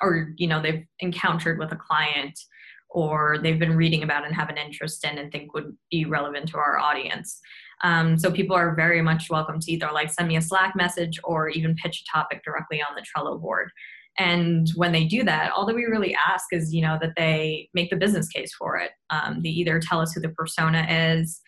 or 0.00 0.32
you 0.38 0.46
know, 0.46 0.62
they've 0.62 0.86
encountered 1.00 1.58
with 1.58 1.72
a 1.72 1.76
client, 1.76 2.40
or 2.90 3.38
they've 3.42 3.58
been 3.58 3.76
reading 3.76 4.02
about 4.02 4.24
and 4.24 4.34
have 4.34 4.48
an 4.48 4.56
interest 4.56 5.04
in 5.04 5.18
and 5.18 5.30
think 5.30 5.54
would 5.54 5.76
be 5.90 6.04
relevant 6.04 6.48
to 6.48 6.58
our 6.58 6.78
audience. 6.78 7.40
Um, 7.84 8.18
so 8.18 8.30
people 8.30 8.56
are 8.56 8.74
very 8.74 9.02
much 9.02 9.30
welcome 9.30 9.60
to 9.60 9.72
either 9.72 9.90
like 9.92 10.10
send 10.10 10.28
me 10.28 10.36
a 10.36 10.42
Slack 10.42 10.74
message 10.74 11.18
or 11.22 11.48
even 11.48 11.76
pitch 11.76 12.02
a 12.02 12.16
topic 12.16 12.42
directly 12.44 12.80
on 12.82 12.96
the 12.96 13.02
Trello 13.02 13.40
board. 13.40 13.70
And 14.18 14.68
when 14.74 14.90
they 14.90 15.04
do 15.04 15.22
that, 15.24 15.52
all 15.52 15.64
that 15.66 15.76
we 15.76 15.84
really 15.84 16.16
ask 16.26 16.46
is, 16.50 16.74
you 16.74 16.82
know, 16.82 16.98
that 17.00 17.12
they 17.16 17.68
make 17.72 17.90
the 17.90 17.96
business 17.96 18.28
case 18.28 18.52
for 18.52 18.76
it. 18.76 18.90
Um, 19.10 19.40
they 19.42 19.50
either 19.50 19.78
tell 19.78 20.00
us 20.00 20.12
who 20.12 20.20
the 20.20 20.30
persona 20.30 20.84
is, 20.88 21.40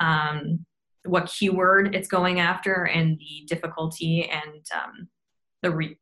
um, 0.00 0.64
what 1.04 1.26
keyword 1.26 1.94
it's 1.94 2.08
going 2.08 2.40
after, 2.40 2.84
and 2.84 3.18
the 3.18 3.44
difficulty 3.46 4.30
and 4.30 4.64
um, 4.74 5.08
the 5.62 5.70
re- 5.70 5.98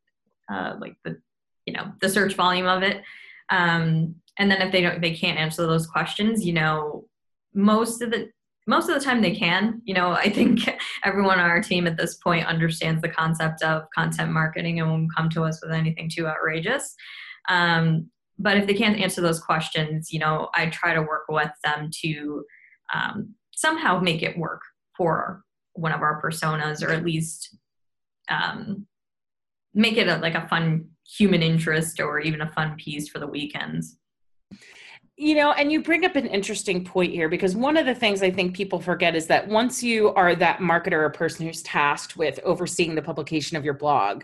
uh, 0.49 0.75
like 0.79 0.95
the 1.03 1.17
you 1.65 1.73
know 1.73 1.91
the 1.99 2.09
search 2.09 2.35
volume 2.35 2.67
of 2.67 2.83
it. 2.83 3.01
Um, 3.49 4.15
and 4.39 4.49
then 4.49 4.61
if 4.61 4.71
they 4.71 4.81
don't, 4.81 5.01
they 5.01 5.13
can't 5.13 5.39
answer 5.39 5.65
those 5.67 5.87
questions. 5.87 6.45
You 6.45 6.53
know, 6.53 7.05
most 7.53 8.01
of 8.01 8.11
the 8.11 8.29
most 8.65 8.87
of 8.87 8.95
the 8.95 9.03
time 9.03 9.21
they 9.21 9.35
can 9.35 9.81
you 9.83 9.93
know 9.93 10.11
i 10.11 10.29
think 10.29 10.61
everyone 11.03 11.39
on 11.39 11.49
our 11.49 11.61
team 11.61 11.87
at 11.87 11.97
this 11.97 12.15
point 12.15 12.45
understands 12.45 13.01
the 13.01 13.09
concept 13.09 13.61
of 13.61 13.83
content 13.93 14.31
marketing 14.31 14.79
and 14.79 14.89
won't 14.89 15.15
come 15.15 15.29
to 15.29 15.43
us 15.43 15.59
with 15.61 15.71
anything 15.71 16.09
too 16.09 16.27
outrageous 16.27 16.95
um, 17.49 18.09
but 18.39 18.57
if 18.57 18.65
they 18.65 18.73
can't 18.73 18.99
answer 18.99 19.21
those 19.21 19.39
questions 19.39 20.11
you 20.11 20.19
know 20.19 20.49
i 20.55 20.67
try 20.67 20.93
to 20.93 21.01
work 21.01 21.23
with 21.29 21.51
them 21.63 21.89
to 22.01 22.43
um, 22.93 23.33
somehow 23.51 23.99
make 23.99 24.21
it 24.23 24.37
work 24.37 24.61
for 24.95 25.43
one 25.73 25.91
of 25.91 26.01
our 26.01 26.21
personas 26.21 26.85
or 26.85 26.91
at 26.91 27.05
least 27.05 27.57
um, 28.29 28.85
make 29.73 29.97
it 29.97 30.07
a, 30.07 30.17
like 30.17 30.35
a 30.35 30.47
fun 30.47 30.85
human 31.05 31.41
interest 31.41 31.99
or 31.99 32.19
even 32.19 32.41
a 32.41 32.51
fun 32.51 32.75
piece 32.77 33.09
for 33.09 33.19
the 33.19 33.27
weekends 33.27 33.97
you 35.15 35.35
know, 35.35 35.51
and 35.51 35.71
you 35.71 35.83
bring 35.83 36.05
up 36.05 36.15
an 36.15 36.25
interesting 36.27 36.83
point 36.83 37.13
here 37.13 37.29
because 37.29 37.55
one 37.55 37.77
of 37.77 37.85
the 37.85 37.93
things 37.93 38.23
I 38.23 38.31
think 38.31 38.55
people 38.55 38.79
forget 38.79 39.15
is 39.15 39.27
that 39.27 39.47
once 39.47 39.83
you 39.83 40.09
are 40.15 40.35
that 40.35 40.59
marketer 40.59 40.93
or 40.93 41.09
person 41.11 41.45
who's 41.45 41.61
tasked 41.61 42.17
with 42.17 42.39
overseeing 42.43 42.95
the 42.95 43.01
publication 43.01 43.55
of 43.55 43.63
your 43.63 43.75
blog, 43.75 44.23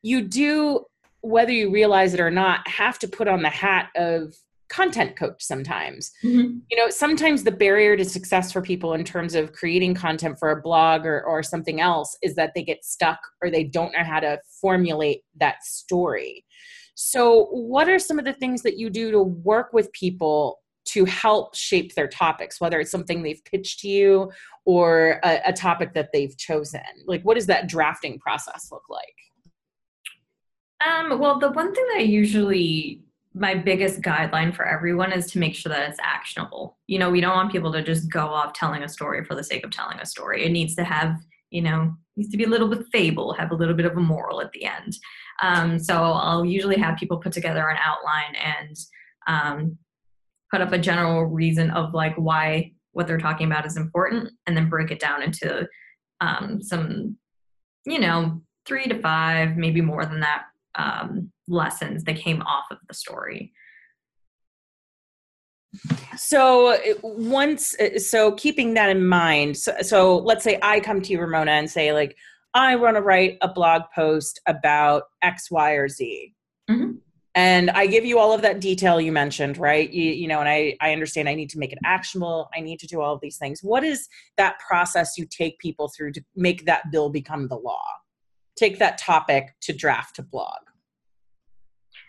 you 0.00 0.22
do, 0.22 0.86
whether 1.20 1.52
you 1.52 1.70
realize 1.70 2.14
it 2.14 2.20
or 2.20 2.30
not, 2.30 2.66
have 2.66 2.98
to 3.00 3.08
put 3.08 3.28
on 3.28 3.42
the 3.42 3.50
hat 3.50 3.90
of 3.94 4.34
content 4.70 5.16
coach 5.16 5.42
sometimes. 5.42 6.10
Mm-hmm. 6.24 6.58
You 6.70 6.76
know, 6.78 6.88
sometimes 6.88 7.44
the 7.44 7.50
barrier 7.50 7.94
to 7.94 8.04
success 8.04 8.50
for 8.50 8.62
people 8.62 8.94
in 8.94 9.04
terms 9.04 9.34
of 9.34 9.52
creating 9.52 9.94
content 9.94 10.38
for 10.38 10.50
a 10.50 10.62
blog 10.62 11.04
or, 11.04 11.22
or 11.22 11.42
something 11.42 11.78
else 11.78 12.16
is 12.22 12.34
that 12.36 12.52
they 12.54 12.64
get 12.64 12.82
stuck 12.82 13.18
or 13.42 13.50
they 13.50 13.64
don't 13.64 13.92
know 13.92 14.02
how 14.02 14.20
to 14.20 14.40
formulate 14.62 15.24
that 15.36 15.62
story. 15.62 16.46
So, 16.94 17.46
what 17.46 17.88
are 17.88 17.98
some 17.98 18.18
of 18.18 18.24
the 18.24 18.32
things 18.32 18.62
that 18.62 18.78
you 18.78 18.90
do 18.90 19.10
to 19.10 19.22
work 19.22 19.72
with 19.72 19.92
people 19.92 20.60
to 20.84 21.04
help 21.04 21.54
shape 21.54 21.94
their 21.94 22.08
topics, 22.08 22.60
whether 22.60 22.80
it's 22.80 22.90
something 22.90 23.22
they've 23.22 23.44
pitched 23.44 23.80
to 23.80 23.88
you 23.88 24.32
or 24.64 25.20
a, 25.24 25.40
a 25.46 25.52
topic 25.52 25.94
that 25.94 26.10
they've 26.12 26.36
chosen? 26.36 26.80
Like, 27.06 27.22
what 27.22 27.34
does 27.34 27.46
that 27.46 27.68
drafting 27.68 28.18
process 28.18 28.68
look 28.70 28.84
like? 28.88 29.14
Um, 30.86 31.18
well, 31.18 31.38
the 31.38 31.50
one 31.50 31.72
thing 31.74 31.86
that 31.92 31.98
I 31.98 32.02
usually 32.02 33.02
my 33.34 33.54
biggest 33.54 34.02
guideline 34.02 34.54
for 34.54 34.66
everyone 34.66 35.12
is 35.12 35.30
to 35.32 35.38
make 35.38 35.54
sure 35.54 35.70
that 35.70 35.88
it's 35.88 35.98
actionable. 36.02 36.76
You 36.86 36.98
know, 36.98 37.10
we 37.10 37.20
don't 37.20 37.34
want 37.34 37.52
people 37.52 37.72
to 37.72 37.82
just 37.82 38.10
go 38.10 38.26
off 38.26 38.52
telling 38.52 38.82
a 38.82 38.88
story 38.88 39.24
for 39.24 39.34
the 39.34 39.44
sake 39.44 39.64
of 39.64 39.70
telling 39.70 39.98
a 40.00 40.06
story. 40.06 40.44
It 40.44 40.52
needs 40.52 40.74
to 40.76 40.84
have, 40.84 41.16
you 41.52 41.62
know, 41.62 41.94
needs 42.16 42.30
to 42.30 42.36
be 42.36 42.44
a 42.44 42.48
little 42.48 42.68
bit 42.68 42.84
fable, 42.90 43.32
have 43.34 43.52
a 43.52 43.54
little 43.54 43.74
bit 43.74 43.86
of 43.86 43.96
a 43.96 44.00
moral 44.00 44.40
at 44.40 44.50
the 44.52 44.64
end. 44.64 44.96
Um, 45.42 45.78
so 45.78 45.94
I'll 45.94 46.44
usually 46.44 46.78
have 46.78 46.96
people 46.98 47.18
put 47.18 47.32
together 47.32 47.68
an 47.68 47.78
outline 47.80 48.34
and 48.36 48.76
um, 49.26 49.78
put 50.50 50.60
up 50.60 50.72
a 50.72 50.78
general 50.78 51.24
reason 51.24 51.70
of 51.70 51.94
like 51.94 52.14
why 52.16 52.72
what 52.92 53.06
they're 53.06 53.18
talking 53.18 53.46
about 53.46 53.66
is 53.66 53.76
important, 53.76 54.30
and 54.46 54.56
then 54.56 54.68
break 54.68 54.90
it 54.90 55.00
down 55.00 55.22
into 55.22 55.66
um, 56.20 56.60
some, 56.62 57.16
you 57.86 57.98
know, 57.98 58.42
three 58.66 58.84
to 58.84 59.00
five, 59.00 59.56
maybe 59.56 59.80
more 59.80 60.04
than 60.04 60.20
that, 60.20 60.44
um, 60.74 61.32
lessons 61.48 62.04
that 62.04 62.16
came 62.16 62.42
off 62.42 62.66
of 62.70 62.78
the 62.88 62.94
story. 62.94 63.52
So 66.16 66.76
once, 67.02 67.74
so 67.98 68.32
keeping 68.32 68.74
that 68.74 68.90
in 68.90 69.06
mind, 69.06 69.56
so, 69.56 69.74
so 69.80 70.18
let's 70.18 70.44
say 70.44 70.58
I 70.62 70.80
come 70.80 71.00
to 71.02 71.10
you, 71.10 71.20
Ramona, 71.20 71.52
and 71.52 71.70
say 71.70 71.92
like, 71.92 72.16
I 72.54 72.76
want 72.76 72.96
to 72.96 73.02
write 73.02 73.38
a 73.40 73.48
blog 73.48 73.82
post 73.94 74.40
about 74.46 75.04
X, 75.22 75.50
Y, 75.50 75.72
or 75.72 75.88
Z. 75.88 76.34
Mm-hmm. 76.70 76.92
And 77.34 77.70
I 77.70 77.86
give 77.86 78.04
you 78.04 78.18
all 78.18 78.34
of 78.34 78.42
that 78.42 78.60
detail 78.60 79.00
you 79.00 79.10
mentioned, 79.10 79.56
right? 79.56 79.90
You, 79.90 80.12
you 80.12 80.28
know, 80.28 80.40
and 80.40 80.48
I, 80.48 80.76
I 80.82 80.92
understand 80.92 81.30
I 81.30 81.34
need 81.34 81.48
to 81.50 81.58
make 81.58 81.72
it 81.72 81.78
actionable. 81.82 82.50
I 82.54 82.60
need 82.60 82.78
to 82.80 82.86
do 82.86 83.00
all 83.00 83.14
of 83.14 83.22
these 83.22 83.38
things. 83.38 83.60
What 83.62 83.84
is 83.84 84.06
that 84.36 84.58
process 84.58 85.16
you 85.16 85.24
take 85.24 85.58
people 85.58 85.88
through 85.88 86.12
to 86.12 86.24
make 86.36 86.66
that 86.66 86.90
bill 86.92 87.08
become 87.08 87.48
the 87.48 87.56
law? 87.56 87.84
Take 88.54 88.78
that 88.80 88.98
topic 88.98 89.54
to 89.62 89.72
draft 89.72 90.18
a 90.18 90.22
blog. 90.22 90.58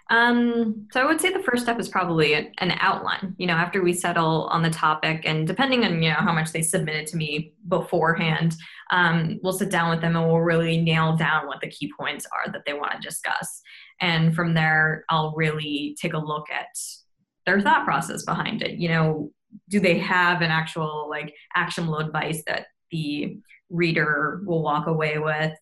Um, 0.09 0.87
so 0.91 1.01
I 1.01 1.05
would 1.05 1.21
say 1.21 1.31
the 1.31 1.43
first 1.43 1.63
step 1.63 1.79
is 1.79 1.87
probably 1.87 2.33
an 2.33 2.73
outline. 2.79 3.35
You 3.37 3.47
know, 3.47 3.53
after 3.53 3.81
we 3.81 3.93
settle 3.93 4.47
on 4.51 4.61
the 4.61 4.69
topic, 4.69 5.21
and 5.25 5.47
depending 5.47 5.83
on 5.85 6.03
you 6.03 6.09
know 6.09 6.15
how 6.15 6.33
much 6.33 6.51
they 6.51 6.61
submitted 6.61 7.07
to 7.07 7.17
me 7.17 7.53
beforehand, 7.67 8.55
um, 8.91 9.39
we'll 9.41 9.53
sit 9.53 9.71
down 9.71 9.89
with 9.89 10.01
them 10.01 10.15
and 10.15 10.25
we'll 10.25 10.39
really 10.41 10.81
nail 10.81 11.15
down 11.15 11.47
what 11.47 11.61
the 11.61 11.69
key 11.69 11.91
points 11.97 12.27
are 12.33 12.51
that 12.51 12.63
they 12.65 12.73
want 12.73 12.91
to 12.93 12.99
discuss. 12.99 13.61
And 14.01 14.35
from 14.35 14.53
there, 14.53 15.05
I'll 15.09 15.33
really 15.35 15.95
take 15.99 16.13
a 16.13 16.17
look 16.17 16.47
at 16.51 16.67
their 17.45 17.61
thought 17.61 17.85
process 17.85 18.23
behind 18.23 18.61
it. 18.61 18.77
You 18.79 18.89
know, 18.89 19.31
do 19.69 19.79
they 19.79 19.97
have 19.99 20.41
an 20.41 20.51
actual 20.51 21.07
like 21.09 21.33
actionable 21.55 21.99
advice 21.99 22.43
that 22.47 22.67
the 22.91 23.37
reader 23.69 24.41
will 24.45 24.61
walk 24.61 24.87
away 24.87 25.17
with? 25.17 25.53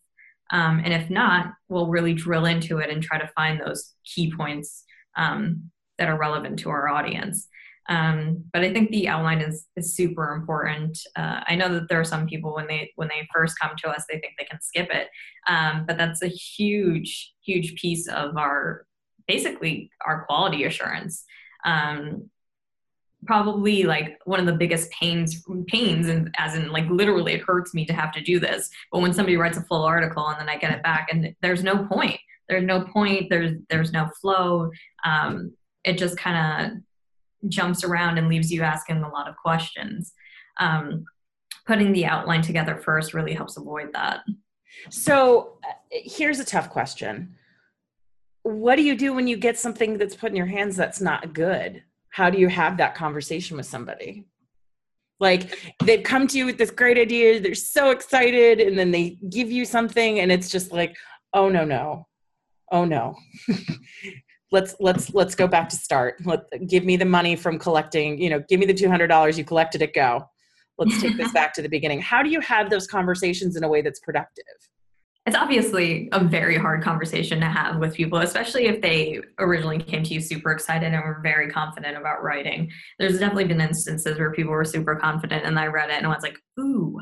Um, 0.52 0.82
and 0.84 0.94
if 0.94 1.10
not, 1.10 1.54
we'll 1.70 1.88
really 1.88 2.14
drill 2.14 2.46
into 2.46 2.80
it 2.80 2.90
and 2.90 3.02
try 3.02 3.18
to 3.18 3.32
find 3.36 3.60
those 3.60 3.94
key 4.06 4.34
points 4.36 4.84
um, 5.18 5.72
that 5.98 6.10
are 6.10 6.18
relevant 6.18 6.60
to 6.60 6.70
our 6.70 6.90
audience. 6.90 7.48
Um, 7.90 8.46
but 8.54 8.64
I 8.64 8.72
think 8.72 8.92
the 8.92 9.08
outline 9.08 9.42
is, 9.42 9.66
is 9.76 9.96
super 9.96 10.34
important. 10.34 10.98
Uh, 11.16 11.42
I 11.48 11.56
know 11.56 11.74
that 11.74 11.90
there 11.90 12.00
are 12.00 12.06
some 12.06 12.28
people 12.28 12.54
when 12.54 12.68
they 12.68 12.92
when 12.96 13.08
they 13.08 13.28
first 13.34 13.60
come 13.60 13.72
to 13.80 13.90
us, 13.90 14.06
they 14.08 14.20
think 14.20 14.34
they 14.38 14.46
can 14.46 14.62
skip 14.62 14.90
it, 14.92 15.10
um, 15.48 15.86
but 15.88 15.98
that's 15.98 16.22
a 16.22 16.28
huge 16.28 17.34
huge 17.44 17.76
piece 17.76 18.08
of 18.08 18.38
our 18.38 18.86
basically 19.28 19.90
our 20.06 20.26
quality 20.26 20.64
assurance. 20.64 21.24
Um, 21.66 22.30
probably 23.26 23.84
like 23.84 24.20
one 24.26 24.40
of 24.40 24.48
the 24.48 24.52
biggest 24.52 24.90
pains 24.92 25.44
pains 25.68 26.08
and 26.08 26.34
as 26.40 26.56
in 26.56 26.72
like 26.72 26.90
literally 26.90 27.34
it 27.34 27.42
hurts 27.42 27.72
me 27.74 27.86
to 27.86 27.94
have 27.94 28.12
to 28.12 28.20
do 28.22 28.40
this 28.40 28.68
but 28.92 29.00
when 29.00 29.14
somebody 29.14 29.38
writes 29.38 29.60
a 29.60 29.64
full 29.66 29.84
article 29.84 30.28
and 30.28 30.40
then 30.40 30.50
i 30.50 30.58
get 30.58 30.72
it 30.72 30.82
back 30.82 31.10
and 31.12 31.36
there's 31.42 31.64
no 31.64 31.86
point. 31.86 32.20
There's 32.50 32.64
no 32.64 32.82
point. 32.82 33.30
There's 33.30 33.54
there's 33.70 33.92
no 33.92 34.10
flow. 34.20 34.72
Um, 35.06 35.54
it 35.84 35.98
just 35.98 36.18
kind 36.18 36.74
of 36.74 37.50
jumps 37.50 37.84
around 37.84 38.18
and 38.18 38.28
leaves 38.28 38.52
you 38.52 38.62
asking 38.62 38.98
a 38.98 39.10
lot 39.10 39.28
of 39.28 39.36
questions. 39.38 40.14
Um, 40.60 41.06
putting 41.66 41.92
the 41.92 42.06
outline 42.06 42.42
together 42.42 42.76
first 42.76 43.14
really 43.14 43.34
helps 43.34 43.58
avoid 43.58 43.94
that. 43.94 44.22
So 44.90 45.58
uh, 45.64 45.74
here's 45.92 46.40
a 46.40 46.46
tough 46.46 46.70
question. 46.70 47.36
What 48.44 48.76
do 48.76 48.84
you 48.84 48.96
do 48.96 49.14
when 49.14 49.28
you 49.28 49.38
get 49.38 49.58
something 49.58 49.98
that's 49.98 50.16
put 50.16 50.32
in 50.32 50.36
your 50.36 50.46
hands 50.48 50.76
that's 50.76 51.02
not 51.02 51.34
good 51.34 51.84
how 52.12 52.30
do 52.30 52.38
you 52.38 52.48
have 52.50 52.78
that 52.78 52.94
conversation 52.94 53.58
with 53.58 53.66
somebody? 53.66 54.26
Like 55.20 55.74
they've 55.84 56.04
come 56.04 56.28
to 56.28 56.38
you 56.38 56.46
with 56.46 56.58
this 56.58 56.72
great 56.72 56.98
idea 56.98 57.40
they're 57.40 57.54
so 57.56 57.92
excited 57.92 58.60
and 58.60 58.78
then 58.78 58.92
they 58.92 59.20
give 59.30 59.52
you 59.52 59.66
something 59.66 60.20
and 60.20 60.32
it's 60.32 60.50
just 60.50 60.72
like 60.72 60.96
oh 61.34 61.50
no 61.50 61.66
no. 61.66 62.08
Oh 62.72 62.86
no. 62.86 63.16
Let's 64.54 64.76
let's 64.82 65.14
let's 65.14 65.34
go 65.34 65.48
back 65.48 65.70
to 65.70 65.78
start. 65.78 66.16
Let 66.26 66.42
give 66.68 66.84
me 66.84 66.98
the 66.98 67.06
money 67.06 67.38
from 67.38 67.58
collecting 67.58 68.22
you 68.22 68.30
know 68.30 68.44
give 68.50 68.60
me 68.60 68.66
the 68.66 68.74
$200 68.74 69.38
you 69.38 69.46
collected 69.46 69.82
it 69.82 69.94
go. 69.94 70.26
Let's 70.78 71.02
take 71.02 71.16
this 71.16 71.32
back 71.40 71.54
to 71.54 71.62
the 71.62 71.70
beginning. 71.70 72.02
How 72.02 72.22
do 72.22 72.30
you 72.30 72.42
have 72.42 72.70
those 72.70 72.86
conversations 72.86 73.56
in 73.56 73.64
a 73.64 73.70
way 73.70 73.82
that's 73.82 74.02
productive 74.02 74.44
it's 75.28 75.36
obviously 75.36 76.10
a 76.14 76.24
very 76.24 76.58
hard 76.58 76.82
conversation 76.82 77.40
to 77.40 77.46
have 77.46 77.78
with 77.78 77.94
people, 77.94 78.20
especially 78.20 78.66
if 78.66 78.82
they 78.82 79.22
originally 79.38 79.78
came 79.78 80.02
to 80.04 80.14
you 80.16 80.20
super 80.20 80.52
excited 80.52 80.94
and 80.94 81.04
were 81.04 81.20
very 81.22 81.50
confident 81.50 81.96
about 81.96 82.24
writing. 82.24 82.72
There's 82.98 83.20
definitely 83.20 83.46
been 83.46 83.62
instances 83.62 84.18
where 84.18 84.32
people 84.32 84.52
were 84.52 84.66
super 84.66 84.96
confident 84.96 85.46
and 85.46 85.60
I 85.60 85.68
read 85.68 85.92
it 85.92 85.98
and 85.98 86.08
I 86.08 86.10
was 86.10 86.24
like, 86.24 86.38
ooh, 86.60 87.00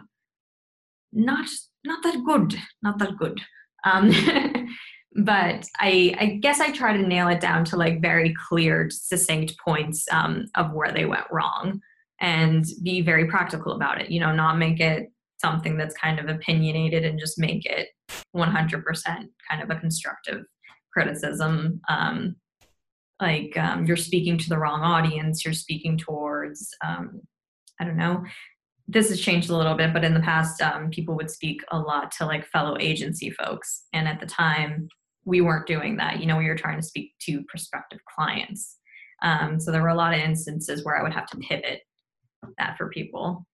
not 1.13 1.47
not 1.85 2.03
that 2.03 2.21
good, 2.25 2.59
not 2.81 2.99
that 2.99 3.17
good. 3.17 3.39
Um, 3.85 4.11
but 5.23 5.65
I, 5.79 6.13
I 6.19 6.25
guess 6.41 6.59
I 6.59 6.71
try 6.71 6.95
to 6.95 7.07
nail 7.07 7.29
it 7.29 7.39
down 7.39 7.63
to 7.65 7.77
like 7.77 8.01
very 8.01 8.35
clear, 8.49 8.89
succinct 8.91 9.57
points 9.59 10.05
um, 10.11 10.45
of 10.55 10.73
where 10.73 10.91
they 10.91 11.05
went 11.05 11.25
wrong 11.31 11.79
and 12.19 12.65
be 12.83 13.01
very 13.01 13.27
practical 13.27 13.71
about 13.71 14.01
it. 14.01 14.11
You 14.11 14.19
know, 14.19 14.35
not 14.35 14.57
make 14.57 14.81
it 14.81 15.09
something 15.37 15.77
that's 15.77 15.95
kind 15.95 16.19
of 16.19 16.27
opinionated 16.27 17.05
and 17.05 17.17
just 17.17 17.39
make 17.39 17.65
it 17.65 17.87
100% 18.35 18.83
kind 19.49 19.63
of 19.63 19.69
a 19.69 19.79
constructive 19.79 20.43
criticism. 20.93 21.81
Um, 21.89 22.35
like 23.21 23.57
um, 23.57 23.85
you're 23.85 23.97
speaking 23.97 24.37
to 24.37 24.49
the 24.49 24.57
wrong 24.57 24.81
audience, 24.81 25.43
you're 25.43 25.53
speaking 25.53 25.97
towards, 25.97 26.69
um, 26.85 27.21
I 27.79 27.85
don't 27.85 27.97
know, 27.97 28.23
this 28.87 29.09
has 29.09 29.21
changed 29.21 29.49
a 29.49 29.55
little 29.55 29.75
bit, 29.75 29.93
but 29.93 30.03
in 30.03 30.13
the 30.13 30.19
past, 30.19 30.61
um, 30.61 30.89
people 30.89 31.15
would 31.15 31.29
speak 31.29 31.61
a 31.71 31.77
lot 31.77 32.11
to 32.13 32.25
like 32.25 32.47
fellow 32.47 32.75
agency 32.79 33.29
folks. 33.29 33.85
And 33.93 34.07
at 34.07 34.19
the 34.19 34.25
time, 34.25 34.87
we 35.25 35.41
weren't 35.41 35.67
doing 35.67 35.97
that. 35.97 36.19
You 36.19 36.25
know, 36.25 36.37
we 36.37 36.47
were 36.47 36.55
trying 36.55 36.79
to 36.79 36.85
speak 36.85 37.13
to 37.21 37.43
prospective 37.43 37.99
clients. 38.15 38.77
Um, 39.21 39.59
so 39.59 39.71
there 39.71 39.81
were 39.81 39.89
a 39.89 39.95
lot 39.95 40.13
of 40.13 40.19
instances 40.19 40.83
where 40.83 40.97
I 40.97 41.03
would 41.03 41.13
have 41.13 41.27
to 41.27 41.37
pivot 41.37 41.81
that 42.57 42.77
for 42.77 42.89
people. 42.89 43.45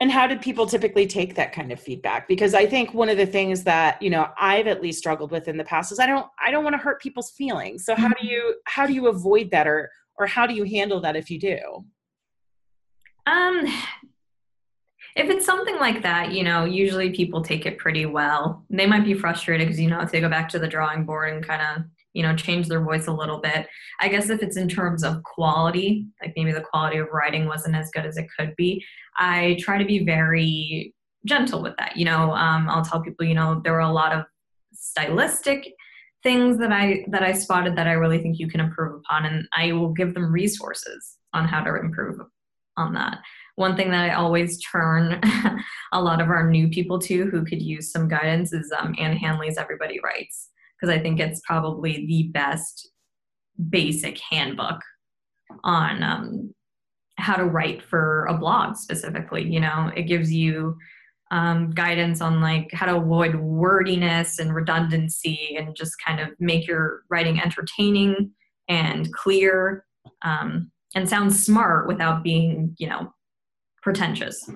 And 0.00 0.12
how 0.12 0.28
did 0.28 0.40
people 0.40 0.66
typically 0.66 1.06
take 1.06 1.34
that 1.34 1.52
kind 1.52 1.72
of 1.72 1.80
feedback? 1.80 2.28
Because 2.28 2.54
I 2.54 2.66
think 2.66 2.94
one 2.94 3.08
of 3.08 3.16
the 3.16 3.26
things 3.26 3.64
that, 3.64 4.00
you 4.00 4.10
know, 4.10 4.28
I've 4.38 4.68
at 4.68 4.80
least 4.80 4.98
struggled 4.98 5.32
with 5.32 5.48
in 5.48 5.56
the 5.56 5.64
past 5.64 5.90
is 5.90 5.98
I 5.98 6.06
don't 6.06 6.26
I 6.44 6.50
don't 6.52 6.62
want 6.62 6.74
to 6.74 6.78
hurt 6.78 7.02
people's 7.02 7.30
feelings. 7.30 7.84
So 7.84 7.96
how 7.96 8.08
do 8.08 8.14
mm-hmm. 8.14 8.26
you 8.26 8.54
how 8.64 8.86
do 8.86 8.92
you 8.92 9.08
avoid 9.08 9.50
that 9.50 9.66
or 9.66 9.90
or 10.16 10.26
how 10.26 10.46
do 10.46 10.54
you 10.54 10.64
handle 10.64 11.00
that 11.00 11.16
if 11.16 11.30
you 11.30 11.40
do? 11.40 11.84
Um 13.26 13.66
if 15.16 15.28
it's 15.28 15.44
something 15.44 15.76
like 15.80 16.02
that, 16.02 16.30
you 16.30 16.44
know, 16.44 16.64
usually 16.64 17.10
people 17.10 17.42
take 17.42 17.66
it 17.66 17.76
pretty 17.76 18.06
well. 18.06 18.64
They 18.70 18.86
might 18.86 19.04
be 19.04 19.14
frustrated 19.14 19.66
because, 19.66 19.80
you 19.80 19.90
know, 19.90 20.00
if 20.00 20.12
they 20.12 20.20
go 20.20 20.28
back 20.28 20.48
to 20.50 20.60
the 20.60 20.68
drawing 20.68 21.04
board 21.04 21.32
and 21.32 21.44
kind 21.44 21.60
of, 21.60 21.84
you 22.18 22.24
know, 22.24 22.34
change 22.34 22.66
their 22.66 22.82
voice 22.82 23.06
a 23.06 23.12
little 23.12 23.38
bit. 23.38 23.68
I 24.00 24.08
guess 24.08 24.28
if 24.28 24.42
it's 24.42 24.56
in 24.56 24.68
terms 24.68 25.04
of 25.04 25.22
quality, 25.22 26.08
like 26.20 26.32
maybe 26.36 26.50
the 26.50 26.60
quality 26.60 26.98
of 26.98 27.06
writing 27.12 27.46
wasn't 27.46 27.76
as 27.76 27.92
good 27.92 28.04
as 28.04 28.16
it 28.16 28.26
could 28.36 28.56
be, 28.56 28.84
I 29.16 29.56
try 29.60 29.78
to 29.78 29.84
be 29.84 30.04
very 30.04 30.92
gentle 31.24 31.62
with 31.62 31.76
that. 31.78 31.96
You 31.96 32.06
know, 32.06 32.32
um, 32.32 32.68
I'll 32.68 32.84
tell 32.84 33.00
people, 33.02 33.24
you 33.24 33.36
know, 33.36 33.60
there 33.62 33.72
were 33.72 33.78
a 33.78 33.92
lot 33.92 34.12
of 34.12 34.24
stylistic 34.72 35.72
things 36.24 36.58
that 36.58 36.72
I 36.72 37.04
that 37.12 37.22
I 37.22 37.34
spotted 37.34 37.76
that 37.76 37.86
I 37.86 37.92
really 37.92 38.18
think 38.18 38.40
you 38.40 38.48
can 38.48 38.58
improve 38.58 38.96
upon, 38.96 39.24
and 39.24 39.46
I 39.52 39.70
will 39.70 39.92
give 39.92 40.14
them 40.14 40.32
resources 40.32 41.18
on 41.32 41.46
how 41.46 41.62
to 41.62 41.76
improve 41.76 42.18
on 42.76 42.94
that 42.94 43.18
one 43.58 43.76
thing 43.76 43.90
that 43.90 44.08
I 44.08 44.14
always 44.14 44.62
turn 44.62 45.20
a 45.92 46.00
lot 46.00 46.20
of 46.20 46.30
our 46.30 46.48
new 46.48 46.68
people 46.68 47.00
to 47.00 47.26
who 47.26 47.44
could 47.44 47.60
use 47.60 47.90
some 47.90 48.06
guidance 48.06 48.52
is 48.52 48.72
um, 48.78 48.94
Ann 49.00 49.16
Handley's 49.16 49.58
Everybody 49.58 49.98
Writes, 49.98 50.50
because 50.80 50.94
I 50.94 51.00
think 51.00 51.20
it's 51.20 51.40
probably 51.44 52.06
the 52.06 52.30
best 52.32 52.90
basic 53.68 54.18
handbook 54.18 54.80
on 55.64 56.02
um, 56.02 56.54
how 57.16 57.34
to 57.34 57.44
write 57.44 57.82
for 57.82 58.26
a 58.26 58.34
blog 58.34 58.76
specifically. 58.76 59.42
You 59.42 59.60
know, 59.60 59.90
it 59.96 60.02
gives 60.02 60.32
you 60.32 60.76
um, 61.30 61.70
guidance 61.70 62.20
on 62.20 62.40
like 62.40 62.70
how 62.72 62.86
to 62.86 62.96
avoid 62.96 63.34
wordiness 63.34 64.38
and 64.38 64.54
redundancy 64.54 65.56
and 65.58 65.76
just 65.76 65.92
kind 66.04 66.20
of 66.20 66.28
make 66.38 66.66
your 66.66 67.02
writing 67.10 67.40
entertaining 67.40 68.30
and 68.68 69.12
clear 69.12 69.84
um, 70.22 70.70
and 70.94 71.08
sound 71.08 71.34
smart 71.34 71.86
without 71.86 72.22
being, 72.22 72.74
you 72.78 72.88
know, 72.88 73.12
pretentious. 73.82 74.50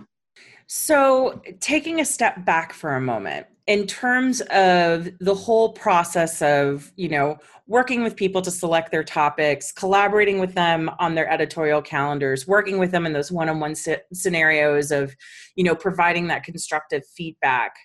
So, 0.66 1.42
taking 1.60 2.00
a 2.00 2.04
step 2.04 2.46
back 2.46 2.72
for 2.72 2.94
a 2.94 3.00
moment, 3.00 3.46
in 3.66 3.86
terms 3.86 4.40
of 4.50 5.08
the 5.20 5.34
whole 5.34 5.72
process 5.72 6.42
of, 6.42 6.92
you 6.96 7.08
know, 7.08 7.38
working 7.68 8.02
with 8.02 8.16
people 8.16 8.42
to 8.42 8.50
select 8.50 8.90
their 8.90 9.04
topics, 9.04 9.70
collaborating 9.70 10.40
with 10.40 10.54
them 10.54 10.90
on 10.98 11.14
their 11.14 11.30
editorial 11.30 11.80
calendars, 11.80 12.46
working 12.46 12.78
with 12.78 12.90
them 12.90 13.06
in 13.06 13.12
those 13.12 13.30
one-on-one 13.30 13.74
scenarios 14.12 14.90
of, 14.90 15.14
you 15.54 15.62
know, 15.62 15.74
providing 15.74 16.26
that 16.26 16.42
constructive 16.42 17.02
feedback. 17.16 17.76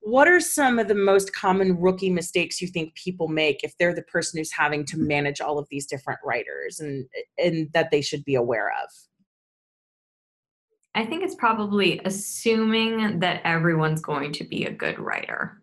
What 0.00 0.28
are 0.28 0.38
some 0.38 0.78
of 0.78 0.86
the 0.86 0.94
most 0.94 1.34
common 1.34 1.80
rookie 1.80 2.10
mistakes 2.10 2.60
you 2.60 2.68
think 2.68 2.94
people 2.94 3.26
make 3.26 3.64
if 3.64 3.72
they're 3.78 3.94
the 3.94 4.02
person 4.02 4.38
who's 4.38 4.52
having 4.52 4.84
to 4.86 4.98
manage 4.98 5.40
all 5.40 5.58
of 5.58 5.66
these 5.70 5.86
different 5.86 6.20
writers 6.22 6.78
and 6.78 7.06
and 7.38 7.70
that 7.72 7.90
they 7.90 8.02
should 8.02 8.22
be 8.24 8.34
aware 8.34 8.68
of? 8.68 8.90
I 10.94 11.04
think 11.04 11.24
it's 11.24 11.34
probably 11.34 12.00
assuming 12.04 13.18
that 13.20 13.42
everyone's 13.44 14.00
going 14.00 14.32
to 14.34 14.44
be 14.44 14.64
a 14.64 14.72
good 14.72 14.98
writer. 14.98 15.60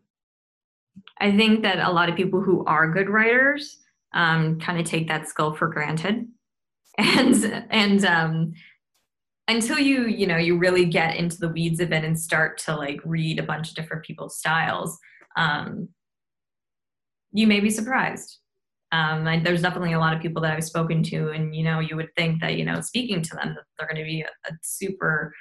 I 1.19 1.35
think 1.35 1.63
that 1.63 1.79
a 1.79 1.91
lot 1.91 2.09
of 2.09 2.15
people 2.15 2.41
who 2.41 2.65
are 2.65 2.91
good 2.91 3.09
writers 3.09 3.77
um, 4.13 4.59
kind 4.59 4.79
of 4.79 4.85
take 4.85 5.07
that 5.07 5.29
skill 5.29 5.53
for 5.53 5.69
granted, 5.69 6.27
and 6.97 7.65
and 7.69 8.03
um, 8.05 8.53
until 9.47 9.79
you 9.79 10.07
you 10.07 10.27
know 10.27 10.37
you 10.37 10.57
really 10.57 10.85
get 10.85 11.15
into 11.15 11.37
the 11.37 11.47
weeds 11.47 11.79
of 11.79 11.93
it 11.93 12.03
and 12.03 12.19
start 12.19 12.57
to 12.59 12.75
like 12.75 12.99
read 13.05 13.39
a 13.39 13.43
bunch 13.43 13.69
of 13.69 13.75
different 13.75 14.03
people's 14.03 14.37
styles, 14.37 14.97
um, 15.37 15.87
you 17.31 17.47
may 17.47 17.61
be 17.61 17.69
surprised. 17.69 18.39
Um, 18.91 19.25
and 19.27 19.45
there's 19.45 19.62
definitely 19.62 19.93
a 19.93 19.99
lot 19.99 20.13
of 20.13 20.21
people 20.21 20.41
that 20.41 20.54
I've 20.54 20.63
spoken 20.63 21.01
to, 21.04 21.30
and 21.32 21.56
you 21.56 21.63
know, 21.63 21.80
you 21.80 21.95
would 21.95 22.10
think 22.17 22.41
that 22.41 22.58
you 22.58 22.65
know, 22.65 22.82
speaking 22.82 23.21
to 23.21 23.36
them, 23.36 23.56
that 23.56 23.63
they're 23.77 23.88
going 23.88 24.04
to 24.04 24.10
be 24.10 24.21
a, 24.21 24.49
a 24.49 24.54
super, 24.62 25.34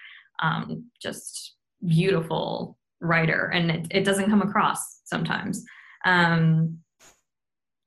um, 0.43 0.85
just 1.03 1.57
beautiful 1.87 2.79
writer, 3.01 3.51
and 3.53 3.71
it, 3.71 3.87
it 3.91 4.05
doesn't 4.05 4.31
come 4.31 4.43
across 4.43 5.01
sometimes. 5.05 5.65
Um, 6.05 6.79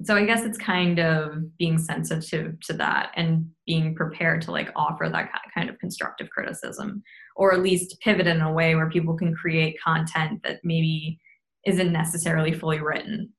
so 0.04 0.17
I 0.17 0.26
guess 0.26 0.43
it's 0.43 0.58
kind 0.58 0.99
of 0.99 1.58
being 1.58 1.78
sensitive 1.78 2.60
to 2.62 2.73
that 2.73 3.12
and 3.15 3.49
being 3.65 3.95
prepared 3.95 4.41
to 4.43 4.52
like 4.52 4.69
offer 4.76 5.08
that 5.10 5.32
kind 5.56 5.69
of 5.69 5.80
constructive 5.80 6.30
criticism, 6.30 7.02
or 7.36 7.54
at 7.54 7.62
least 7.62 7.97
pivot 8.02 8.28
in 8.28 8.41
a 8.41 8.52
way 8.52 8.76
where 8.76 8.89
people 8.89 9.15
can 9.15 9.34
create 9.34 9.78
content 9.82 10.41
that 10.43 10.60
maybe 10.63 11.19
isn't 11.65 11.93
necessarily 11.93 12.52
fully 12.52 12.82
written 12.82 13.32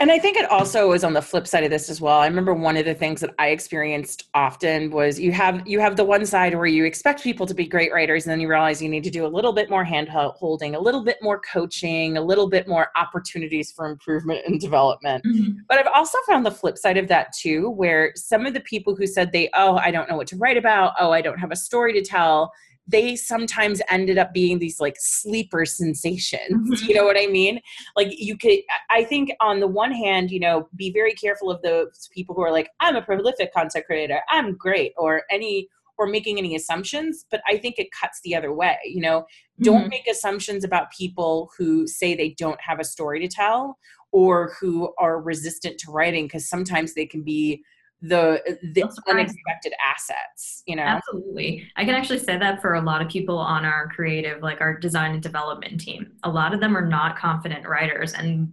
and 0.00 0.10
I 0.10 0.18
think 0.18 0.38
it 0.38 0.50
also 0.50 0.92
is 0.92 1.04
on 1.04 1.12
the 1.12 1.20
flip 1.20 1.46
side 1.46 1.62
of 1.62 1.70
this 1.70 1.90
as 1.90 2.00
well. 2.00 2.18
I 2.20 2.26
remember 2.26 2.54
one 2.54 2.78
of 2.78 2.86
the 2.86 2.94
things 2.94 3.20
that 3.20 3.34
I 3.38 3.48
experienced 3.48 4.30
often 4.34 4.90
was 4.90 5.20
you 5.20 5.30
have 5.32 5.66
you 5.68 5.78
have 5.78 5.96
the 5.96 6.04
one 6.04 6.24
side 6.24 6.54
where 6.54 6.66
you 6.66 6.84
expect 6.84 7.22
people 7.22 7.46
to 7.46 7.54
be 7.54 7.66
great 7.66 7.92
writers, 7.92 8.24
and 8.24 8.32
then 8.32 8.40
you 8.40 8.48
realize 8.48 8.80
you 8.80 8.88
need 8.88 9.04
to 9.04 9.10
do 9.10 9.26
a 9.26 9.28
little 9.28 9.52
bit 9.52 9.68
more 9.68 9.84
hand 9.84 10.08
holding, 10.08 10.74
a 10.74 10.80
little 10.80 11.04
bit 11.04 11.18
more 11.20 11.40
coaching, 11.40 12.16
a 12.16 12.22
little 12.22 12.48
bit 12.48 12.66
more 12.66 12.88
opportunities 12.96 13.70
for 13.70 13.90
improvement 13.90 14.40
and 14.46 14.58
development. 14.58 15.22
Mm-hmm. 15.24 15.58
But 15.68 15.78
I've 15.78 15.92
also 15.94 16.18
found 16.26 16.46
the 16.46 16.50
flip 16.50 16.78
side 16.78 16.96
of 16.96 17.06
that 17.08 17.32
too, 17.38 17.70
where 17.70 18.12
some 18.16 18.46
of 18.46 18.54
the 18.54 18.60
people 18.60 18.96
who 18.96 19.06
said 19.06 19.30
they, 19.32 19.50
oh, 19.54 19.76
I 19.76 19.90
don't 19.90 20.08
know 20.08 20.16
what 20.16 20.28
to 20.28 20.36
write 20.36 20.56
about, 20.56 20.94
oh, 20.98 21.10
I 21.10 21.20
don't 21.20 21.38
have 21.38 21.52
a 21.52 21.56
story 21.56 21.92
to 21.92 22.02
tell, 22.02 22.50
they 22.90 23.14
sometimes 23.14 23.80
ended 23.88 24.18
up 24.18 24.32
being 24.32 24.58
these 24.58 24.80
like 24.80 24.96
sleeper 24.98 25.64
sensations. 25.64 26.70
Mm-hmm. 26.70 26.88
You 26.88 26.94
know 26.94 27.04
what 27.04 27.16
I 27.18 27.26
mean? 27.26 27.60
Like 27.96 28.08
you 28.10 28.36
could, 28.36 28.58
I 28.90 29.04
think 29.04 29.30
on 29.40 29.60
the 29.60 29.66
one 29.66 29.92
hand, 29.92 30.30
you 30.30 30.40
know, 30.40 30.68
be 30.74 30.92
very 30.92 31.12
careful 31.12 31.50
of 31.50 31.62
those 31.62 32.08
people 32.12 32.34
who 32.34 32.42
are 32.42 32.50
like, 32.50 32.70
I'm 32.80 32.96
a 32.96 33.02
prolific 33.02 33.52
content 33.52 33.86
creator, 33.86 34.20
I'm 34.28 34.56
great, 34.56 34.92
or 34.96 35.22
any, 35.30 35.68
or 35.98 36.06
making 36.06 36.38
any 36.38 36.56
assumptions. 36.56 37.26
But 37.30 37.42
I 37.46 37.58
think 37.58 37.78
it 37.78 37.92
cuts 37.92 38.20
the 38.24 38.34
other 38.34 38.52
way. 38.52 38.78
You 38.84 39.02
know, 39.02 39.26
don't 39.60 39.82
mm-hmm. 39.82 39.90
make 39.90 40.06
assumptions 40.08 40.64
about 40.64 40.90
people 40.90 41.50
who 41.56 41.86
say 41.86 42.14
they 42.14 42.30
don't 42.38 42.60
have 42.60 42.80
a 42.80 42.84
story 42.84 43.20
to 43.20 43.28
tell 43.28 43.78
or 44.12 44.54
who 44.60 44.92
are 44.98 45.20
resistant 45.20 45.78
to 45.78 45.92
writing 45.92 46.24
because 46.24 46.48
sometimes 46.48 46.94
they 46.94 47.06
can 47.06 47.22
be 47.22 47.62
the 48.02 48.58
the 48.74 48.82
unexpected 49.08 49.72
assets 49.86 50.62
you 50.66 50.76
know? 50.76 50.82
Absolutely. 50.82 51.66
I 51.76 51.84
can 51.84 51.94
actually 51.94 52.20
say 52.20 52.38
that 52.38 52.62
for 52.62 52.74
a 52.74 52.80
lot 52.80 53.02
of 53.02 53.08
people 53.08 53.38
on 53.38 53.64
our 53.64 53.88
creative 53.88 54.42
like 54.42 54.60
our 54.60 54.78
design 54.78 55.12
and 55.12 55.22
development 55.22 55.80
team. 55.80 56.12
A 56.22 56.30
lot 56.30 56.54
of 56.54 56.60
them 56.60 56.76
are 56.76 56.86
not 56.86 57.18
confident 57.18 57.66
writers 57.66 58.12
and 58.14 58.52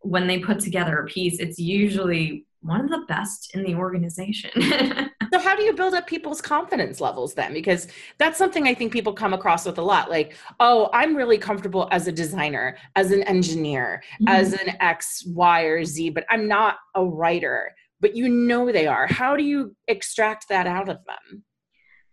when 0.00 0.26
they 0.26 0.40
put 0.40 0.58
together 0.58 0.98
a 0.98 1.06
piece 1.06 1.38
it's 1.38 1.58
usually 1.58 2.46
one 2.60 2.80
of 2.80 2.90
the 2.90 3.04
best 3.08 3.54
in 3.54 3.62
the 3.62 3.74
organization. 3.74 4.50
So 5.32 5.38
how 5.38 5.56
do 5.56 5.62
you 5.62 5.72
build 5.72 5.94
up 5.94 6.06
people's 6.06 6.42
confidence 6.42 7.00
levels 7.00 7.32
then? 7.32 7.54
Because 7.54 7.88
that's 8.18 8.36
something 8.36 8.68
i 8.68 8.74
think 8.74 8.92
people 8.92 9.12
come 9.12 9.32
across 9.32 9.64
with 9.64 9.78
a 9.78 9.82
lot 9.82 10.10
like 10.10 10.36
oh 10.60 10.90
i'm 10.92 11.16
really 11.16 11.38
comfortable 11.38 11.88
as 11.90 12.06
a 12.06 12.12
designer 12.12 12.76
as 12.96 13.10
an 13.10 13.22
engineer 13.24 14.02
mm-hmm. 14.14 14.28
as 14.28 14.52
an 14.52 14.76
x 14.80 15.24
y 15.26 15.62
or 15.62 15.84
z 15.84 16.10
but 16.10 16.24
i'm 16.30 16.46
not 16.46 16.76
a 16.94 17.04
writer 17.04 17.74
but 18.02 18.14
you 18.14 18.28
know 18.28 18.70
they 18.70 18.86
are. 18.86 19.06
How 19.06 19.36
do 19.36 19.42
you 19.44 19.74
extract 19.88 20.50
that 20.50 20.66
out 20.66 20.90
of 20.90 20.98
them? 21.06 21.44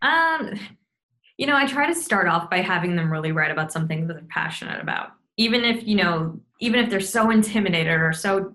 Um, 0.02 0.60
you 1.38 1.45
know, 1.47 1.58
I 1.58 1.65
try 1.65 1.88
to 1.88 1.95
start 1.95 2.28
off 2.28 2.49
by 2.49 2.62
having 2.62 2.95
them 2.95 3.12
really 3.12 3.34
write 3.34 3.52
about 3.52 3.73
something 3.73 4.08
that 4.08 4.13
they're 4.13 4.23
passionate 4.30 4.80
about. 4.82 5.10
even 5.39 5.63
if 5.63 5.88
you 5.88 5.95
know 5.95 6.39
even 6.60 6.84
if 6.84 6.89
they're 6.89 6.99
so 6.99 7.32
intimidated 7.32 7.99
or 7.99 8.13
so 8.13 8.54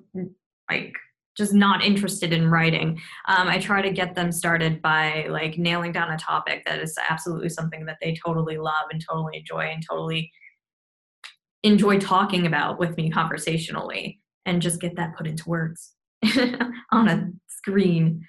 like 0.71 0.95
just 1.37 1.53
not 1.53 1.83
interested 1.83 2.33
in 2.33 2.49
writing 2.49 3.01
um, 3.27 3.49
i 3.49 3.59
try 3.59 3.83
to 3.83 3.91
get 3.91 4.15
them 4.15 4.31
started 4.31 4.81
by 4.83 5.27
like 5.29 5.59
nailing 5.59 5.91
down 5.91 6.13
a 6.13 6.19
topic 6.19 6.63
that 6.65 6.79
is 6.79 6.97
absolutely 7.09 7.49
something 7.49 7.87
that 7.87 7.97
they 8.01 8.15
totally 8.15 8.59
love 8.59 8.87
and 8.93 9.03
totally 9.05 9.39
enjoy 9.39 9.63
and 9.63 9.83
totally 9.89 10.31
enjoy 11.63 11.99
talking 11.99 12.47
about 12.47 12.79
with 12.79 12.97
me 12.99 13.11
conversationally 13.11 14.21
and 14.45 14.61
just 14.61 14.81
get 14.81 14.95
that 14.95 15.17
put 15.17 15.27
into 15.27 15.49
words 15.49 15.94
on 16.93 17.09
a 17.09 17.29
screen 17.49 18.27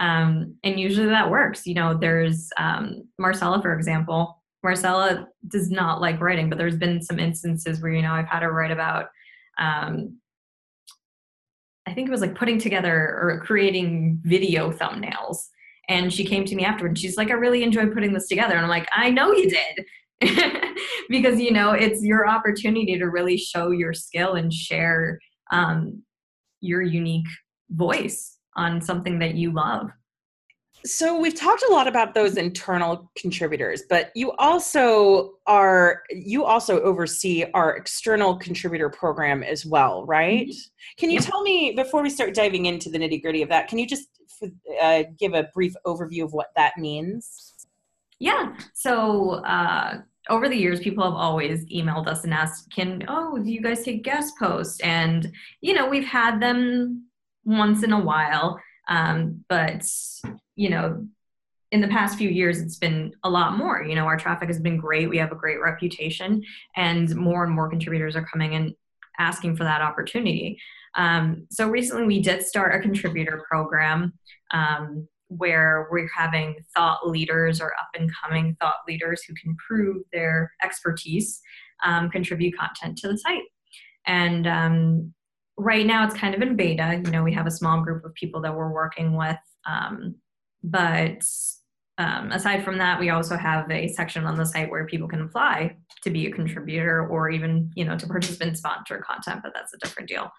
um, 0.00 0.54
and 0.62 0.78
usually 0.78 1.08
that 1.08 1.30
works 1.30 1.66
you 1.66 1.74
know 1.74 1.96
there's 1.98 2.50
um, 2.56 3.02
marcella 3.18 3.60
for 3.60 3.74
example 3.74 4.42
marcella 4.62 5.26
does 5.48 5.70
not 5.70 6.00
like 6.00 6.20
writing 6.20 6.48
but 6.48 6.58
there's 6.58 6.76
been 6.76 7.02
some 7.02 7.18
instances 7.18 7.80
where 7.80 7.92
you 7.92 8.02
know 8.02 8.12
i've 8.12 8.28
had 8.28 8.42
her 8.42 8.52
write 8.52 8.70
about 8.70 9.06
um, 9.58 10.18
I 11.88 11.94
think 11.94 12.06
it 12.06 12.12
was 12.12 12.20
like 12.20 12.34
putting 12.34 12.58
together 12.58 12.94
or 12.94 13.40
creating 13.42 14.20
video 14.22 14.70
thumbnails. 14.70 15.38
And 15.88 16.12
she 16.12 16.22
came 16.22 16.44
to 16.44 16.54
me 16.54 16.62
afterwards. 16.62 17.00
She's 17.00 17.16
like, 17.16 17.30
I 17.30 17.34
really 17.34 17.62
enjoyed 17.62 17.94
putting 17.94 18.12
this 18.12 18.28
together. 18.28 18.54
And 18.54 18.62
I'm 18.62 18.68
like, 18.68 18.86
I 18.92 19.08
know 19.08 19.32
you 19.32 19.48
did. 19.48 20.62
because, 21.08 21.40
you 21.40 21.50
know, 21.50 21.70
it's 21.70 22.04
your 22.04 22.28
opportunity 22.28 22.98
to 22.98 23.06
really 23.06 23.38
show 23.38 23.70
your 23.70 23.94
skill 23.94 24.34
and 24.34 24.52
share 24.52 25.18
um, 25.50 26.02
your 26.60 26.82
unique 26.82 27.28
voice 27.70 28.38
on 28.56 28.80
something 28.80 29.18
that 29.18 29.34
you 29.34 29.52
love. 29.52 29.90
So 30.84 31.18
we've 31.18 31.34
talked 31.34 31.64
a 31.68 31.72
lot 31.72 31.88
about 31.88 32.14
those 32.14 32.36
internal 32.36 33.10
contributors, 33.16 33.82
but 33.90 34.12
you 34.14 34.32
also 34.32 35.32
are 35.46 36.02
you 36.10 36.44
also 36.44 36.80
oversee 36.82 37.44
our 37.52 37.76
external 37.76 38.36
contributor 38.36 38.88
program 38.88 39.42
as 39.42 39.66
well, 39.66 40.06
right? 40.06 40.46
Mm-hmm. 40.46 40.96
Can 40.96 41.10
you 41.10 41.18
tell 41.18 41.42
me 41.42 41.72
before 41.72 42.02
we 42.02 42.10
start 42.10 42.34
diving 42.34 42.66
into 42.66 42.90
the 42.90 42.98
nitty 42.98 43.20
gritty 43.20 43.42
of 43.42 43.48
that? 43.48 43.68
Can 43.68 43.78
you 43.78 43.86
just 43.86 44.08
uh, 44.80 45.02
give 45.18 45.34
a 45.34 45.48
brief 45.52 45.74
overview 45.84 46.22
of 46.22 46.32
what 46.32 46.48
that 46.54 46.78
means? 46.78 47.54
Yeah. 48.20 48.54
So 48.72 49.42
uh, 49.44 50.02
over 50.28 50.48
the 50.48 50.56
years, 50.56 50.80
people 50.80 51.04
have 51.04 51.14
always 51.14 51.64
emailed 51.66 52.06
us 52.06 52.24
and 52.24 52.34
asked, 52.34 52.72
"Can 52.72 53.04
oh, 53.08 53.38
do 53.38 53.50
you 53.50 53.60
guys 53.60 53.82
take 53.82 54.02
guest 54.02 54.34
posts?" 54.38 54.80
And 54.80 55.32
you 55.60 55.74
know, 55.74 55.88
we've 55.88 56.06
had 56.06 56.40
them 56.40 57.08
once 57.44 57.82
in 57.82 57.92
a 57.92 58.00
while. 58.00 58.60
Um, 58.88 59.44
but 59.48 59.84
you 60.56 60.70
know, 60.70 61.06
in 61.70 61.80
the 61.80 61.88
past 61.88 62.18
few 62.18 62.30
years, 62.30 62.60
it's 62.60 62.78
been 62.78 63.12
a 63.24 63.30
lot 63.30 63.56
more. 63.56 63.82
You 63.82 63.94
know, 63.94 64.06
our 64.06 64.16
traffic 64.16 64.48
has 64.48 64.60
been 64.60 64.78
great. 64.78 65.08
We 65.08 65.18
have 65.18 65.32
a 65.32 65.36
great 65.36 65.60
reputation, 65.60 66.42
and 66.76 67.14
more 67.16 67.44
and 67.44 67.52
more 67.52 67.68
contributors 67.68 68.16
are 68.16 68.26
coming 68.26 68.54
in 68.54 68.74
asking 69.18 69.56
for 69.56 69.64
that 69.64 69.82
opportunity. 69.82 70.58
Um, 70.94 71.46
so 71.50 71.68
recently, 71.68 72.06
we 72.06 72.20
did 72.20 72.44
start 72.44 72.74
a 72.74 72.80
contributor 72.80 73.44
program 73.48 74.14
um, 74.52 75.08
where 75.28 75.88
we're 75.90 76.10
having 76.16 76.56
thought 76.74 77.08
leaders 77.08 77.60
or 77.60 77.72
up 77.72 77.88
and 77.98 78.10
coming 78.22 78.56
thought 78.60 78.76
leaders 78.86 79.22
who 79.22 79.34
can 79.34 79.56
prove 79.56 80.02
their 80.12 80.52
expertise 80.62 81.40
um, 81.84 82.10
contribute 82.10 82.56
content 82.58 82.98
to 82.98 83.08
the 83.08 83.18
site. 83.18 83.42
And 84.06 84.46
um, 84.46 85.14
right 85.56 85.86
now 85.86 86.04
it's 86.06 86.16
kind 86.16 86.34
of 86.34 86.42
in 86.42 86.56
beta. 86.56 87.00
You 87.04 87.10
know, 87.10 87.22
we 87.22 87.34
have 87.34 87.46
a 87.46 87.50
small 87.50 87.82
group 87.82 88.04
of 88.04 88.14
people 88.14 88.40
that 88.42 88.54
we're 88.54 88.72
working 88.72 89.16
with. 89.16 89.36
Um, 89.66 90.16
but 90.62 91.22
um, 91.98 92.30
aside 92.30 92.64
from 92.64 92.78
that, 92.78 92.98
we 92.98 93.10
also 93.10 93.36
have 93.36 93.70
a 93.70 93.88
section 93.88 94.24
on 94.24 94.36
the 94.36 94.46
site 94.46 94.70
where 94.70 94.86
people 94.86 95.08
can 95.08 95.22
apply 95.22 95.76
to 96.02 96.10
be 96.10 96.26
a 96.26 96.30
contributor 96.30 97.06
or 97.06 97.28
even, 97.28 97.70
you 97.74 97.84
know, 97.84 97.98
to 97.98 98.06
participate 98.06 98.48
participant 98.52 98.58
sponsor 98.58 99.04
content, 99.06 99.40
but 99.42 99.52
that's 99.54 99.74
a 99.74 99.78
different 99.78 100.08
deal. 100.08 100.30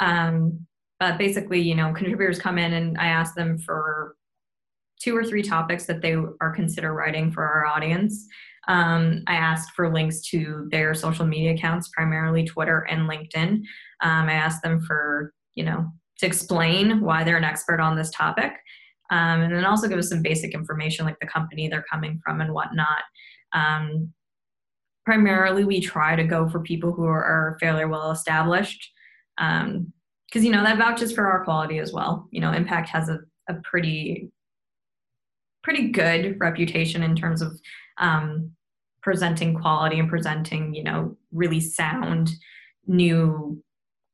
Um, 0.00 0.66
but 0.98 1.18
basically, 1.18 1.60
you 1.60 1.74
know, 1.74 1.92
contributors 1.92 2.38
come 2.38 2.58
in 2.58 2.72
and 2.72 2.98
I 2.98 3.06
ask 3.06 3.34
them 3.34 3.58
for 3.58 4.16
two 5.04 5.14
or 5.14 5.22
three 5.22 5.42
topics 5.42 5.84
that 5.84 6.00
they 6.00 6.14
are 6.14 6.54
consider 6.54 6.94
writing 6.94 7.30
for 7.30 7.44
our 7.44 7.66
audience. 7.66 8.26
Um, 8.66 9.22
I 9.26 9.34
asked 9.34 9.72
for 9.76 9.92
links 9.92 10.22
to 10.30 10.66
their 10.70 10.94
social 10.94 11.26
media 11.26 11.52
accounts, 11.52 11.90
primarily 11.90 12.44
Twitter 12.44 12.86
and 12.88 13.08
LinkedIn. 13.08 13.60
Um, 14.00 14.28
I 14.28 14.32
asked 14.32 14.62
them 14.62 14.80
for, 14.80 15.34
you 15.54 15.64
know, 15.64 15.86
to 16.18 16.26
explain 16.26 17.02
why 17.02 17.22
they're 17.22 17.36
an 17.36 17.44
expert 17.44 17.80
on 17.80 17.96
this 17.96 18.10
topic. 18.10 18.52
Um, 19.10 19.42
and 19.42 19.54
then 19.54 19.66
also 19.66 19.86
give 19.86 19.98
us 19.98 20.08
some 20.08 20.22
basic 20.22 20.54
information 20.54 21.04
like 21.04 21.18
the 21.20 21.26
company 21.26 21.68
they're 21.68 21.84
coming 21.90 22.18
from 22.24 22.40
and 22.40 22.54
whatnot. 22.54 23.02
Um, 23.52 24.12
primarily, 25.04 25.64
we 25.64 25.80
try 25.80 26.16
to 26.16 26.24
go 26.24 26.48
for 26.48 26.60
people 26.60 26.92
who 26.92 27.04
are, 27.04 27.58
fairly 27.60 27.84
well 27.84 28.10
established 28.10 28.90
because, 29.36 29.66
um, 29.66 29.92
you 30.42 30.50
know, 30.50 30.62
that 30.62 30.78
vouches 30.78 31.12
for 31.12 31.26
our 31.26 31.44
quality 31.44 31.78
as 31.78 31.92
well. 31.92 32.26
You 32.30 32.40
know, 32.40 32.52
Impact 32.52 32.88
has 32.88 33.10
a, 33.10 33.18
a 33.50 33.54
pretty 33.62 34.30
pretty 35.64 35.88
good 35.88 36.38
reputation 36.38 37.02
in 37.02 37.16
terms 37.16 37.42
of 37.42 37.58
um, 37.98 38.52
presenting 39.02 39.58
quality 39.58 39.98
and 39.98 40.08
presenting, 40.08 40.74
you 40.74 40.84
know, 40.84 41.16
really 41.32 41.60
sound, 41.60 42.30
new, 42.86 43.60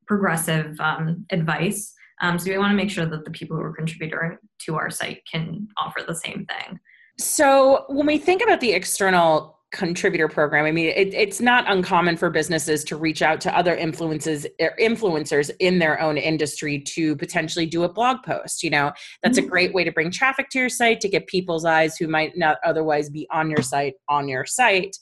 progressive 0.06 0.80
um, 0.80 1.26
advice. 1.30 1.92
Um, 2.22 2.38
so 2.38 2.50
we 2.50 2.58
want 2.58 2.72
to 2.72 2.76
make 2.76 2.90
sure 2.90 3.06
that 3.06 3.24
the 3.24 3.30
people 3.30 3.56
who 3.56 3.62
are 3.62 3.72
contributing 3.72 4.38
to 4.66 4.76
our 4.76 4.90
site 4.90 5.22
can 5.30 5.68
offer 5.76 6.00
the 6.06 6.14
same 6.14 6.46
thing. 6.46 6.78
So 7.18 7.84
when 7.88 8.06
we 8.06 8.18
think 8.18 8.42
about 8.42 8.60
the 8.60 8.72
external 8.72 9.59
contributor 9.72 10.26
program. 10.26 10.64
I 10.64 10.72
mean 10.72 10.86
it, 10.86 11.14
it's 11.14 11.40
not 11.40 11.64
uncommon 11.70 12.16
for 12.16 12.28
businesses 12.28 12.82
to 12.84 12.96
reach 12.96 13.22
out 13.22 13.40
to 13.42 13.56
other 13.56 13.76
influences 13.76 14.46
er, 14.60 14.74
influencers 14.80 15.50
in 15.60 15.78
their 15.78 16.00
own 16.00 16.16
industry 16.16 16.80
to 16.80 17.14
potentially 17.16 17.66
do 17.66 17.84
a 17.84 17.88
blog 17.88 18.22
post 18.24 18.62
you 18.62 18.70
know? 18.70 18.92
That's 19.22 19.38
mm-hmm. 19.38 19.46
a 19.46 19.50
great 19.50 19.74
way 19.74 19.84
to 19.84 19.92
bring 19.92 20.10
traffic 20.10 20.48
to 20.50 20.58
your 20.58 20.68
site 20.68 21.00
to 21.00 21.08
get 21.08 21.26
people's 21.28 21.64
eyes 21.64 21.96
who 21.96 22.08
might 22.08 22.36
not 22.36 22.58
otherwise 22.64 23.10
be 23.10 23.28
on 23.30 23.48
your 23.48 23.62
site 23.62 23.94
on 24.08 24.28
your 24.28 24.44
site. 24.44 24.96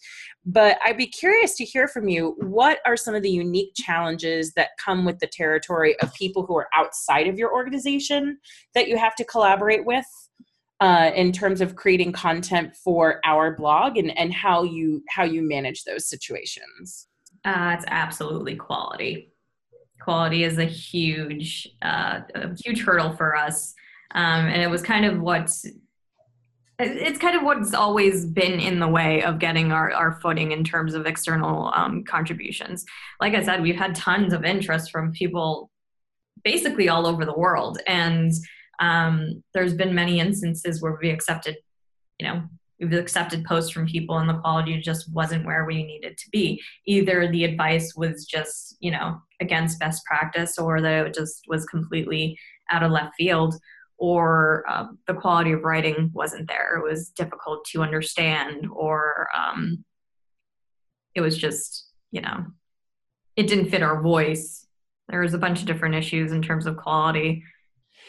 But 0.45 0.79
i'd 0.85 0.97
be 0.97 1.07
curious 1.07 1.55
to 1.57 1.65
hear 1.65 1.89
from 1.89 2.09
you 2.09 2.37
what 2.39 2.81
are 2.87 2.97
some 2.97 3.15
of 3.15 3.23
the 3.23 3.31
unique 3.31 3.73
challenges 3.75 4.53
that 4.55 4.71
come 4.83 5.05
with 5.05 5.19
the 5.19 5.27
territory 5.27 5.99
of 6.01 6.13
people 6.15 6.45
who 6.45 6.57
are 6.57 6.69
outside 6.75 7.27
of 7.27 7.39
your 7.39 7.53
organization 7.53 8.39
that 8.75 8.89
you 8.89 8.99
have 8.99 9.15
to 9.17 9.25
collaborate 9.25 9.85
with 9.85 10.07
uh, 10.81 11.11
in 11.15 11.33
terms 11.33 11.61
of 11.61 11.75
creating 11.75 12.13
content 12.13 12.77
for 12.77 13.21
our 13.25 13.57
blog 13.57 13.97
and, 13.97 14.17
and 14.17 14.33
how 14.33 14.63
you 14.63 15.03
how 15.09 15.25
you 15.25 15.43
manage 15.43 15.85
those 15.85 16.09
situations 16.09 17.09
uh, 17.45 17.75
it's 17.77 17.85
absolutely 17.89 18.57
quality 18.57 19.33
quality 20.01 20.45
is 20.45 20.59
a 20.59 20.65
huge 20.65 21.69
uh, 21.83 22.21
a 22.35 22.55
huge 22.63 22.83
hurdle 22.83 23.13
for 23.13 23.37
us 23.37 23.75
um, 24.15 24.47
and 24.47 24.63
it 24.63 24.71
was 24.71 24.83
kind 24.83 25.05
of 25.05 25.21
what's 25.21 25.67
it's 26.81 27.19
kind 27.19 27.37
of 27.37 27.43
what's 27.43 27.75
always 27.75 28.25
been 28.25 28.61
in 28.61 28.79
the 28.79 28.87
way 28.87 29.23
of 29.25 29.41
getting 29.41 29.73
our, 29.73 29.93
our 29.93 30.21
footing 30.21 30.53
in 30.53 30.63
terms 30.63 30.95
of 30.95 31.07
external 31.07 31.73
um, 31.75 32.05
contributions. 32.05 32.85
Like 33.21 33.35
I 33.35 33.43
said, 33.43 33.63
we've 33.63 33.77
had 33.77 33.97
tons 33.97 34.33
of 34.33 34.45
interest 34.45 34.93
from 34.93 35.11
people 35.11 35.71
basically 36.45 36.89
all 36.89 37.07
over 37.07 37.25
the 37.25 37.37
world. 37.37 37.79
And 37.89 38.33
um, 38.79 39.43
there's 39.55 39.75
been 39.75 39.95
many 39.95 40.21
instances 40.21 40.81
where 40.81 40.99
we 41.01 41.11
accepted, 41.11 41.57
you 42.19 42.27
know, 42.27 42.43
we've 42.81 42.93
accepted 42.93 43.45
posts 43.45 43.71
from 43.71 43.87
people 43.87 44.19
and 44.19 44.29
the 44.29 44.39
quality 44.39 44.81
just 44.81 45.13
wasn't 45.13 45.45
where 45.45 45.65
we 45.65 45.83
needed 45.85 46.17
to 46.17 46.31
be. 46.31 46.63
Either 46.87 47.29
the 47.29 47.45
advice 47.45 47.95
was 47.97 48.25
just, 48.25 48.77
you 48.81 48.91
know, 48.91 49.21
against 49.41 49.81
best 49.81 50.05
practice 50.05 50.59
or 50.59 50.81
that 50.81 51.07
it 51.07 51.15
just 51.15 51.43
was 51.49 51.65
completely 51.67 52.39
out 52.71 52.83
of 52.83 52.93
left 52.93 53.15
field 53.17 53.55
or 53.99 54.65
um, 54.69 54.99
the 55.09 55.15
quality 55.15 55.53
of 55.53 55.63
writing 55.63 56.11
wasn't 56.15 56.49
there. 56.49 56.77
It 56.77 56.89
was 56.89 57.09
difficult 57.09 57.65
to 57.73 57.83
understand 57.83 58.69
or 58.73 59.29
um, 59.37 59.85
it 61.15 61.21
was 61.21 61.37
just, 61.37 61.91
you 62.13 62.21
know, 62.21 62.47
it 63.35 63.49
didn't 63.49 63.71
fit 63.71 63.83
our 63.83 64.01
voice. 64.01 64.67
There 65.09 65.21
was 65.21 65.35
a 65.35 65.39
bunch 65.39 65.61
of 65.61 65.67
different 65.67 65.97
issues 65.97 66.31
in 66.31 66.43
terms 66.43 66.67
of 66.67 66.77
quality 66.77 67.43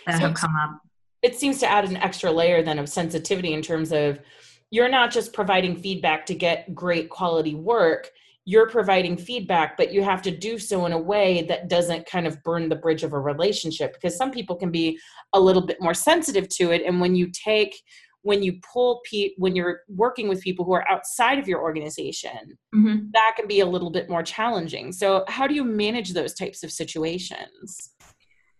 that 0.05 0.19
so 0.19 0.27
have 0.27 0.33
come 0.35 0.55
up. 0.55 0.81
It 1.21 1.35
seems 1.35 1.59
to 1.59 1.67
add 1.69 1.85
an 1.85 1.97
extra 1.97 2.31
layer 2.31 2.63
then 2.63 2.79
of 2.79 2.87
sensitivity 2.87 3.53
in 3.53 3.61
terms 3.61 3.91
of 3.91 4.19
you're 4.71 4.89
not 4.89 5.11
just 5.11 5.33
providing 5.33 5.75
feedback 5.75 6.25
to 6.27 6.35
get 6.35 6.73
great 6.75 7.09
quality 7.09 7.55
work 7.55 8.09
you're 8.45 8.69
providing 8.69 9.15
feedback 9.15 9.77
but 9.77 9.93
you 9.93 10.03
have 10.03 10.23
to 10.23 10.31
do 10.31 10.57
so 10.57 10.85
in 10.87 10.91
a 10.91 10.97
way 10.97 11.43
that 11.43 11.69
doesn't 11.69 12.07
kind 12.07 12.25
of 12.25 12.41
burn 12.43 12.67
the 12.67 12.75
bridge 12.75 13.03
of 13.03 13.13
a 13.13 13.19
relationship 13.19 13.93
because 13.93 14.17
some 14.17 14.31
people 14.31 14.55
can 14.55 14.71
be 14.71 14.97
a 15.33 15.39
little 15.39 15.61
bit 15.61 15.77
more 15.79 15.93
sensitive 15.93 16.49
to 16.49 16.71
it 16.71 16.81
and 16.85 16.99
when 16.99 17.15
you 17.15 17.29
take 17.31 17.79
when 18.23 18.43
you 18.43 18.59
pull 18.73 19.01
pe- 19.09 19.31
when 19.37 19.55
you're 19.55 19.81
working 19.87 20.27
with 20.27 20.41
people 20.41 20.65
who 20.65 20.73
are 20.73 20.89
outside 20.89 21.37
of 21.37 21.47
your 21.47 21.61
organization 21.61 22.57
mm-hmm. 22.75 23.05
that 23.13 23.33
can 23.37 23.47
be 23.47 23.59
a 23.59 23.65
little 23.65 23.91
bit 23.91 24.09
more 24.09 24.23
challenging 24.23 24.91
so 24.91 25.23
how 25.27 25.45
do 25.45 25.53
you 25.53 25.63
manage 25.63 26.13
those 26.13 26.33
types 26.33 26.63
of 26.63 26.71
situations 26.71 27.91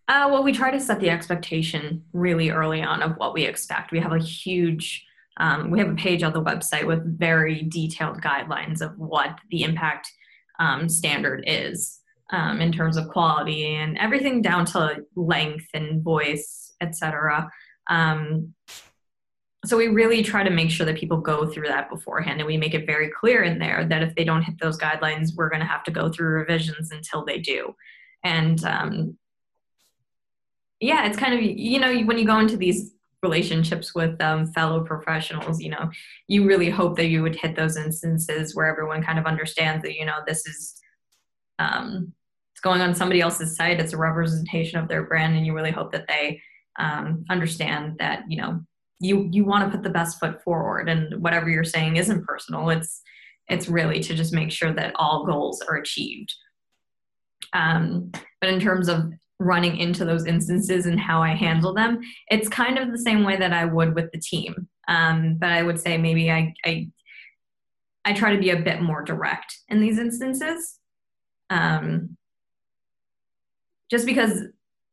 uh, 0.10 0.28
well, 0.28 0.44
we 0.44 0.52
try 0.52 0.72
to 0.72 0.80
set 0.80 1.00
the 1.00 1.10
expectation 1.10 2.04
really 2.14 2.50
early 2.50 2.82
on 2.82 3.04
of 3.04 3.16
what 3.18 3.32
we 3.32 3.46
expect. 3.46 3.92
We 3.92 4.00
have 4.00 4.12
a 4.12 4.18
huge, 4.20 5.06
um, 5.38 5.70
we 5.70 5.78
have 5.78 5.90
a 5.90 5.96
page 5.96 6.24
on 6.24 6.34
the 6.34 6.44
website 6.44 6.88
with 6.88 7.20
very 7.20 7.62
detailed 7.62 8.20
guidelines 8.20 8.82
of 8.82 8.98
what 8.98 9.38
the 9.52 9.62
impact 9.62 10.12
um, 10.60 10.90
standard 10.90 11.44
is 11.46 12.00
um, 12.32 12.60
in 12.60 12.72
terms 12.72 12.98
of 12.98 13.08
quality 13.08 13.76
and 13.76 14.00
everything 14.00 14.42
down 14.42 14.66
to 14.66 15.06
length 15.16 15.68
and 15.76 16.04
voice, 16.04 16.74
etc. 16.82 17.48
Um, 17.88 18.56
so 19.64 19.78
we 19.78 19.90
really 19.90 20.24
try 20.24 20.44
to 20.44 20.50
make 20.50 20.72
sure 20.72 20.88
that 20.88 20.98
people 20.98 21.18
go 21.18 21.46
through 21.46 21.68
that 21.68 21.88
beforehand 21.92 22.40
and 22.40 22.48
we 22.48 22.58
make 22.58 22.74
it 22.74 22.88
very 22.88 23.12
clear 23.12 23.44
in 23.44 23.60
there 23.60 23.86
that 23.86 24.02
if 24.02 24.16
they 24.16 24.24
don't 24.24 24.42
hit 24.42 24.56
those 24.60 24.80
guidelines 24.80 25.36
we're 25.36 25.50
going 25.50 25.60
to 25.60 25.66
have 25.66 25.84
to 25.84 25.92
go 25.92 26.10
through 26.10 26.30
revisions 26.30 26.92
until 26.92 27.26
they 27.26 27.40
do 27.40 27.76
and 28.24 28.64
um, 28.64 29.18
yeah 30.80 31.06
it's 31.06 31.18
kind 31.18 31.34
of 31.34 31.42
you 31.42 31.80
know 31.80 32.00
when 32.02 32.18
you 32.18 32.26
go 32.26 32.40
into 32.40 32.58
these 32.58 32.94
relationships 33.22 33.94
with 33.94 34.20
um, 34.22 34.48
fellow 34.54 34.84
professionals 34.84 35.60
you 35.60 35.70
know 35.70 35.90
you 36.28 36.46
really 36.46 36.70
hope 36.70 36.96
that 36.96 37.08
you 37.08 37.22
would 37.22 37.36
hit 37.36 37.56
those 37.56 37.76
instances 37.76 38.56
where 38.56 38.68
everyone 38.68 39.04
kind 39.04 39.20
of 39.20 39.26
understands 39.26 39.84
that 39.84 39.96
you 39.96 40.06
know 40.06 40.20
this 40.26 40.46
is 40.46 40.76
um, 41.60 42.14
it's 42.54 42.62
going 42.62 42.82
on 42.82 42.96
somebody 42.96 43.20
else's 43.20 43.56
site 43.56 43.80
it's 43.80 43.94
a 43.94 43.98
representation 43.98 44.80
of 44.80 44.88
their 44.88 45.04
brand 45.04 45.36
and 45.36 45.46
you 45.46 45.54
really 45.54 45.72
hope 45.72 45.92
that 45.92 46.08
they 46.08 46.42
um, 46.78 47.26
understand 47.30 47.96
that 48.00 48.24
you 48.30 48.38
know 48.38 48.62
you 49.00 49.30
you 49.32 49.46
want 49.46 49.66
to 49.66 49.76
put 49.76 49.84
the 49.84 49.90
best 49.90 50.20
foot 50.20 50.44
forward 50.44 50.90
and 50.90 51.22
whatever 51.22 51.50
you're 51.50 51.64
saying 51.64 51.96
isn't 51.96 52.26
personal. 52.26 52.70
It's 52.70 53.02
it's 53.48 53.68
really 53.68 54.00
to 54.02 54.14
just 54.14 54.34
make 54.34 54.52
sure 54.52 54.74
that 54.74 54.94
all 54.96 55.26
goals 55.26 55.62
are 55.68 55.76
achieved. 55.76 56.34
Um, 57.54 58.12
but 58.42 58.50
in 58.50 58.60
terms 58.60 58.90
of 58.90 59.12
running 59.40 59.78
into 59.78 60.06
those 60.06 60.26
instances 60.26 60.86
and 60.86 61.00
how 61.00 61.22
i 61.22 61.34
handle 61.34 61.74
them 61.74 62.00
it's 62.28 62.50
kind 62.50 62.78
of 62.78 62.92
the 62.92 62.98
same 62.98 63.24
way 63.24 63.38
that 63.38 63.54
i 63.54 63.66
would 63.66 63.96
with 63.96 64.12
the 64.12 64.20
team. 64.20 64.68
Um, 64.88 65.36
but 65.40 65.52
i 65.52 65.64
would 65.64 65.80
say 65.80 65.98
maybe 65.98 66.32
I, 66.32 66.54
I 66.66 66.90
i 68.06 68.14
try 68.14 68.34
to 68.34 68.42
be 68.42 68.50
a 68.50 68.60
bit 68.60 68.82
more 68.82 69.04
direct 69.04 69.56
in 69.70 69.82
these 69.82 70.00
instances. 70.00 70.80
Um, 71.50 72.18
just 73.90 74.06
because 74.06 74.44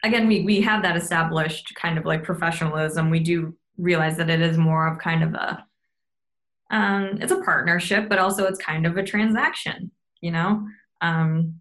again 0.03 0.27
we, 0.29 0.43
we 0.45 0.61
have 0.61 0.83
that 0.83 0.97
established 0.97 1.75
kind 1.75 1.99
of 1.99 2.05
like 2.05 2.25
professionalism. 2.25 3.11
We 3.11 3.21
do 3.21 3.57
realize 3.79 4.17
that 4.17 4.31
it 4.31 4.41
is 4.41 4.57
more 4.57 4.87
of 4.87 4.99
kind 4.99 5.23
of 5.23 5.35
a 5.35 5.65
um, 6.71 7.19
it's 7.21 7.33
a 7.33 7.43
partnership, 7.43 8.09
but 8.09 8.19
also 8.19 8.45
it's 8.47 8.59
kind 8.59 8.87
of 8.87 8.97
a 8.97 9.03
transaction, 9.05 9.91
you 10.21 10.33
know. 10.33 10.67
Um, 11.01 11.61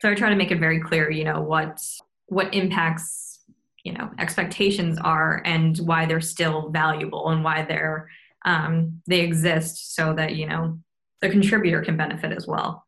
so 0.00 0.10
I 0.10 0.14
try 0.14 0.30
to 0.30 0.36
make 0.36 0.50
it 0.50 0.60
very 0.60 0.80
clear, 0.80 1.10
you 1.10 1.24
know, 1.24 1.40
what 1.40 1.82
what 2.26 2.52
impacts, 2.54 3.40
you 3.84 3.92
know, 3.92 4.10
expectations 4.18 4.98
are 4.98 5.42
and 5.44 5.76
why 5.78 6.06
they're 6.06 6.20
still 6.20 6.70
valuable 6.70 7.30
and 7.30 7.42
why 7.42 7.64
they're 7.64 8.08
um, 8.44 9.02
they 9.06 9.20
exist, 9.20 9.94
so 9.94 10.14
that 10.14 10.36
you 10.36 10.46
know 10.46 10.78
the 11.20 11.28
contributor 11.28 11.82
can 11.82 11.96
benefit 11.96 12.32
as 12.32 12.46
well. 12.46 12.84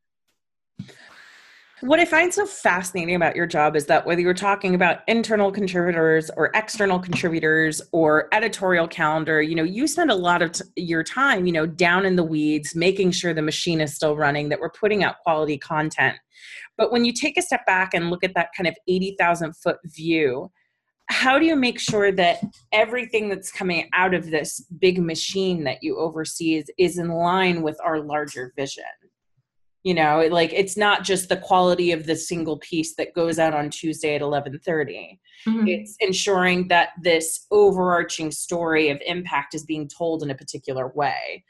What 1.80 1.98
I 1.98 2.04
find 2.04 2.32
so 2.32 2.44
fascinating 2.44 3.14
about 3.14 3.34
your 3.34 3.46
job 3.46 3.74
is 3.74 3.86
that 3.86 4.04
whether 4.04 4.20
you're 4.20 4.34
talking 4.34 4.74
about 4.74 4.98
internal 5.08 5.50
contributors 5.50 6.30
or 6.36 6.50
external 6.54 6.98
contributors 6.98 7.80
or 7.92 8.28
editorial 8.32 8.86
calendar, 8.86 9.40
you 9.40 9.54
know, 9.54 9.62
you 9.62 9.86
spend 9.86 10.10
a 10.10 10.14
lot 10.14 10.42
of 10.42 10.52
t- 10.52 10.64
your 10.76 11.02
time, 11.02 11.46
you 11.46 11.52
know, 11.52 11.64
down 11.64 12.04
in 12.04 12.16
the 12.16 12.22
weeds, 12.22 12.76
making 12.76 13.12
sure 13.12 13.32
the 13.32 13.40
machine 13.40 13.80
is 13.80 13.94
still 13.94 14.14
running, 14.14 14.50
that 14.50 14.60
we're 14.60 14.68
putting 14.68 15.02
out 15.02 15.20
quality 15.22 15.56
content. 15.56 16.18
But 16.80 16.90
when 16.90 17.04
you 17.04 17.12
take 17.12 17.36
a 17.36 17.42
step 17.42 17.66
back 17.66 17.92
and 17.92 18.08
look 18.08 18.24
at 18.24 18.32
that 18.36 18.48
kind 18.56 18.66
of 18.66 18.74
80,000 18.88 19.54
foot 19.54 19.76
view, 19.84 20.50
how 21.10 21.38
do 21.38 21.44
you 21.44 21.54
make 21.54 21.78
sure 21.78 22.10
that 22.10 22.40
everything 22.72 23.28
that's 23.28 23.52
coming 23.52 23.90
out 23.92 24.14
of 24.14 24.30
this 24.30 24.64
big 24.78 24.98
machine 24.98 25.62
that 25.64 25.82
you 25.82 25.98
oversee 25.98 26.56
is, 26.56 26.70
is 26.78 26.96
in 26.96 27.10
line 27.10 27.60
with 27.60 27.78
our 27.84 28.00
larger 28.00 28.54
vision? 28.56 28.84
you 29.82 29.94
know 29.94 30.26
like 30.30 30.52
it's 30.52 30.76
not 30.76 31.04
just 31.04 31.28
the 31.28 31.38
quality 31.38 31.92
of 31.92 32.04
the 32.04 32.16
single 32.16 32.58
piece 32.58 32.94
that 32.96 33.14
goes 33.14 33.38
out 33.38 33.54
on 33.54 33.70
tuesday 33.70 34.14
at 34.14 34.20
11.30 34.20 34.60
mm-hmm. 35.46 35.66
it's 35.66 35.96
ensuring 36.00 36.68
that 36.68 36.90
this 37.02 37.46
overarching 37.50 38.30
story 38.30 38.90
of 38.90 39.00
impact 39.06 39.54
is 39.54 39.64
being 39.64 39.88
told 39.88 40.22
in 40.22 40.30
a 40.30 40.34
particular 40.34 40.88
way 40.88 41.42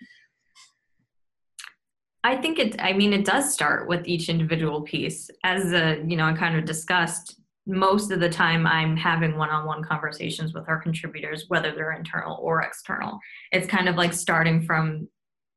i 2.25 2.37
think 2.37 2.59
it 2.59 2.81
i 2.81 2.93
mean 2.93 3.13
it 3.13 3.25
does 3.25 3.53
start 3.53 3.89
with 3.89 4.07
each 4.07 4.29
individual 4.29 4.83
piece 4.83 5.31
as 5.45 5.73
a 5.73 6.03
you 6.07 6.17
know 6.17 6.25
i 6.25 6.33
kind 6.33 6.57
of 6.57 6.65
discussed 6.65 7.37
most 7.67 8.11
of 8.11 8.21
the 8.21 8.29
time 8.29 8.67
i'm 8.67 8.97
having 8.97 9.37
one-on-one 9.37 9.83
conversations 9.85 10.55
with 10.55 10.69
our 10.69 10.81
contributors 10.81 11.45
whether 11.49 11.73
they're 11.73 11.93
internal 11.93 12.39
or 12.43 12.63
external 12.63 13.19
it's 13.53 13.67
kind 13.67 13.89
of 13.89 13.97
like 13.97 14.13
starting 14.13 14.63
from 14.63 15.09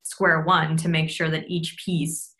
square 0.03 0.41
one 0.41 0.77
to 0.77 0.89
make 0.89 1.09
sure 1.09 1.29
that 1.29 1.49
each 1.49 1.77
piece 1.83 2.33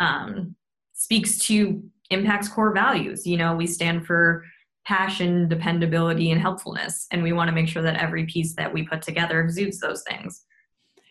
um, 0.00 0.54
speaks 0.94 1.38
to 1.38 1.82
impact's 2.10 2.48
core 2.48 2.72
values. 2.72 3.26
You 3.26 3.36
know, 3.36 3.54
we 3.54 3.66
stand 3.66 4.06
for 4.06 4.44
passion, 4.86 5.48
dependability, 5.48 6.30
and 6.30 6.40
helpfulness, 6.40 7.06
and 7.10 7.22
we 7.22 7.32
want 7.32 7.48
to 7.48 7.54
make 7.54 7.68
sure 7.68 7.82
that 7.82 8.00
every 8.00 8.24
piece 8.26 8.54
that 8.54 8.72
we 8.72 8.86
put 8.86 9.02
together 9.02 9.40
exudes 9.40 9.80
those 9.80 10.02
things. 10.08 10.44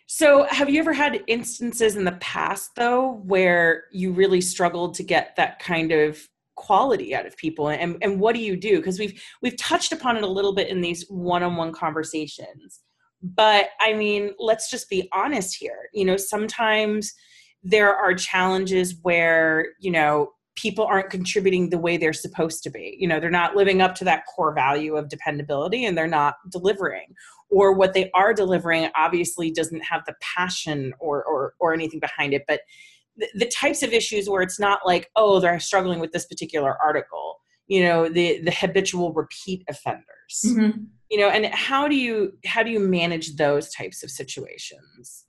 So, 0.08 0.45
have 0.49 0.70
you 0.70 0.80
ever 0.80 0.93
had 0.93 1.24
instances 1.28 1.95
in 1.95 2.03
the 2.03 2.14
past, 2.14 2.72
though, 2.76 3.22
where 3.26 3.86
you 3.91 4.12
really 4.12 4.41
struggled 4.41 4.93
to 4.95 5.03
get 5.03 5.36
that 5.36 5.60
kind 5.60 5.91
of 5.91 6.20
quality 6.56 7.16
out 7.16 7.26
of 7.26 7.36
people? 7.38 7.70
And, 7.70 7.97
and 8.01 8.20
what 8.20 8.36
do 8.36 8.41
you 8.41 8.56
do? 8.56 8.78
Because 8.78 8.99
we've 8.99 9.22
we've 9.41 9.58
touched 9.58 9.91
upon 9.91 10.18
it 10.18 10.24
a 10.24 10.28
little 10.28 10.53
bit 10.53 10.70
in 10.70 10.82
these 10.82 11.06
one-on-one 11.10 11.74
conversations. 11.74 12.82
But 13.24 13.70
i 13.80 13.93
mean 13.93 14.32
let's 14.39 14.70
just 14.70 14.89
be 14.89 15.10
honest 15.14 15.56
here. 15.56 15.89
You 15.93 16.06
know 16.06 16.18
sometimes 16.18 17.14
there 17.64 17.95
are 17.95 18.14
challenges 18.14 18.95
where 19.01 19.70
you 19.80 19.89
know 19.91 20.30
people 20.56 20.86
aren't 20.86 21.10
contributing 21.10 21.70
the 21.70 21.78
way 21.78 21.97
they're 21.97 22.14
supposed 22.14 22.64
to 22.64 22.70
be 22.70 22.95
you 22.99 23.08
know 23.08 23.20
they're 23.20 23.30
not 23.30 23.56
living 23.56 23.82
up 23.82 23.95
to 23.95 24.03
that 24.03 24.24
core 24.26 24.53
value 24.53 24.95
of 24.95 25.10
dependability 25.10 25.86
and 25.86 25.97
they're 25.97 26.08
not 26.08 26.36
delivering 26.51 27.14
or 27.49 27.74
what 27.74 27.93
they 27.93 28.10
are 28.14 28.34
delivering 28.34 28.89
obviously 28.95 29.51
doesn't 29.51 29.82
have 29.82 30.01
the 30.06 30.16
passion 30.22 30.93
or 30.99 31.24
or, 31.26 31.53
or 31.60 31.74
anything 31.74 31.99
behind 31.99 32.34
it 32.34 32.43
but 32.47 32.62
the, 33.18 33.28
the 33.36 33.47
types 33.47 33.84
of 33.84 33.93
issues 33.93 34.30
where 34.30 34.41
it's 34.41 34.60
not 34.60 34.80
like 34.86 35.10
oh 35.16 35.39
they're 35.39 35.60
struggling 35.60 35.99
with 35.99 36.12
this 36.12 36.26
particular 36.26 36.78
article 36.82 37.38
you 37.68 37.84
know 37.84 38.08
the 38.08 38.41
the 38.41 38.51
habitual 38.51 39.14
repeat 39.14 39.64
offenders 39.70 40.06
mm-hmm. 40.45 40.80
you 41.10 41.20
know 41.20 41.30
and 41.30 41.45
how 41.47 41.88
do 41.88 41.95
you 41.95 42.34
how 42.45 42.64
do 42.64 42.72
you 42.72 42.80
manage 42.80 43.36
those 43.36 43.70
types 43.74 44.03
of 44.03 44.10
situations 44.10 45.26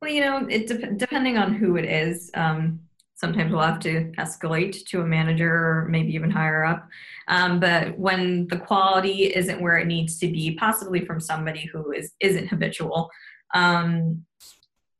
well, 0.00 0.10
you 0.10 0.20
know, 0.20 0.46
it 0.48 0.66
de- 0.66 0.92
depending 0.92 1.36
on 1.36 1.54
who 1.54 1.76
it 1.76 1.84
is. 1.84 2.30
Um, 2.34 2.80
sometimes 3.20 3.52
we'll 3.52 3.60
have 3.60 3.80
to 3.80 4.10
escalate 4.18 4.84
to 4.86 5.02
a 5.02 5.06
manager 5.06 5.52
or 5.52 5.86
maybe 5.90 6.14
even 6.14 6.30
higher 6.30 6.64
up. 6.64 6.88
Um, 7.28 7.60
but 7.60 7.96
when 7.98 8.48
the 8.48 8.56
quality 8.56 9.24
isn't 9.24 9.60
where 9.60 9.78
it 9.78 9.86
needs 9.86 10.18
to 10.20 10.26
be, 10.26 10.56
possibly 10.56 11.04
from 11.04 11.20
somebody 11.20 11.68
who 11.70 11.92
is 11.92 12.12
isn't 12.20 12.48
habitual, 12.48 13.10
um, 13.54 14.24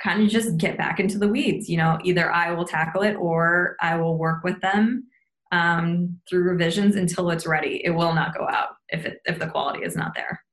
kind 0.02 0.22
of 0.22 0.28
just 0.28 0.58
get 0.58 0.76
back 0.76 1.00
into 1.00 1.18
the 1.18 1.28
weeds. 1.28 1.68
You 1.68 1.78
know, 1.78 1.98
either 2.04 2.30
I 2.30 2.52
will 2.52 2.66
tackle 2.66 3.02
it 3.02 3.14
or 3.14 3.76
I 3.80 3.96
will 3.96 4.18
work 4.18 4.44
with 4.44 4.60
them 4.60 5.06
um, 5.50 6.20
through 6.28 6.42
revisions 6.42 6.96
until 6.96 7.30
it's 7.30 7.46
ready. 7.46 7.80
It 7.84 7.90
will 7.90 8.14
not 8.14 8.36
go 8.36 8.46
out 8.46 8.76
if 8.90 9.06
it 9.06 9.22
if 9.24 9.38
the 9.38 9.48
quality 9.48 9.82
is 9.82 9.96
not 9.96 10.14
there. 10.14 10.44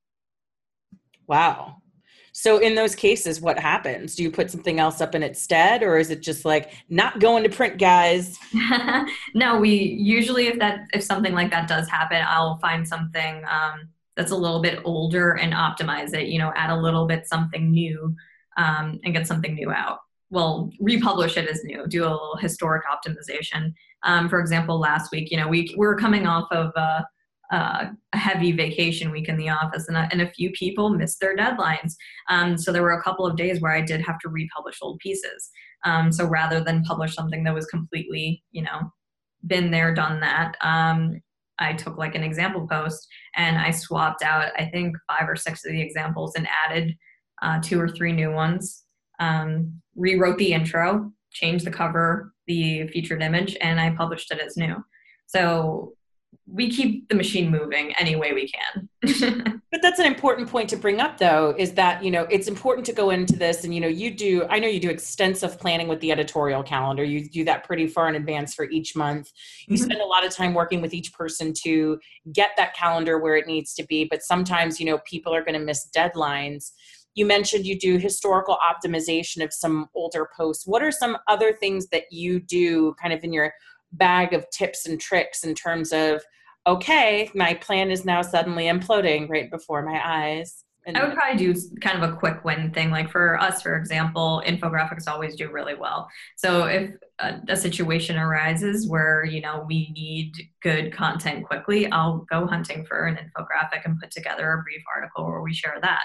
Wow. 1.28 1.82
So 2.40 2.60
in 2.60 2.76
those 2.76 2.94
cases, 2.94 3.42
what 3.42 3.58
happens? 3.58 4.14
Do 4.14 4.22
you 4.22 4.30
put 4.30 4.52
something 4.52 4.80
else 4.80 5.02
up 5.02 5.16
in 5.16 5.24
its 5.24 5.42
stead, 5.42 5.82
or 5.82 5.98
is 5.98 6.12
it 6.12 6.22
just 6.22 6.46
like 6.46 6.72
not 6.88 7.20
going 7.20 7.42
to 7.42 7.50
print, 7.50 7.80
guys? 7.80 8.38
no, 9.34 9.58
we 9.58 9.74
usually 9.74 10.46
if 10.46 10.60
that 10.60 10.82
if 10.94 11.02
something 11.02 11.34
like 11.34 11.50
that 11.50 11.68
does 11.68 11.90
happen, 11.90 12.24
I'll 12.24 12.60
find 12.60 12.88
something 12.88 13.44
um, 13.50 13.90
that's 14.16 14.30
a 14.30 14.36
little 14.36 14.62
bit 14.62 14.82
older 14.86 15.32
and 15.32 15.52
optimize 15.52 16.14
it. 16.14 16.28
You 16.28 16.38
know, 16.38 16.54
add 16.56 16.70
a 16.70 16.80
little 16.80 17.08
bit 17.08 17.28
something 17.28 17.72
new 17.72 18.16
um, 18.56 19.00
and 19.04 19.16
get 19.16 19.26
something 19.26 19.56
new 19.56 19.72
out. 19.72 19.98
Well, 20.30 20.70
republish 20.80 21.38
it 21.38 21.50
as 21.50 21.64
new. 21.64 21.88
Do 21.88 22.04
a 22.04 22.12
little 22.12 22.38
historic 22.40 22.84
optimization. 22.86 23.74
Um, 24.04 24.30
for 24.30 24.40
example, 24.40 24.80
last 24.80 25.12
week, 25.12 25.32
you 25.32 25.38
know, 25.38 25.48
we, 25.48 25.74
we 25.76 25.88
were 25.88 25.98
coming 25.98 26.28
off 26.28 26.48
of. 26.52 26.72
Uh, 26.76 27.02
uh, 27.52 27.86
a 28.14 28.18
heavy 28.18 28.52
vacation 28.52 29.12
week 29.12 29.30
in 29.30 29.38
the 29.38 29.50
office, 29.50 29.88
and 29.88 29.98
a, 29.98 30.08
and 30.12 30.22
a 30.22 30.32
few 30.32 30.52
people 30.52 30.90
missed 30.90 31.20
their 31.20 31.36
deadlines. 31.36 31.94
Um, 32.30 32.58
so 32.58 32.72
there 32.72 32.84
were 32.84 33.00
a 33.00 33.04
couple 33.04 33.26
of 33.26 33.38
days 33.38 33.62
where 33.62 33.72
I 33.72 33.82
did 33.82 34.02
have 34.02 34.20
to 34.20 34.30
republish 34.30 34.78
old 34.82 35.00
pieces. 35.00 35.50
Um, 35.86 36.12
so 36.12 36.26
rather 36.26 36.62
than 36.64 36.84
publish 36.84 37.16
something 37.16 37.44
that 37.44 37.54
was 37.54 37.66
completely, 37.68 38.44
you 38.52 38.64
know, 38.64 38.92
been 39.46 39.72
there, 39.72 39.94
done 39.94 40.20
that, 40.22 40.56
um, 40.62 41.22
I 41.60 41.74
took 41.74 41.98
like 41.98 42.16
an 42.16 42.24
example 42.24 42.68
post 42.68 43.08
and 43.36 43.58
I 43.58 43.72
swapped 43.72 44.24
out, 44.24 44.52
I 44.58 44.66
think, 44.66 44.96
five 45.08 45.28
or 45.28 45.36
six 45.36 45.66
of 45.66 45.72
the 45.72 45.82
examples 45.82 46.34
and 46.36 46.48
added 46.68 46.96
uh, 47.42 47.60
two 47.62 47.80
or 47.80 47.88
three 47.88 48.12
new 48.12 48.32
ones. 48.32 48.84
Um, 49.20 49.82
rewrote 49.96 50.38
the 50.38 50.54
intro, 50.54 51.12
changed 51.32 51.66
the 51.66 51.72
cover, 51.72 52.34
the 52.46 52.88
featured 52.88 53.24
image, 53.24 53.58
and 53.62 53.80
I 53.80 53.92
published 53.92 54.32
it 54.32 54.40
as 54.40 54.58
new. 54.58 54.76
So 55.26 55.94
we 56.50 56.70
keep 56.70 57.10
the 57.10 57.16
machine 57.16 57.52
moving 57.52 57.94
any 58.00 58.16
way 58.16 58.32
we 58.32 58.50
can. 58.50 58.90
but 59.72 59.82
that's 59.82 60.00
an 60.00 60.06
important 60.06 60.50
point 60.50 60.70
to 60.70 60.78
bring 60.78 61.00
up 61.00 61.18
though 61.18 61.54
is 61.58 61.74
that 61.74 62.04
you 62.04 62.10
know 62.10 62.24
it's 62.32 62.48
important 62.48 62.86
to 62.86 62.94
go 62.94 63.10
into 63.10 63.36
this 63.36 63.64
and 63.64 63.76
you 63.76 63.80
know 63.80 63.88
you 63.88 64.10
do 64.10 64.44
i 64.50 64.58
know 64.58 64.68
you 64.68 64.80
do 64.80 64.90
extensive 64.90 65.60
planning 65.60 65.88
with 65.88 66.00
the 66.00 66.12
editorial 66.12 66.64
calendar. 66.64 67.04
You 67.04 67.28
do 67.28 67.44
that 67.46 67.64
pretty 67.64 67.88
far 67.88 68.10
in 68.10 68.16
advance 68.16 68.54
for 68.54 68.66
each 68.70 68.96
month. 68.96 69.32
You 69.68 69.76
mm-hmm. 69.76 69.84
spend 69.84 70.02
a 70.02 70.06
lot 70.06 70.26
of 70.26 70.34
time 70.34 70.54
working 70.54 70.82
with 70.82 70.94
each 70.94 71.14
person 71.14 71.54
to 71.64 72.00
get 72.34 72.52
that 72.58 72.76
calendar 72.76 73.20
where 73.20 73.36
it 73.36 73.46
needs 73.46 73.74
to 73.76 73.86
be. 73.86 74.06
But 74.06 74.24
sometimes 74.24 74.80
you 74.80 74.86
know 74.86 75.00
people 75.00 75.34
are 75.36 75.44
going 75.44 75.60
to 75.60 75.66
miss 75.66 75.90
deadlines. 75.96 76.72
You 77.16 77.26
mentioned 77.26 77.66
you 77.66 77.78
do 77.78 77.98
historical 77.98 78.58
optimization 78.62 79.44
of 79.44 79.52
some 79.52 79.90
older 79.96 80.30
posts. 80.38 80.68
What 80.68 80.84
are 80.84 80.92
some 80.92 81.18
other 81.28 81.52
things 81.52 81.88
that 81.88 82.04
you 82.12 82.40
do 82.40 82.94
kind 83.02 83.12
of 83.12 83.24
in 83.24 83.34
your 83.34 83.54
bag 83.92 84.34
of 84.34 84.50
tips 84.50 84.86
and 84.86 85.00
tricks 85.00 85.44
in 85.44 85.56
terms 85.56 85.92
of 85.92 86.22
okay, 86.68 87.32
my 87.34 87.54
plan 87.54 87.90
is 87.90 88.04
now 88.04 88.22
suddenly 88.22 88.66
imploding 88.66 89.30
right 89.30 89.50
before 89.50 89.82
my 89.84 90.02
eyes. 90.04 90.66
And 90.86 90.98
I 90.98 91.06
would 91.06 91.16
probably 91.16 91.38
do 91.38 91.60
kind 91.82 92.02
of 92.02 92.10
a 92.10 92.16
quick 92.16 92.46
win 92.46 92.72
thing. 92.72 92.92
Like 92.92 93.12
for 93.12 93.38
us, 93.42 93.62
for 93.62 93.76
example, 93.76 94.42
infographics 94.46 95.08
always 95.08 95.36
do 95.36 95.52
really 95.52 95.76
well. 95.76 96.10
So 96.38 96.64
if 96.64 96.92
a, 97.20 97.42
a, 97.50 97.58
situation 97.58 98.18
arises 98.18 98.88
where 98.88 99.26
you 99.26 99.42
know 99.42 99.66
we 99.68 99.92
need 99.92 100.34
good 100.62 100.94
content 100.94 101.46
quickly, 101.46 101.92
I'll 101.92 102.26
go 102.32 102.48
hunting 102.48 102.86
for 102.86 103.06
an 103.06 103.18
infographic 103.18 103.82
and 103.84 104.00
put 104.00 104.12
together 104.12 104.50
a 104.52 104.64
brief 104.64 104.82
article 104.96 105.26
where 105.26 105.42
we 105.42 105.54
share 105.54 105.78
that. 105.82 106.04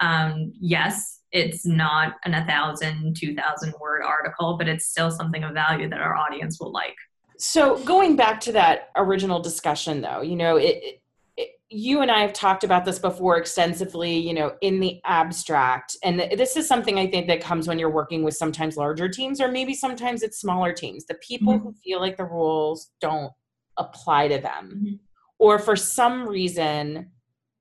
Um, 0.00 0.52
yes, 0.58 1.20
it's 1.30 1.66
not 1.66 2.14
an 2.24 2.32
1,000, 2.32 3.14
2,000 3.14 3.74
word 3.80 4.02
article, 4.02 4.56
but 4.56 4.68
it's 4.68 4.86
still 4.86 5.10
something 5.10 5.44
of 5.44 5.52
value 5.52 5.88
that 5.90 6.00
our 6.00 6.16
audience 6.16 6.58
will 6.58 6.72
like. 6.72 6.96
So 7.38 7.82
going 7.84 8.16
back 8.16 8.40
to 8.42 8.52
that 8.52 8.90
original 8.96 9.40
discussion, 9.40 10.00
though, 10.00 10.20
you 10.22 10.36
know, 10.36 10.56
it, 10.56 11.00
it, 11.36 11.48
you 11.68 12.02
and 12.02 12.10
I 12.10 12.20
have 12.20 12.32
talked 12.32 12.64
about 12.64 12.84
this 12.84 12.98
before 12.98 13.38
extensively, 13.38 14.16
you 14.16 14.34
know, 14.34 14.52
in 14.60 14.78
the 14.78 15.00
abstract. 15.04 15.96
And 16.04 16.20
this 16.36 16.56
is 16.56 16.68
something 16.68 16.98
I 16.98 17.06
think 17.06 17.26
that 17.28 17.40
comes 17.40 17.66
when 17.66 17.78
you're 17.78 17.90
working 17.90 18.22
with 18.22 18.34
sometimes 18.34 18.76
larger 18.76 19.08
teams 19.08 19.40
or 19.40 19.48
maybe 19.48 19.74
sometimes 19.74 20.22
it's 20.22 20.38
smaller 20.38 20.72
teams. 20.72 21.06
The 21.06 21.14
people 21.14 21.54
mm-hmm. 21.54 21.68
who 21.68 21.74
feel 21.82 22.00
like 22.00 22.16
the 22.16 22.24
rules 22.24 22.90
don't 23.00 23.32
apply 23.78 24.28
to 24.28 24.38
them 24.38 24.72
mm-hmm. 24.76 24.94
or 25.38 25.58
for 25.58 25.76
some 25.76 26.28
reason 26.28 27.10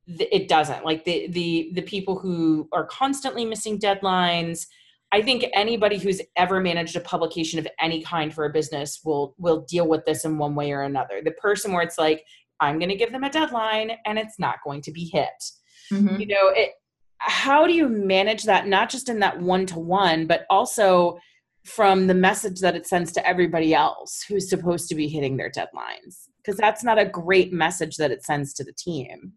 it 0.08 0.48
doesn't. 0.48 0.86
Like 0.86 1.06
the 1.06 1.28
the 1.28 1.72
the 1.74 1.82
people 1.82 2.18
who 2.20 2.68
are 2.74 2.86
constantly 2.86 3.46
missing 3.46 3.80
deadlines, 3.80 4.66
I 5.12 5.22
think 5.22 5.46
anybody 5.54 5.98
who's 5.98 6.22
ever 6.38 6.62
managed 6.62 6.96
a 6.96 7.02
publication 7.02 7.60
of 7.60 7.68
any 7.82 8.02
kind 8.02 8.34
for 8.34 8.46
a 8.46 8.50
business 8.50 9.02
will 9.04 9.36
will 9.38 9.62
deal 9.62 9.88
with 9.88 10.06
this 10.06 10.26
in 10.26 10.38
one 10.38 10.56
way 10.56 10.72
or 10.72 10.84
another. 10.84 11.22
The 11.24 11.32
person 11.32 11.74
where 11.74 11.84
it's 11.84 11.98
like, 11.98 12.24
I'm 12.60 12.80
going 12.80 12.90
to 12.90 12.96
give 12.96 13.12
them 13.12 13.24
a 13.24 13.30
deadline 13.30 13.92
and 14.06 14.18
it's 14.18 14.40
not 14.40 14.58
going 14.64 14.82
to 14.84 14.92
be 14.92 15.10
hit. 15.12 15.30
Mm-hmm. 15.92 16.20
You 16.20 16.28
know, 16.28 16.50
it. 16.50 16.72
How 17.24 17.68
do 17.68 17.74
you 17.74 17.88
manage 17.88 18.46
that? 18.46 18.68
Not 18.68 18.90
just 18.90 19.10
in 19.10 19.20
that 19.20 19.40
one 19.40 19.68
to 19.68 19.80
one, 19.80 20.26
but 20.26 20.46
also 20.50 21.20
from 21.66 22.08
the 22.08 22.16
message 22.16 22.60
that 22.62 22.76
it 22.76 22.88
sends 22.88 23.12
to 23.12 23.28
everybody 23.28 23.76
else 23.76 24.24
who's 24.28 24.50
supposed 24.50 24.90
to 24.90 24.96
be 24.96 25.08
hitting 25.08 25.38
their 25.38 25.52
deadlines, 25.52 26.26
because 26.38 26.58
that's 26.58 26.84
not 26.84 26.98
a 26.98 27.06
great 27.06 27.54
message 27.54 27.98
that 27.98 28.10
it 28.10 28.24
sends 28.26 28.54
to 28.54 28.64
the 28.64 28.74
team. 28.74 29.34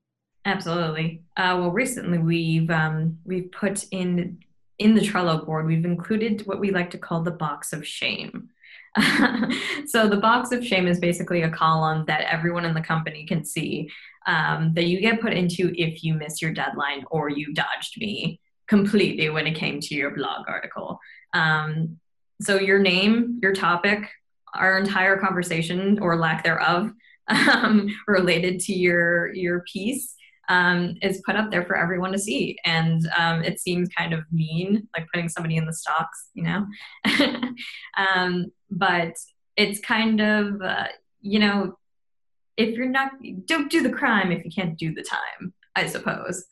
Absolutely. 0.47 1.23
Uh, 1.37 1.57
well, 1.59 1.71
recently 1.71 2.17
we've 2.17 2.71
um, 2.71 3.19
we've 3.25 3.51
put 3.53 3.85
in 3.91 4.39
in 4.79 4.95
the 4.95 5.01
Trello 5.01 5.45
board, 5.45 5.67
we've 5.67 5.85
included 5.85 6.43
what 6.47 6.61
we 6.61 6.71
like 6.71 6.91
to 6.91 6.99
call 6.99 7.23
the 7.23 7.31
box 7.31 7.73
of 7.73 7.87
shame. 7.87 8.51
so 9.87 10.09
the 10.09 10.19
box 10.21 10.53
of 10.53 10.65
shame 10.65 10.87
is 10.87 11.01
basically 11.01 11.43
a 11.43 11.51
column 11.51 12.05
that 12.07 12.33
everyone 12.33 12.65
in 12.65 12.75
the 12.75 12.81
company 12.81 13.27
can 13.27 13.45
see 13.45 13.91
um, 14.27 14.73
that 14.75 14.85
you 14.85 15.01
get 15.01 15.21
put 15.21 15.33
into 15.33 15.73
if 15.77 16.05
you 16.05 16.15
miss 16.15 16.41
your 16.41 16.53
deadline 16.53 17.05
or 17.11 17.29
you 17.29 17.53
dodged 17.53 17.99
me 17.99 18.41
completely 18.69 19.29
when 19.31 19.47
it 19.47 19.55
came 19.55 19.81
to 19.81 19.95
your 19.95 20.15
blog 20.15 20.49
article. 20.49 20.99
Um, 21.33 21.99
so 22.41 22.59
your 22.59 22.79
name, 22.79 23.41
your 23.43 23.53
topic, 23.53 24.09
our 24.55 24.79
entire 24.79 25.19
conversation 25.19 25.99
or 26.01 26.17
lack 26.17 26.45
thereof 26.45 26.91
um, 27.29 27.89
related 28.07 28.61
to 28.61 28.73
your 28.73 29.33
your 29.35 29.65
piece 29.73 30.15
um, 30.49 30.97
is 31.03 31.23
put 31.25 31.37
up 31.37 31.51
there 31.51 31.65
for 31.65 31.77
everyone 31.77 32.13
to 32.13 32.19
see. 32.19 32.57
And 32.65 33.07
um, 33.19 33.43
it 33.43 33.61
seems 33.61 33.89
kind 33.97 34.13
of 34.13 34.25
mean, 34.33 34.89
like 34.97 35.07
putting 35.13 35.29
somebody 35.29 35.57
in 35.57 35.67
the 35.67 35.73
stocks, 35.73 36.31
you 36.35 36.45
know? 36.45 36.67
um, 37.97 38.47
but 38.71 39.15
it's 39.57 39.81
kind 39.81 40.21
of, 40.21 40.61
uh, 40.63 40.89
you 41.21 41.39
know, 41.39 41.79
if 42.57 42.77
you're 42.77 42.87
not, 42.87 43.13
don't 43.47 43.71
do 43.71 43.83
the 43.83 43.91
crime 43.91 44.31
if 44.31 44.45
you 44.45 44.51
can't 44.51 44.79
do 44.79 44.95
the 44.95 45.03
time, 45.03 45.53
I 45.75 45.87
suppose. 45.87 46.45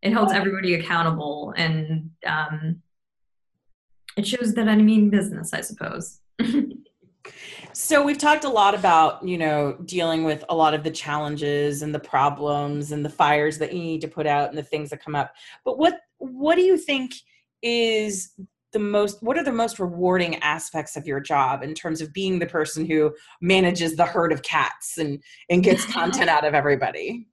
It 0.00 0.12
holds 0.12 0.32
everybody 0.32 0.74
accountable 0.74 1.52
and 1.56 2.10
um, 2.24 2.82
it 4.16 4.26
shows 4.26 4.54
that 4.54 4.68
I 4.68 4.76
mean 4.76 5.10
business, 5.10 5.52
I 5.52 5.60
suppose. 5.60 6.20
So 7.80 8.02
we've 8.02 8.18
talked 8.18 8.42
a 8.42 8.48
lot 8.48 8.74
about, 8.74 9.22
you 9.22 9.38
know, 9.38 9.74
dealing 9.84 10.24
with 10.24 10.44
a 10.48 10.54
lot 10.54 10.74
of 10.74 10.82
the 10.82 10.90
challenges 10.90 11.80
and 11.82 11.94
the 11.94 12.00
problems 12.00 12.90
and 12.90 13.04
the 13.04 13.08
fires 13.08 13.56
that 13.58 13.72
you 13.72 13.78
need 13.78 14.00
to 14.00 14.08
put 14.08 14.26
out 14.26 14.48
and 14.48 14.58
the 14.58 14.64
things 14.64 14.90
that 14.90 15.00
come 15.00 15.14
up. 15.14 15.32
But 15.64 15.78
what 15.78 16.00
what 16.16 16.56
do 16.56 16.62
you 16.62 16.76
think 16.76 17.12
is 17.62 18.32
the 18.72 18.80
most 18.80 19.22
what 19.22 19.38
are 19.38 19.44
the 19.44 19.52
most 19.52 19.78
rewarding 19.78 20.42
aspects 20.42 20.96
of 20.96 21.06
your 21.06 21.20
job 21.20 21.62
in 21.62 21.72
terms 21.72 22.00
of 22.00 22.12
being 22.12 22.40
the 22.40 22.46
person 22.46 22.84
who 22.84 23.14
manages 23.40 23.94
the 23.94 24.04
herd 24.04 24.32
of 24.32 24.42
cats 24.42 24.98
and 24.98 25.22
and 25.48 25.62
gets 25.62 25.84
content 25.84 26.28
out 26.28 26.44
of 26.44 26.54
everybody? 26.54 27.28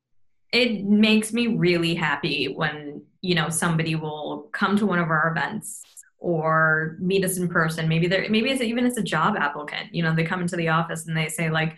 It 0.54 0.86
makes 0.86 1.34
me 1.34 1.48
really 1.48 1.96
happy 1.96 2.54
when, 2.54 3.02
you 3.22 3.34
know, 3.34 3.50
somebody 3.50 3.96
will 3.96 4.48
come 4.54 4.78
to 4.78 4.86
one 4.86 5.00
of 5.00 5.10
our 5.10 5.32
events 5.32 5.82
or 6.18 6.97
meet 6.99 7.24
us 7.24 7.38
in 7.38 7.47
person. 7.47 7.88
Maybe 7.88 8.07
they're 8.07 8.30
maybe 8.30 8.49
it's 8.49 8.61
even 8.61 8.86
as 8.86 8.97
a 8.97 9.03
job 9.03 9.36
applicant. 9.38 9.93
You 9.93 10.03
know, 10.03 10.16
they 10.16 10.24
come 10.24 10.41
into 10.41 10.55
the 10.55 10.70
office 10.70 11.07
and 11.07 11.16
they 11.16 11.28
say 11.28 11.49
like, 11.49 11.76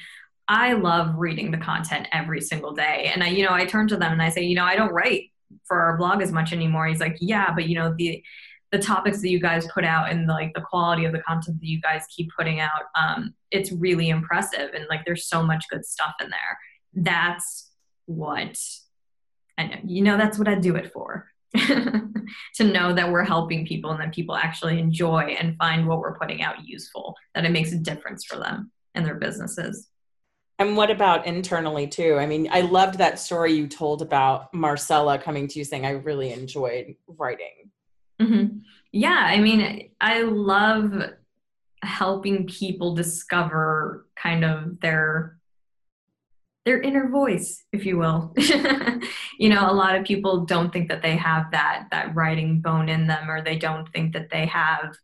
I 0.47 0.73
love 0.73 1.15
reading 1.15 1.51
the 1.51 1.57
content 1.57 2.07
every 2.13 2.41
single 2.41 2.73
day. 2.73 3.11
And 3.13 3.23
I, 3.23 3.27
you 3.27 3.43
know, 3.43 3.53
I 3.53 3.65
turn 3.65 3.87
to 3.89 3.97
them 3.97 4.13
and 4.13 4.21
I 4.21 4.29
say, 4.29 4.43
you 4.43 4.55
know, 4.55 4.63
I 4.63 4.75
don't 4.75 4.93
write 4.93 5.31
for 5.65 5.79
our 5.79 5.97
blog 5.97 6.21
as 6.21 6.31
much 6.31 6.53
anymore. 6.53 6.87
He's 6.87 6.99
like, 6.99 7.17
yeah, 7.19 7.53
but 7.53 7.67
you 7.67 7.75
know, 7.75 7.93
the 7.97 8.23
the 8.71 8.79
topics 8.79 9.21
that 9.21 9.29
you 9.29 9.39
guys 9.39 9.65
put 9.73 9.85
out 9.85 10.09
and 10.11 10.27
the, 10.27 10.33
like 10.33 10.53
the 10.53 10.61
quality 10.61 11.05
of 11.05 11.13
the 11.13 11.21
content 11.21 11.59
that 11.59 11.67
you 11.67 11.79
guys 11.81 12.03
keep 12.13 12.29
putting 12.37 12.59
out, 12.59 12.83
um, 12.99 13.33
it's 13.49 13.71
really 13.71 14.09
impressive. 14.09 14.71
And 14.73 14.85
like, 14.89 15.05
there's 15.05 15.27
so 15.27 15.41
much 15.41 15.63
good 15.69 15.85
stuff 15.85 16.13
in 16.21 16.29
there. 16.29 16.57
That's 16.93 17.71
what 18.07 18.59
I 19.57 19.67
know. 19.67 19.77
You 19.85 20.03
know, 20.03 20.17
that's 20.17 20.37
what 20.37 20.49
I 20.49 20.55
do 20.55 20.75
it 20.75 20.91
for. 20.91 21.29
to 21.57 22.63
know 22.63 22.93
that 22.93 23.11
we're 23.11 23.23
helping 23.23 23.65
people 23.65 23.91
and 23.91 23.99
that 23.99 24.13
people 24.13 24.35
actually 24.35 24.79
enjoy 24.79 25.35
and 25.39 25.57
find 25.57 25.87
what 25.87 25.99
we're 25.99 26.17
putting 26.17 26.41
out 26.41 26.67
useful, 26.67 27.15
that 27.35 27.45
it 27.45 27.51
makes 27.51 27.71
a 27.71 27.77
difference 27.77 28.25
for 28.25 28.37
them 28.37 28.71
and 28.95 29.05
their 29.05 29.15
businesses. 29.15 29.87
And 30.59 30.75
what 30.75 30.89
about 30.89 31.27
internally 31.27 31.87
too? 31.87 32.15
I 32.15 32.25
mean, 32.25 32.49
I 32.51 32.61
loved 32.61 32.97
that 32.97 33.19
story 33.19 33.53
you 33.53 33.67
told 33.67 34.01
about 34.01 34.53
Marcella 34.53 35.19
coming 35.19 35.47
to 35.47 35.59
you 35.59 35.65
saying, 35.65 35.85
I 35.85 35.91
really 35.91 36.33
enjoyed 36.33 36.95
writing. 37.07 37.71
Mm-hmm. 38.19 38.57
Yeah, 38.91 39.25
I 39.27 39.39
mean, 39.39 39.91
I 40.01 40.23
love 40.23 41.11
helping 41.83 42.47
people 42.47 42.95
discover 42.95 44.07
kind 44.15 44.43
of 44.43 44.79
their 44.79 45.36
their 46.67 46.81
inner 46.81 47.07
voice 47.09 47.63
if 47.71 47.85
you 47.85 47.97
will. 47.97 48.35
You 49.39 49.49
know 49.49 49.69
a 49.69 49.71
lot 49.71 49.95
of 49.95 50.03
people 50.03 50.45
don't 50.45 50.73
think 50.73 50.89
that 50.89 51.03
they 51.03 51.15
have 51.15 51.51
that 51.51 51.87
that 51.91 52.15
writing 52.15 52.59
bone 52.59 52.89
in 52.89 53.05
them 53.05 53.29
or 53.29 53.43
they 53.43 53.55
don't 53.55 53.87
think 53.93 54.13
that 54.13 54.31
they 54.31 54.47
have 54.47 54.95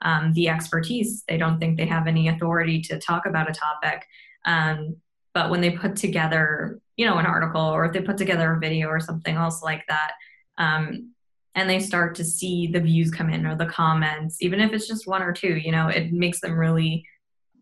um, 0.00 0.32
the 0.32 0.48
expertise. 0.48 1.24
They 1.28 1.36
don't 1.36 1.60
think 1.60 1.76
they 1.76 1.84
have 1.86 2.06
any 2.06 2.28
authority 2.28 2.80
to 2.82 2.98
talk 2.98 3.26
about 3.26 3.50
a 3.50 3.52
topic. 3.52 4.06
Um, 4.46 4.96
but 5.34 5.50
when 5.50 5.60
they 5.60 5.70
put 5.70 5.96
together 5.96 6.80
you 6.96 7.06
know 7.06 7.18
an 7.18 7.26
article 7.26 7.60
or 7.60 7.84
if 7.84 7.92
they 7.92 8.00
put 8.00 8.18
together 8.18 8.52
a 8.52 8.58
video 8.58 8.88
or 8.88 9.00
something 9.00 9.36
else 9.36 9.62
like 9.62 9.84
that 9.88 10.12
um, 10.58 11.12
and 11.54 11.68
they 11.68 11.80
start 11.80 12.14
to 12.14 12.24
see 12.24 12.66
the 12.66 12.80
views 12.80 13.10
come 13.10 13.30
in 13.30 13.46
or 13.46 13.56
the 13.56 13.66
comments 13.66 14.38
even 14.40 14.60
if 14.60 14.72
it's 14.72 14.88
just 14.88 15.06
one 15.06 15.22
or 15.22 15.32
two 15.32 15.56
you 15.56 15.72
know 15.72 15.88
it 15.88 16.12
makes 16.12 16.40
them 16.40 16.58
really 16.58 17.04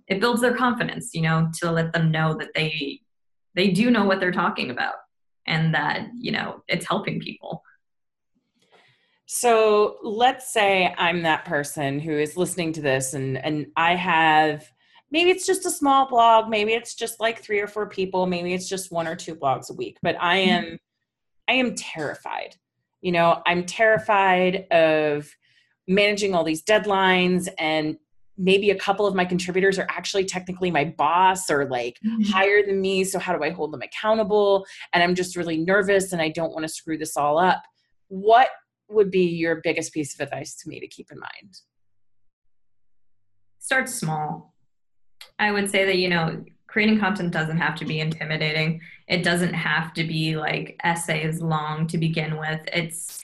it 0.09 0.21
builds 0.21 0.41
their 0.41 0.57
confidence 0.57 1.11
you 1.15 1.23
know 1.23 1.49
to 1.59 1.71
let 1.71 1.93
them 1.93 2.11
know 2.11 2.35
that 2.35 2.55
they 2.55 3.01
they 3.55 3.69
do 3.69 3.91
know 3.91 4.05
what 4.05 4.21
they're 4.21 4.33
talking 4.33 4.71
about 4.71 4.95
and 5.47 5.75
that 5.75 6.09
you 6.19 6.33
know 6.33 6.63
it's 6.69 6.87
helping 6.87 7.21
people 7.21 7.63
so 9.27 9.97
let's 10.03 10.53
say 10.53 10.95
i'm 10.99 11.23
that 11.23 11.45
person 11.45 11.99
who 11.99 12.13
is 12.13 12.37
listening 12.37 12.73
to 12.73 12.81
this 12.81 13.15
and 13.15 13.39
and 13.39 13.67
i 13.77 13.95
have 13.95 14.71
maybe 15.11 15.31
it's 15.31 15.47
just 15.47 15.67
a 15.67 15.71
small 15.71 16.09
blog 16.09 16.49
maybe 16.49 16.73
it's 16.73 16.95
just 16.95 17.21
like 17.21 17.43
three 17.43 17.61
or 17.61 17.67
four 17.67 17.87
people 17.87 18.27
maybe 18.27 18.53
it's 18.53 18.69
just 18.69 18.93
one 18.93 19.07
or 19.07 19.17
two 19.17 19.35
blogs 19.35 19.71
a 19.71 19.75
week 19.75 19.99
but 20.03 20.17
i 20.21 20.39
mm-hmm. 20.39 20.73
am 20.73 20.79
i 21.49 21.53
am 21.53 21.75
terrified 21.75 22.55
you 23.01 23.13
know 23.13 23.43
i'm 23.47 23.65
terrified 23.65 24.67
of 24.71 25.31
managing 25.89 26.35
all 26.35 26.45
these 26.45 26.63
deadlines 26.63 27.49
and 27.59 27.97
maybe 28.41 28.71
a 28.71 28.75
couple 28.75 29.07
of 29.07 29.15
my 29.15 29.25
contributors 29.25 29.79
are 29.79 29.87
actually 29.91 30.25
technically 30.25 30.71
my 30.71 30.85
boss 30.85 31.51
or 31.51 31.67
like 31.67 31.99
mm-hmm. 32.05 32.23
higher 32.23 32.65
than 32.65 32.81
me. 32.81 33.05
So, 33.05 33.19
how 33.19 33.37
do 33.37 33.45
I 33.45 33.51
hold 33.51 33.73
them 33.73 33.83
accountable? 33.83 34.67
And 34.93 35.03
I'm 35.03 35.15
just 35.15 35.37
really 35.37 35.59
nervous 35.59 36.13
and 36.13 36.23
I 36.23 36.31
don't 36.31 36.53
want 36.53 36.65
to 36.65 36.69
screw 36.69 36.97
this 36.97 37.17
all 37.17 37.39
up. 37.39 37.63
What 38.09 38.49
would 38.89 39.11
be 39.11 39.27
your 39.27 39.61
biggest 39.63 39.93
piece 39.93 40.15
of 40.15 40.21
advice 40.21 40.57
to 40.57 40.69
me 40.69 40.81
to 40.81 40.89
keep 40.89 41.13
in 41.13 41.21
mind? 41.21 41.59
Start 43.59 43.89
small. 43.89 44.55
I 45.39 45.53
would 45.53 45.71
say 45.71 45.85
that, 45.85 45.99
you 45.99 46.09
know, 46.09 46.45
creating 46.67 46.99
content 46.99 47.33
doesn't 47.33 47.59
have 47.59 47.75
to 47.77 47.85
be 47.85 48.01
intimidating. 48.01 48.81
It 49.07 49.23
doesn't 49.23 49.55
have 49.55 49.93
to 49.95 50.05
be 50.05 50.37
like 50.37 50.81
essays 50.83 51.43
long 51.43 51.87
to 51.89 51.99
begin 51.99 52.39
with. 52.39 52.61
It's, 52.73 53.23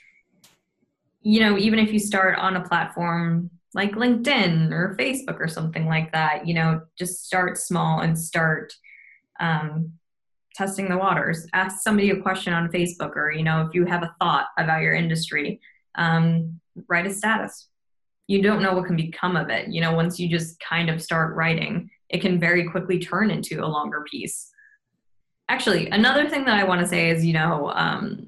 you 1.21 1.39
know, 1.39 1.57
even 1.57 1.79
if 1.79 1.91
you 1.91 1.99
start 1.99 2.37
on 2.37 2.55
a 2.55 2.61
platform 2.61 3.49
like 3.77 3.91
LinkedIn 3.91 4.71
or 4.71 4.97
Facebook 4.99 5.39
or 5.39 5.47
something 5.47 5.85
like 5.85 6.11
that, 6.11 6.47
you 6.47 6.55
know, 6.55 6.81
just 6.97 7.25
start 7.27 7.59
small 7.59 7.99
and 7.99 8.17
start 8.17 8.73
um, 9.39 9.91
testing 10.55 10.89
the 10.89 10.97
waters. 10.97 11.45
Ask 11.53 11.83
somebody 11.83 12.09
a 12.09 12.19
question 12.19 12.53
on 12.53 12.71
Facebook, 12.71 13.15
or 13.15 13.31
you 13.31 13.43
know, 13.43 13.61
if 13.61 13.75
you 13.75 13.85
have 13.85 14.01
a 14.01 14.15
thought 14.19 14.47
about 14.57 14.81
your 14.81 14.95
industry, 14.95 15.61
um, 15.93 16.59
write 16.89 17.05
a 17.05 17.13
status. 17.13 17.69
You 18.25 18.41
don't 18.41 18.63
know 18.63 18.73
what 18.73 18.87
can 18.87 18.95
become 18.95 19.37
of 19.37 19.49
it. 19.49 19.67
You 19.67 19.79
know, 19.79 19.93
once 19.93 20.19
you 20.19 20.27
just 20.27 20.59
kind 20.59 20.89
of 20.89 20.99
start 20.99 21.35
writing, 21.35 21.91
it 22.09 22.19
can 22.19 22.39
very 22.39 22.67
quickly 22.67 22.97
turn 22.97 23.29
into 23.29 23.63
a 23.63 23.67
longer 23.67 24.03
piece. 24.09 24.51
Actually, 25.49 25.87
another 25.91 26.27
thing 26.27 26.45
that 26.45 26.57
I 26.57 26.63
want 26.63 26.81
to 26.81 26.87
say 26.87 27.11
is, 27.11 27.23
you 27.23 27.33
know, 27.33 27.71
um, 27.75 28.25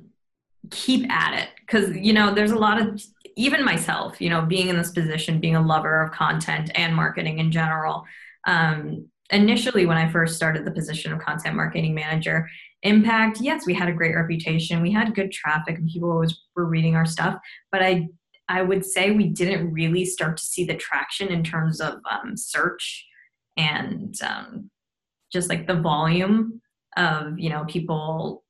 keep 0.69 1.09
at 1.11 1.33
it 1.41 1.49
because 1.61 1.95
you 1.95 2.13
know 2.13 2.33
there's 2.35 2.51
a 2.51 2.55
lot 2.55 2.79
of 2.79 3.03
even 3.39 3.63
myself 3.63 4.19
you 4.21 4.29
know 4.29 4.41
being 4.41 4.67
in 4.69 4.77
this 4.77 4.91
position 4.91 5.39
being 5.39 5.55
a 5.55 5.61
lover 5.73 6.01
of 6.01 6.11
content 6.11 6.69
and 6.75 6.95
marketing 6.95 7.39
in 7.39 7.51
general 7.51 8.03
um, 8.47 9.07
initially 9.31 9.85
when 9.85 9.97
I 9.97 10.11
first 10.11 10.35
started 10.35 10.65
the 10.65 10.71
position 10.71 11.13
of 11.13 11.19
content 11.19 11.55
marketing 11.55 11.93
manager, 11.93 12.49
Impact, 12.83 13.41
yes, 13.41 13.65
we 13.65 13.73
had 13.73 13.89
a 13.89 13.93
great 13.93 14.15
reputation. 14.15 14.81
We 14.81 14.91
had 14.91 15.13
good 15.13 15.33
traffic 15.33 15.77
and 15.77 15.89
people 15.89 16.11
always 16.11 16.39
were 16.55 16.65
reading 16.65 16.95
our 16.95 17.05
stuff. 17.05 17.37
But 17.73 17.83
I 17.83 18.07
I 18.47 18.61
would 18.61 18.85
say 18.85 19.11
we 19.11 19.27
didn't 19.27 19.73
really 19.73 20.05
start 20.05 20.37
to 20.37 20.43
see 20.43 20.63
the 20.63 20.75
traction 20.75 21.27
in 21.27 21.43
terms 21.43 21.81
of 21.81 21.99
um, 22.09 22.37
search 22.37 23.05
and 23.57 24.15
um, 24.25 24.71
just 25.31 25.49
like 25.49 25.67
the 25.67 25.75
volume 25.75 26.61
of 26.95 27.37
you 27.37 27.49
know 27.49 27.65
people 27.65 28.45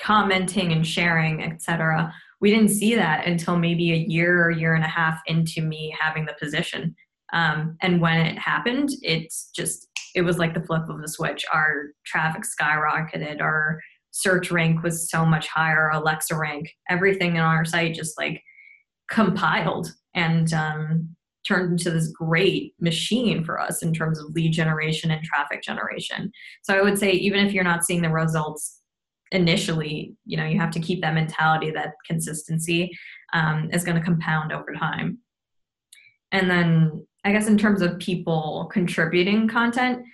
commenting 0.00 0.72
and 0.72 0.86
sharing, 0.86 1.42
etc. 1.42 2.14
We 2.40 2.50
didn't 2.50 2.68
see 2.70 2.94
that 2.94 3.26
until 3.26 3.56
maybe 3.56 3.92
a 3.92 3.96
year 3.96 4.44
or 4.44 4.50
year 4.50 4.74
and 4.74 4.84
a 4.84 4.88
half 4.88 5.20
into 5.26 5.62
me 5.62 5.94
having 5.98 6.26
the 6.26 6.36
position. 6.40 6.94
Um, 7.32 7.76
and 7.80 8.00
when 8.00 8.20
it 8.20 8.38
happened, 8.38 8.90
it's 9.02 9.50
just, 9.54 9.88
it 10.14 10.22
was 10.22 10.38
like 10.38 10.54
the 10.54 10.62
flip 10.62 10.88
of 10.88 11.00
the 11.00 11.08
switch. 11.08 11.44
Our 11.52 11.86
traffic 12.04 12.42
skyrocketed, 12.42 13.40
our 13.40 13.80
search 14.10 14.50
rank 14.50 14.82
was 14.82 15.10
so 15.10 15.26
much 15.26 15.46
higher, 15.48 15.90
Alexa 15.90 16.36
rank, 16.36 16.70
everything 16.88 17.38
on 17.38 17.56
our 17.56 17.64
site 17.64 17.94
just 17.94 18.18
like 18.18 18.42
compiled 19.10 19.92
and 20.14 20.52
um, 20.52 21.16
turned 21.46 21.72
into 21.72 21.90
this 21.90 22.08
great 22.08 22.74
machine 22.80 23.44
for 23.44 23.60
us 23.60 23.82
in 23.82 23.92
terms 23.92 24.18
of 24.18 24.30
lead 24.34 24.52
generation 24.52 25.10
and 25.10 25.22
traffic 25.22 25.62
generation. 25.62 26.32
So 26.62 26.74
I 26.74 26.82
would 26.82 26.98
say, 26.98 27.12
even 27.12 27.46
if 27.46 27.52
you're 27.52 27.64
not 27.64 27.84
seeing 27.84 28.02
the 28.02 28.10
results 28.10 28.75
initially, 29.32 30.14
you 30.24 30.36
know, 30.36 30.44
you 30.44 30.58
have 30.58 30.70
to 30.72 30.80
keep 30.80 31.00
that 31.00 31.14
mentality 31.14 31.70
that 31.70 31.94
consistency 32.06 32.96
um, 33.32 33.70
is 33.72 33.84
going 33.84 33.96
to 33.96 34.04
compound 34.04 34.52
over 34.52 34.72
time. 34.72 35.18
And 36.32 36.50
then 36.50 37.06
I 37.24 37.32
guess 37.32 37.48
in 37.48 37.58
terms 37.58 37.82
of 37.82 37.98
people 37.98 38.68
contributing 38.72 39.48
content, 39.48 40.04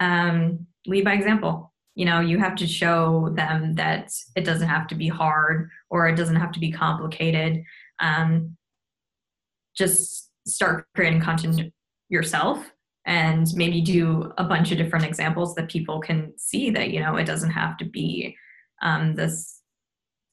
um, 0.00 0.66
lead 0.86 1.04
by 1.04 1.14
example. 1.14 1.72
You 1.94 2.06
know, 2.06 2.20
you 2.20 2.38
have 2.38 2.54
to 2.56 2.66
show 2.66 3.30
them 3.34 3.74
that 3.74 4.12
it 4.36 4.44
doesn't 4.44 4.68
have 4.68 4.86
to 4.88 4.94
be 4.94 5.08
hard 5.08 5.68
or 5.90 6.08
it 6.08 6.16
doesn't 6.16 6.36
have 6.36 6.52
to 6.52 6.60
be 6.60 6.72
complicated. 6.72 7.62
Um, 7.98 8.56
just 9.76 10.30
start 10.46 10.86
creating 10.94 11.20
content 11.20 11.72
yourself 12.08 12.70
and 13.06 13.46
maybe 13.54 13.80
do 13.80 14.32
a 14.38 14.44
bunch 14.44 14.70
of 14.70 14.78
different 14.78 15.04
examples 15.04 15.54
that 15.54 15.68
people 15.68 16.00
can 16.00 16.32
see 16.36 16.70
that, 16.70 16.90
you 16.90 17.00
know, 17.00 17.16
it 17.16 17.24
doesn't 17.24 17.50
have 17.50 17.76
to 17.78 17.84
be 17.84 18.36
um, 18.82 19.14
this, 19.14 19.60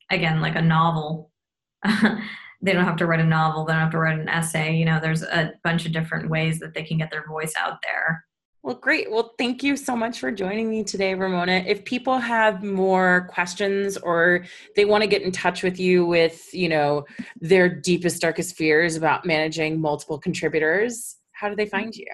again, 0.10 0.42
like 0.42 0.56
a 0.56 0.62
novel. 0.62 1.32
they 2.62 2.74
don't 2.74 2.86
have 2.86 2.96
to 2.98 3.06
write 3.06 3.20
a 3.20 3.24
novel 3.24 3.64
they 3.64 3.72
don't 3.72 3.84
have 3.84 3.92
to 3.92 4.00
write 4.00 4.18
an 4.18 4.28
essay 4.28 4.76
you 4.76 4.84
know 4.84 5.00
there's 5.00 5.22
a 5.22 5.54
bunch 5.64 5.86
of 5.86 5.92
different 5.92 6.28
ways 6.28 6.58
that 6.58 6.74
they 6.74 6.82
can 6.82 6.98
get 6.98 7.12
their 7.12 7.24
voice 7.28 7.54
out 7.56 7.78
there 7.84 8.26
well, 8.68 8.76
great. 8.76 9.10
Well, 9.10 9.34
thank 9.38 9.64
you 9.64 9.78
so 9.78 9.96
much 9.96 10.20
for 10.20 10.30
joining 10.30 10.70
me 10.70 10.84
today, 10.84 11.14
Ramona. 11.14 11.64
If 11.66 11.86
people 11.86 12.18
have 12.18 12.64
more 12.64 13.30
questions 13.32 13.96
or 13.96 14.44
they 14.76 14.84
want 14.84 15.04
to 15.04 15.08
get 15.08 15.22
in 15.22 15.32
touch 15.32 15.64
with 15.64 15.80
you 15.80 16.06
with, 16.06 16.54
you 16.54 16.68
know, 16.68 17.06
their 17.40 17.70
deepest, 17.70 18.22
darkest 18.22 18.58
fears 18.58 18.98
about 18.98 19.26
managing 19.26 19.80
multiple 19.80 20.20
contributors, 20.20 21.16
how 21.32 21.48
do 21.48 21.56
they 21.56 21.66
find 21.66 21.96
you? 21.96 22.08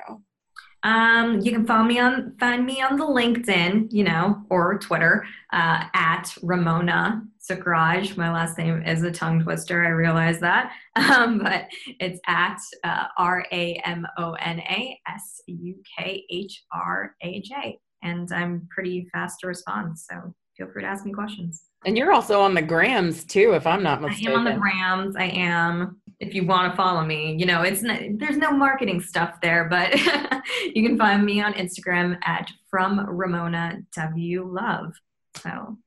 Um, 0.83 1.39
you 1.39 1.51
can 1.51 1.65
find 1.65 1.87
me 1.87 1.99
on 1.99 2.35
find 2.39 2.65
me 2.65 2.81
on 2.81 2.97
the 2.97 3.05
LinkedIn, 3.05 3.91
you 3.91 4.03
know, 4.03 4.43
or 4.49 4.77
Twitter 4.79 5.25
uh, 5.53 5.85
at 5.93 6.35
Ramona 6.41 7.23
Sukhraj. 7.39 8.17
My 8.17 8.31
last 8.31 8.57
name 8.57 8.83
is 8.83 9.03
a 9.03 9.11
tongue 9.11 9.41
twister. 9.41 9.85
I 9.85 9.89
realize 9.89 10.39
that, 10.41 10.73
um, 10.95 11.39
but 11.39 11.67
it's 11.99 12.19
at 12.27 12.57
uh, 12.83 13.05
R 13.17 13.45
A 13.51 13.81
M 13.85 14.05
O 14.17 14.33
N 14.33 14.59
A 14.59 14.99
S 15.07 15.41
U 15.47 15.75
K 15.97 16.25
H 16.29 16.63
R 16.73 17.15
A 17.21 17.41
J, 17.41 17.79
and 18.01 18.29
I'm 18.33 18.67
pretty 18.69 19.07
fast 19.13 19.39
to 19.39 19.47
respond. 19.47 19.97
So 19.97 20.35
feel 20.57 20.67
free 20.71 20.83
to 20.83 20.87
ask 20.89 21.05
me 21.05 21.13
questions. 21.13 21.63
And 21.85 21.97
you're 21.97 22.13
also 22.13 22.41
on 22.41 22.53
the 22.53 22.61
grams 22.61 23.23
too, 23.23 23.53
if 23.53 23.67
I'm 23.67 23.83
not 23.83 24.01
mistaken. 24.01 24.29
I 24.29 24.31
am 24.31 24.39
on 24.39 24.53
the 24.53 24.59
grams. 24.59 25.15
I 25.15 25.25
am. 25.25 25.99
If 26.19 26.33
you 26.33 26.45
want 26.45 26.71
to 26.71 26.77
follow 26.77 27.03
me, 27.03 27.35
you 27.37 27.45
know, 27.45 27.63
it's 27.63 27.81
not, 27.81 27.99
there's 28.17 28.37
no 28.37 28.51
marketing 28.51 29.01
stuff 29.01 29.41
there, 29.41 29.65
but 29.65 29.93
you 30.73 30.87
can 30.87 30.97
find 30.97 31.25
me 31.25 31.41
on 31.41 31.53
Instagram 31.53 32.17
at 32.23 32.49
from 32.69 33.05
Ramona 33.09 33.79
W 33.95 34.45
Love. 34.45 34.93
So 35.41 35.77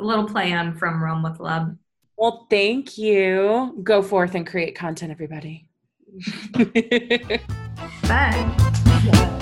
a 0.00 0.04
little 0.04 0.26
play 0.26 0.52
on 0.52 0.76
from 0.76 1.02
Rome 1.02 1.22
with 1.22 1.38
Love. 1.38 1.76
Well, 2.16 2.46
thank 2.50 2.98
you. 2.98 3.80
Go 3.82 4.02
forth 4.02 4.34
and 4.34 4.46
create 4.46 4.74
content, 4.74 5.12
everybody. 5.12 5.68
Bye. 8.02 9.38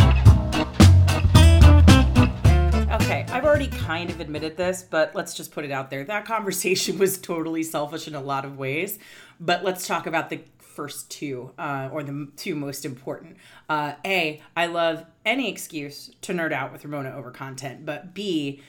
I've 3.33 3.45
already 3.45 3.69
kind 3.69 4.11
of 4.11 4.19
admitted 4.19 4.57
this, 4.57 4.83
but 4.83 5.15
let's 5.15 5.35
just 5.35 5.53
put 5.53 5.65
it 5.65 5.71
out 5.71 5.89
there. 5.89 6.03
That 6.03 6.25
conversation 6.25 6.99
was 7.01 7.17
totally 7.17 7.63
selfish 7.63 8.09
in 8.09 8.17
a 8.17 8.21
lot 8.21 8.45
of 8.45 8.59
ways. 8.59 8.99
But 9.39 9.63
let's 9.63 9.87
talk 9.87 10.09
about 10.09 10.31
the 10.31 10.41
first 10.59 11.13
two, 11.13 11.53
uh, 11.57 11.91
or 11.93 12.03
the 12.03 12.29
two 12.37 12.57
most 12.57 12.85
important. 12.85 13.37
Uh, 13.69 13.93
a, 14.05 14.43
I 14.57 14.67
love 14.67 15.07
any 15.25 15.49
excuse 15.49 16.11
to 16.23 16.33
nerd 16.33 16.53
out 16.53 16.73
with 16.73 16.85
Ramona 16.85 17.13
over 17.13 17.31
content. 17.31 17.87
But 17.87 18.15
B, 18.15 18.63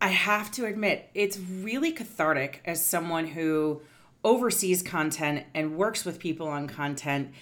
I 0.00 0.08
have 0.08 0.50
to 0.52 0.66
admit, 0.66 1.08
it's 1.14 1.38
really 1.38 1.92
cathartic 1.92 2.62
as 2.64 2.84
someone 2.84 3.28
who 3.28 3.80
oversees 4.24 4.82
content 4.82 5.46
and 5.54 5.76
works 5.76 6.04
with 6.04 6.18
people 6.18 6.48
on 6.48 6.66
content 6.66 7.32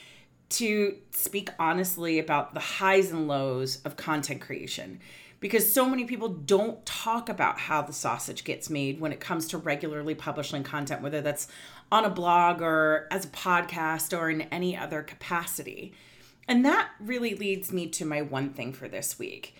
to 0.50 0.98
speak 1.12 1.48
honestly 1.58 2.18
about 2.18 2.52
the 2.52 2.60
highs 2.60 3.10
and 3.10 3.26
lows 3.26 3.80
of 3.86 3.96
content 3.96 4.42
creation 4.42 5.00
because 5.42 5.70
so 5.70 5.88
many 5.88 6.04
people 6.04 6.28
don't 6.28 6.86
talk 6.86 7.28
about 7.28 7.58
how 7.58 7.82
the 7.82 7.92
sausage 7.92 8.44
gets 8.44 8.70
made 8.70 9.00
when 9.00 9.12
it 9.12 9.18
comes 9.18 9.48
to 9.48 9.58
regularly 9.58 10.14
publishing 10.14 10.62
content, 10.62 11.02
whether 11.02 11.20
that's 11.20 11.48
on 11.90 12.04
a 12.04 12.10
blog 12.10 12.62
or 12.62 13.08
as 13.10 13.24
a 13.24 13.28
podcast 13.28 14.16
or 14.16 14.30
in 14.30 14.42
any 14.42 14.76
other 14.76 15.02
capacity. 15.02 15.92
And 16.46 16.64
that 16.64 16.90
really 17.00 17.34
leads 17.34 17.72
me 17.72 17.88
to 17.88 18.04
my 18.04 18.22
one 18.22 18.50
thing 18.50 18.72
for 18.72 18.86
this 18.86 19.18
week. 19.18 19.56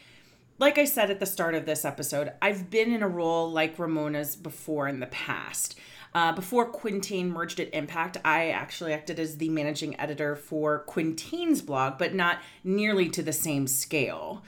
Like 0.57 0.79
I 0.79 0.85
said 0.85 1.11
at 1.11 1.19
the 1.19 1.27
start 1.27 1.57
of 1.57 1.67
this 1.67 1.85
episode, 1.85 2.33
I've 2.41 2.71
been 2.71 2.93
in 2.93 3.03
a 3.03 3.09
role 3.09 3.51
like 3.51 3.77
Ramona's 3.77 4.37
before 4.37 4.87
in 4.87 5.01
the 5.01 5.07
past. 5.09 5.77
Uh, 6.15 6.31
before 6.31 6.67
Quintain 6.67 7.29
merged 7.29 7.59
at 7.59 7.75
Impact, 7.75 8.19
I 8.25 8.51
actually 8.51 8.93
acted 8.93 9.19
as 9.19 9.39
the 9.39 9.49
managing 9.49 9.99
editor 9.99 10.37
for 10.37 10.81
Quintain's 10.81 11.61
blog, 11.61 11.99
but 11.99 12.15
not 12.15 12.39
nearly 12.63 13.09
to 13.09 13.23
the 13.23 13.33
same 13.33 13.67
scale. 13.67 14.45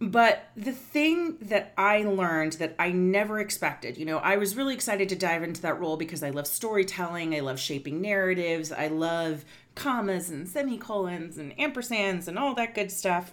But 0.00 0.50
the 0.56 0.72
thing 0.72 1.38
that 1.40 1.72
I 1.76 2.04
learned 2.04 2.54
that 2.54 2.76
I 2.78 2.92
never 2.92 3.40
expected, 3.40 3.98
you 3.98 4.04
know, 4.04 4.18
I 4.18 4.36
was 4.36 4.56
really 4.56 4.74
excited 4.74 5.08
to 5.08 5.16
dive 5.16 5.42
into 5.42 5.62
that 5.62 5.80
role 5.80 5.96
because 5.96 6.22
I 6.22 6.30
love 6.30 6.46
storytelling, 6.46 7.34
I 7.34 7.40
love 7.40 7.58
shaping 7.58 8.00
narratives, 8.00 8.70
I 8.70 8.86
love 8.86 9.44
commas 9.74 10.30
and 10.30 10.48
semicolons 10.48 11.36
and 11.36 11.56
ampersands 11.56 12.28
and 12.28 12.38
all 12.38 12.54
that 12.54 12.76
good 12.76 12.92
stuff. 12.92 13.32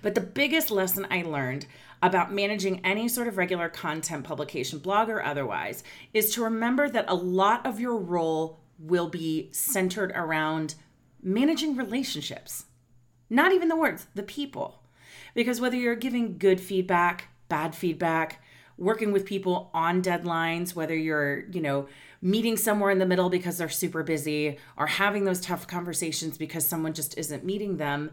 But 0.00 0.14
the 0.14 0.22
biggest 0.22 0.70
lesson 0.70 1.06
I 1.10 1.22
learned 1.22 1.66
about 2.02 2.32
managing 2.32 2.84
any 2.84 3.06
sort 3.08 3.28
of 3.28 3.36
regular 3.36 3.68
content 3.68 4.24
publication, 4.24 4.78
blog 4.78 5.10
or 5.10 5.22
otherwise, 5.22 5.84
is 6.14 6.32
to 6.34 6.42
remember 6.42 6.88
that 6.88 7.04
a 7.06 7.14
lot 7.14 7.66
of 7.66 7.78
your 7.78 7.98
role 7.98 8.60
will 8.78 9.08
be 9.08 9.50
centered 9.52 10.10
around 10.14 10.74
managing 11.22 11.76
relationships. 11.76 12.64
Not 13.28 13.52
even 13.52 13.68
the 13.68 13.76
words, 13.76 14.06
the 14.14 14.22
people. 14.22 14.79
Because 15.34 15.60
whether 15.60 15.76
you're 15.76 15.94
giving 15.94 16.38
good 16.38 16.60
feedback, 16.60 17.28
bad 17.48 17.74
feedback, 17.74 18.42
working 18.76 19.12
with 19.12 19.26
people 19.26 19.70
on 19.74 20.02
deadlines, 20.02 20.74
whether 20.74 20.96
you're, 20.96 21.44
you 21.50 21.60
know, 21.60 21.86
meeting 22.22 22.56
somewhere 22.56 22.90
in 22.90 22.98
the 22.98 23.06
middle 23.06 23.30
because 23.30 23.58
they're 23.58 23.68
super 23.68 24.02
busy 24.02 24.58
or 24.76 24.86
having 24.86 25.24
those 25.24 25.40
tough 25.40 25.66
conversations 25.66 26.38
because 26.38 26.66
someone 26.66 26.92
just 26.92 27.16
isn't 27.18 27.44
meeting 27.44 27.76
them, 27.76 28.10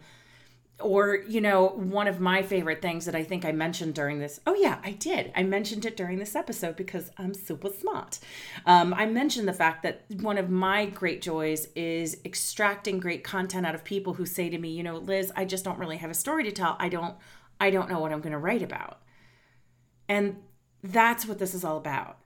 or 0.80 1.15
you 1.28 1.41
know 1.41 1.69
one 1.69 2.07
of 2.07 2.19
my 2.19 2.43
favorite 2.43 2.82
things 2.82 3.05
that 3.05 3.15
i 3.15 3.23
think 3.23 3.43
i 3.43 3.51
mentioned 3.51 3.95
during 3.95 4.19
this 4.19 4.39
oh 4.45 4.53
yeah 4.53 4.78
i 4.84 4.91
did. 4.91 5.32
I 5.36 5.43
mentioned 5.43 5.86
it 5.86 5.97
during 5.97 6.19
this 6.19 6.36
episode 6.36 6.75
because 6.75 7.09
i'm 7.17 7.34
super 7.34 7.69
smart. 7.69 8.19
Um, 8.65 8.93
i 8.93 9.05
mentioned 9.05 9.47
the 9.47 9.53
fact 9.53 9.84
that 9.84 10.05
one 10.21 10.38
of 10.38 10.49
my 10.49 10.86
great 10.86 11.21
joys 11.21 11.67
is 11.75 12.17
extracting 12.25 12.99
great 12.99 13.23
content 13.23 13.65
out 13.65 13.75
of 13.75 13.84
people 13.84 14.13
who 14.13 14.25
say 14.25 14.49
to 14.49 14.57
me 14.57 14.69
you 14.69 14.84
know 14.84 14.97
liz 14.97 15.32
i 15.36 15.45
just 15.45 15.65
don't 15.65 15.80
really 15.80 15.97
have 15.97 16.11
a 16.11 16.15
story 16.15 16.43
to 16.43 16.51
tell. 16.51 16.75
I 16.80 16.89
don't 16.89 17.15
i 17.59 17.69
don't 17.71 17.89
know 17.89 17.99
what 17.99 18.11
i'm 18.11 18.21
going 18.21 18.34
to 18.34 18.38
write 18.38 18.61
about. 18.61 19.01
And 20.09 20.38
that's 20.84 21.25
what 21.25 21.39
this 21.39 21.53
is 21.53 21.65
all 21.65 21.78
about 21.78 22.19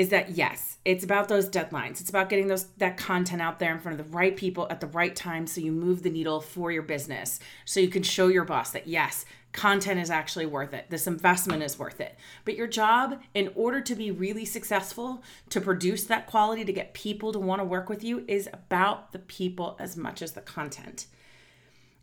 is 0.00 0.08
that 0.08 0.30
yes, 0.30 0.78
it's 0.86 1.04
about 1.04 1.28
those 1.28 1.46
deadlines. 1.46 2.00
It's 2.00 2.08
about 2.08 2.30
getting 2.30 2.46
those 2.46 2.64
that 2.78 2.96
content 2.96 3.42
out 3.42 3.58
there 3.58 3.70
in 3.70 3.80
front 3.80 4.00
of 4.00 4.06
the 4.06 4.16
right 4.16 4.34
people 4.34 4.66
at 4.70 4.80
the 4.80 4.86
right 4.86 5.14
time 5.14 5.46
so 5.46 5.60
you 5.60 5.72
move 5.72 6.02
the 6.02 6.08
needle 6.08 6.40
for 6.40 6.72
your 6.72 6.82
business. 6.82 7.38
So 7.66 7.80
you 7.80 7.88
can 7.88 8.02
show 8.02 8.28
your 8.28 8.46
boss 8.46 8.70
that 8.70 8.86
yes, 8.86 9.26
content 9.52 10.00
is 10.00 10.08
actually 10.08 10.46
worth 10.46 10.72
it. 10.72 10.86
This 10.88 11.06
investment 11.06 11.62
is 11.62 11.78
worth 11.78 12.00
it. 12.00 12.16
But 12.46 12.56
your 12.56 12.66
job 12.66 13.20
in 13.34 13.50
order 13.54 13.82
to 13.82 13.94
be 13.94 14.10
really 14.10 14.46
successful, 14.46 15.22
to 15.50 15.60
produce 15.60 16.04
that 16.04 16.26
quality 16.26 16.64
to 16.64 16.72
get 16.72 16.94
people 16.94 17.30
to 17.34 17.38
want 17.38 17.60
to 17.60 17.64
work 17.66 17.90
with 17.90 18.02
you 18.02 18.24
is 18.26 18.48
about 18.54 19.12
the 19.12 19.18
people 19.18 19.76
as 19.78 19.98
much 19.98 20.22
as 20.22 20.32
the 20.32 20.40
content. 20.40 21.08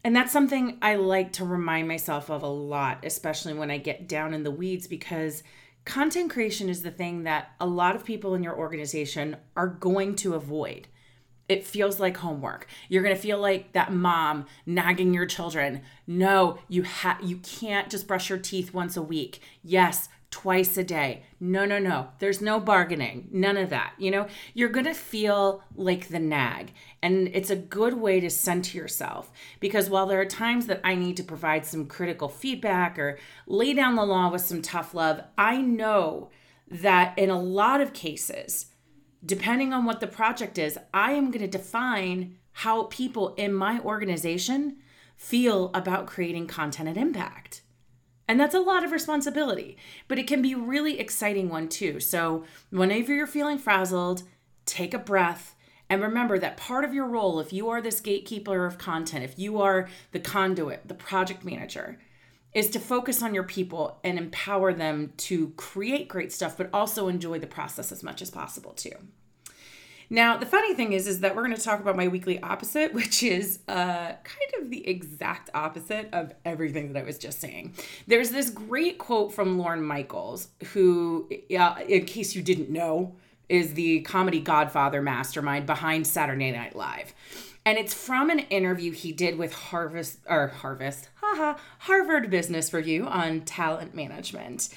And 0.03 0.15
that's 0.15 0.31
something 0.31 0.77
I 0.83 0.97
like 0.97 1.33
to 1.33 1.45
remind 1.45 1.87
myself 1.87 2.29
of 2.29 2.43
a 2.43 2.47
lot, 2.47 3.03
especially 3.03 3.55
when 3.55 3.71
I 3.71 3.79
get 3.79 4.07
down 4.07 4.35
in 4.35 4.43
the 4.43 4.51
weeds 4.51 4.85
because 4.85 5.41
content 5.87 6.29
creation 6.29 6.67
is 6.67 6.83
the 6.83 6.91
thing 6.91 7.23
that 7.23 7.53
a 7.61 7.65
lot 7.65 7.95
of 7.95 8.03
people 8.03 8.35
in 8.35 8.43
your 8.43 8.57
organization 8.57 9.37
are 9.55 9.67
going 9.67 10.15
to 10.17 10.35
avoid. 10.35 10.89
It 11.47 11.65
feels 11.65 11.97
like 11.97 12.17
homework. 12.17 12.67
You're 12.89 13.03
going 13.03 13.15
to 13.15 13.21
feel 13.21 13.39
like 13.39 13.71
that 13.71 13.93
mom 13.93 14.47
nagging 14.65 15.13
your 15.13 15.25
children. 15.25 15.81
No, 16.05 16.59
you 16.67 16.83
ha- 16.83 17.19
you 17.23 17.37
can't 17.37 17.89
just 17.89 18.05
brush 18.05 18.29
your 18.29 18.37
teeth 18.37 18.73
once 18.73 18.97
a 18.97 19.01
week. 19.01 19.39
Yes, 19.63 20.09
twice 20.41 20.77
a 20.77 20.83
day. 20.83 21.23
No, 21.39 21.65
no, 21.65 21.79
no. 21.79 22.09
There's 22.19 22.41
no 22.41 22.59
bargaining. 22.59 23.27
None 23.31 23.57
of 23.57 23.71
that. 23.71 23.93
You 23.97 24.11
know, 24.11 24.27
you're 24.53 24.69
going 24.69 24.85
to 24.85 24.93
feel 24.93 25.63
like 25.75 26.09
the 26.09 26.19
nag. 26.19 26.73
And 27.01 27.29
it's 27.33 27.49
a 27.49 27.55
good 27.55 27.95
way 27.95 28.19
to 28.19 28.29
center 28.29 28.77
yourself 28.77 29.31
because 29.59 29.89
while 29.89 30.05
there 30.05 30.21
are 30.21 30.25
times 30.25 30.67
that 30.67 30.81
I 30.83 30.93
need 30.93 31.17
to 31.17 31.23
provide 31.23 31.65
some 31.65 31.87
critical 31.87 32.29
feedback 32.29 32.99
or 32.99 33.17
lay 33.47 33.73
down 33.73 33.95
the 33.95 34.05
law 34.05 34.29
with 34.31 34.41
some 34.41 34.61
tough 34.61 34.93
love, 34.93 35.21
I 35.39 35.57
know 35.57 36.29
that 36.69 37.17
in 37.17 37.31
a 37.31 37.41
lot 37.41 37.81
of 37.81 37.93
cases, 37.93 38.67
depending 39.25 39.73
on 39.73 39.85
what 39.85 40.01
the 40.01 40.07
project 40.07 40.59
is, 40.59 40.77
I 40.93 41.13
am 41.13 41.31
going 41.31 41.49
to 41.49 41.57
define 41.57 42.37
how 42.51 42.83
people 42.83 43.33
in 43.35 43.55
my 43.55 43.79
organization 43.79 44.77
feel 45.15 45.71
about 45.73 46.05
creating 46.05 46.45
content 46.45 46.89
and 46.89 46.97
impact. 46.97 47.63
And 48.27 48.39
that's 48.39 48.55
a 48.55 48.59
lot 48.59 48.83
of 48.83 48.91
responsibility, 48.91 49.77
but 50.07 50.19
it 50.19 50.27
can 50.27 50.41
be 50.41 50.53
really 50.53 50.99
exciting 50.99 51.49
one 51.49 51.69
too. 51.69 51.99
So, 51.99 52.43
whenever 52.69 53.13
you're 53.13 53.25
feeling 53.25 53.57
frazzled, 53.57 54.23
take 54.65 54.93
a 54.93 54.99
breath 54.99 55.55
and 55.89 56.01
remember 56.01 56.37
that 56.39 56.57
part 56.57 56.83
of 56.83 56.93
your 56.93 57.07
role, 57.07 57.39
if 57.39 57.53
you 57.53 57.69
are 57.69 57.81
this 57.81 58.01
gatekeeper 58.01 58.65
of 58.65 58.77
content, 58.77 59.23
if 59.23 59.39
you 59.39 59.61
are 59.61 59.87
the 60.11 60.19
conduit, 60.19 60.87
the 60.87 60.93
project 60.93 61.45
manager, 61.45 61.97
is 62.53 62.69
to 62.71 62.79
focus 62.79 63.21
on 63.21 63.33
your 63.33 63.43
people 63.43 63.99
and 64.03 64.17
empower 64.17 64.73
them 64.73 65.13
to 65.17 65.49
create 65.51 66.07
great 66.07 66.33
stuff, 66.33 66.57
but 66.57 66.69
also 66.73 67.07
enjoy 67.07 67.39
the 67.39 67.47
process 67.47 67.91
as 67.91 68.03
much 68.03 68.21
as 68.21 68.29
possible 68.29 68.73
too. 68.73 68.95
Now, 70.09 70.37
the 70.37 70.45
funny 70.45 70.73
thing 70.73 70.93
is, 70.93 71.05
is 71.05 71.19
that 71.19 71.35
we're 71.35 71.43
going 71.43 71.55
to 71.55 71.61
talk 71.61 71.79
about 71.81 71.97
my 71.97 72.07
weekly 72.07 72.41
opposite, 72.41 72.93
which 72.93 73.23
is 73.23 73.59
uh, 73.67 74.13
kind 74.23 74.51
of 74.61 74.69
the 74.69 74.87
exact 74.87 75.49
opposite 75.53 76.09
of 76.13 76.33
everything 76.45 76.93
that 76.93 76.99
I 76.99 77.03
was 77.03 77.17
just 77.17 77.41
saying. 77.41 77.73
There's 78.07 78.29
this 78.29 78.49
great 78.49 78.97
quote 78.97 79.33
from 79.33 79.57
Lorne 79.57 79.83
Michaels, 79.83 80.49
who, 80.73 81.29
uh, 81.57 81.75
in 81.87 82.05
case 82.05 82.35
you 82.35 82.41
didn't 82.41 82.69
know, 82.69 83.15
is 83.49 83.73
the 83.73 84.01
comedy 84.01 84.39
Godfather 84.39 85.01
mastermind 85.01 85.65
behind 85.65 86.05
Saturday 86.05 86.51
Night 86.51 86.75
Live. 86.75 87.13
And 87.65 87.77
it's 87.77 87.93
from 87.93 88.29
an 88.29 88.39
interview 88.39 88.93
he 88.93 89.11
did 89.11 89.37
with 89.37 89.53
Harvest 89.53 90.19
or 90.25 90.47
Harvest, 90.47 91.09
haha, 91.15 91.59
Harvard 91.79 92.29
Business 92.29 92.73
Review 92.73 93.05
on 93.05 93.41
talent 93.41 93.93
management. 93.93 94.69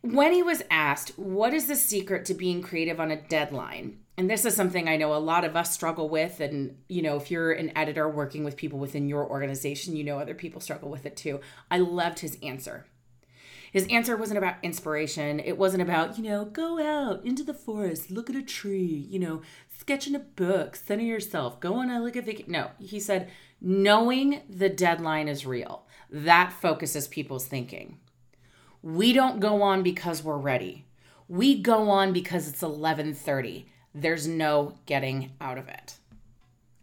When 0.00 0.32
he 0.32 0.42
was 0.42 0.62
asked, 0.68 1.10
What 1.16 1.54
is 1.54 1.66
the 1.66 1.76
secret 1.76 2.24
to 2.26 2.34
being 2.34 2.60
creative 2.60 2.98
on 2.98 3.12
a 3.12 3.20
deadline? 3.20 3.98
And 4.16 4.30
this 4.30 4.44
is 4.44 4.54
something 4.54 4.88
I 4.88 4.96
know 4.96 5.12
a 5.14 5.16
lot 5.16 5.44
of 5.44 5.56
us 5.56 5.72
struggle 5.72 6.08
with. 6.08 6.40
And, 6.40 6.76
you 6.88 7.02
know, 7.02 7.16
if 7.16 7.30
you're 7.30 7.52
an 7.52 7.76
editor 7.76 8.08
working 8.08 8.44
with 8.44 8.56
people 8.56 8.78
within 8.78 9.08
your 9.08 9.28
organization, 9.28 9.96
you 9.96 10.04
know 10.04 10.18
other 10.18 10.34
people 10.34 10.60
struggle 10.60 10.88
with 10.88 11.04
it 11.04 11.16
too. 11.16 11.40
I 11.70 11.78
loved 11.78 12.20
his 12.20 12.38
answer. 12.42 12.86
His 13.72 13.88
answer 13.88 14.16
wasn't 14.16 14.38
about 14.38 14.54
inspiration. 14.62 15.40
It 15.40 15.58
wasn't 15.58 15.82
about, 15.82 16.16
you 16.16 16.22
know, 16.22 16.44
go 16.44 16.80
out 16.80 17.26
into 17.26 17.42
the 17.42 17.52
forest, 17.52 18.08
look 18.08 18.30
at 18.30 18.36
a 18.36 18.42
tree, 18.42 19.08
you 19.10 19.18
know, 19.18 19.42
sketch 19.76 20.06
in 20.06 20.14
a 20.14 20.20
book, 20.20 20.76
center 20.76 21.02
yourself, 21.02 21.58
go 21.58 21.74
on 21.74 21.90
a 21.90 22.00
look 22.00 22.16
at 22.16 22.24
vacation. 22.24 22.52
No, 22.52 22.70
he 22.78 23.00
said, 23.00 23.32
knowing 23.60 24.42
the 24.48 24.68
deadline 24.68 25.26
is 25.26 25.44
real. 25.44 25.86
That 26.08 26.52
focuses 26.52 27.08
people's 27.08 27.46
thinking. 27.46 27.98
We 28.80 29.12
don't 29.12 29.40
go 29.40 29.60
on 29.62 29.82
because 29.82 30.22
we're 30.22 30.38
ready. 30.38 30.86
We 31.26 31.60
go 31.60 31.90
on 31.90 32.12
because 32.12 32.46
it's 32.46 32.62
1130 32.62 33.66
there's 33.94 34.26
no 34.26 34.74
getting 34.86 35.32
out 35.40 35.58
of 35.58 35.68
it. 35.68 35.94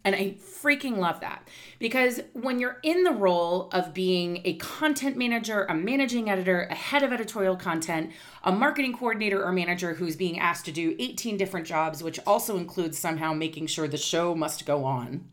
And 0.04 0.16
I 0.16 0.34
freaking 0.40 0.96
love 0.96 1.20
that 1.20 1.46
because 1.78 2.20
when 2.32 2.58
you're 2.58 2.78
in 2.82 3.04
the 3.04 3.12
role 3.12 3.68
of 3.72 3.94
being 3.94 4.40
a 4.44 4.54
content 4.54 5.16
manager, 5.16 5.64
a 5.64 5.74
managing 5.74 6.28
editor, 6.28 6.66
a 6.70 6.74
head 6.74 7.04
of 7.04 7.12
editorial 7.12 7.56
content, 7.56 8.10
a 8.42 8.50
marketing 8.50 8.94
coordinator 8.94 9.44
or 9.44 9.52
manager 9.52 9.94
who's 9.94 10.16
being 10.16 10.40
asked 10.40 10.64
to 10.64 10.72
do 10.72 10.96
18 10.98 11.36
different 11.36 11.66
jobs, 11.66 12.02
which 12.02 12.18
also 12.26 12.56
includes 12.56 12.98
somehow 12.98 13.32
making 13.32 13.68
sure 13.68 13.86
the 13.86 13.96
show 13.96 14.34
must 14.34 14.66
go 14.66 14.84
on, 14.84 15.28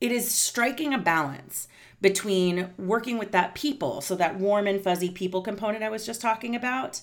it 0.00 0.10
is 0.10 0.30
striking 0.30 0.94
a 0.94 0.98
balance 0.98 1.68
between 2.00 2.70
working 2.78 3.18
with 3.18 3.32
that 3.32 3.54
people, 3.54 4.00
so 4.00 4.14
that 4.14 4.38
warm 4.38 4.66
and 4.66 4.82
fuzzy 4.82 5.10
people 5.10 5.42
component 5.42 5.82
I 5.82 5.88
was 5.90 6.06
just 6.06 6.20
talking 6.20 6.56
about, 6.56 7.02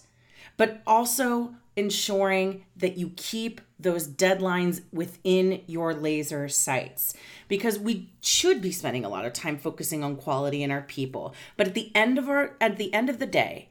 but 0.58 0.82
also 0.86 1.56
ensuring 1.76 2.66
that 2.76 2.98
you 2.98 3.12
keep 3.16 3.62
those 3.80 4.08
deadlines 4.08 4.82
within 4.92 5.62
your 5.68 5.94
laser 5.94 6.48
sights 6.48 7.16
because 7.48 7.80
we 7.80 8.10
should 8.20 8.62
be 8.62 8.72
spending 8.72 9.06
a 9.06 9.10
lot 9.10 9.26
of 9.26 9.34
time 9.34 9.58
focusing 9.58 10.04
on 10.04 10.16
quality 10.16 10.64
in 10.64 10.72
our 10.72 10.82
people 10.82 11.34
but 11.58 11.68
at 11.68 11.74
the 11.74 11.92
end 11.96 12.18
of 12.18 12.30
our 12.30 12.56
at 12.60 12.78
the 12.78 12.94
end 12.94 13.10
of 13.10 13.20
the 13.20 13.26
day 13.26 13.70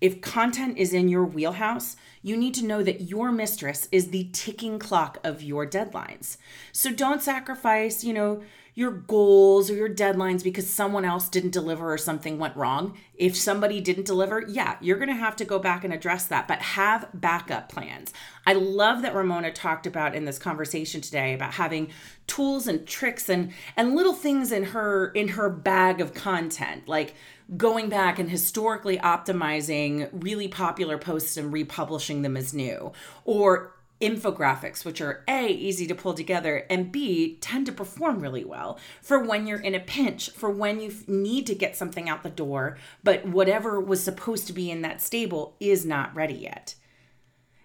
if 0.00 0.22
content 0.22 0.78
is 0.78 0.94
in 0.94 1.08
your 1.08 1.24
wheelhouse, 1.24 1.96
you 2.22 2.36
need 2.36 2.54
to 2.54 2.64
know 2.64 2.82
that 2.82 3.02
your 3.02 3.30
mistress 3.30 3.86
is 3.92 4.08
the 4.08 4.30
ticking 4.32 4.78
clock 4.78 5.18
of 5.22 5.42
your 5.42 5.66
deadlines. 5.66 6.38
So 6.72 6.90
don't 6.90 7.22
sacrifice, 7.22 8.02
you 8.02 8.14
know, 8.14 8.42
your 8.80 8.92
goals 8.92 9.70
or 9.70 9.74
your 9.74 9.90
deadlines 9.90 10.42
because 10.42 10.66
someone 10.66 11.04
else 11.04 11.28
didn't 11.28 11.50
deliver 11.50 11.92
or 11.92 11.98
something 11.98 12.38
went 12.38 12.56
wrong. 12.56 12.96
If 13.14 13.36
somebody 13.36 13.78
didn't 13.78 14.06
deliver, 14.06 14.42
yeah, 14.48 14.78
you're 14.80 14.96
going 14.96 15.10
to 15.10 15.14
have 15.14 15.36
to 15.36 15.44
go 15.44 15.58
back 15.58 15.84
and 15.84 15.92
address 15.92 16.24
that, 16.28 16.48
but 16.48 16.60
have 16.60 17.10
backup 17.12 17.68
plans. 17.70 18.14
I 18.46 18.54
love 18.54 19.02
that 19.02 19.14
Ramona 19.14 19.52
talked 19.52 19.86
about 19.86 20.14
in 20.14 20.24
this 20.24 20.38
conversation 20.38 21.02
today 21.02 21.34
about 21.34 21.52
having 21.52 21.90
tools 22.26 22.66
and 22.66 22.86
tricks 22.86 23.28
and 23.28 23.52
and 23.76 23.94
little 23.94 24.14
things 24.14 24.50
in 24.50 24.64
her 24.64 25.10
in 25.10 25.28
her 25.28 25.50
bag 25.50 26.00
of 26.00 26.14
content 26.14 26.88
like 26.88 27.14
going 27.56 27.88
back 27.88 28.20
and 28.20 28.30
historically 28.30 28.96
optimizing 28.98 30.08
really 30.12 30.46
popular 30.46 30.96
posts 30.96 31.36
and 31.36 31.52
republishing 31.52 32.22
them 32.22 32.36
as 32.36 32.54
new 32.54 32.92
or 33.24 33.74
infographics, 34.00 34.84
which 34.84 35.00
are 35.00 35.24
A, 35.28 35.46
easy 35.48 35.86
to 35.86 35.94
pull 35.94 36.14
together, 36.14 36.66
and 36.70 36.90
B, 36.90 37.36
tend 37.40 37.66
to 37.66 37.72
perform 37.72 38.20
really 38.20 38.44
well 38.44 38.78
for 39.02 39.18
when 39.22 39.46
you're 39.46 39.60
in 39.60 39.74
a 39.74 39.80
pinch, 39.80 40.30
for 40.30 40.50
when 40.50 40.80
you 40.80 40.92
need 41.06 41.46
to 41.46 41.54
get 41.54 41.76
something 41.76 42.08
out 42.08 42.22
the 42.22 42.30
door, 42.30 42.78
but 43.04 43.26
whatever 43.26 43.80
was 43.80 44.02
supposed 44.02 44.46
to 44.46 44.52
be 44.52 44.70
in 44.70 44.82
that 44.82 45.02
stable 45.02 45.56
is 45.60 45.84
not 45.84 46.14
ready 46.14 46.34
yet. 46.34 46.74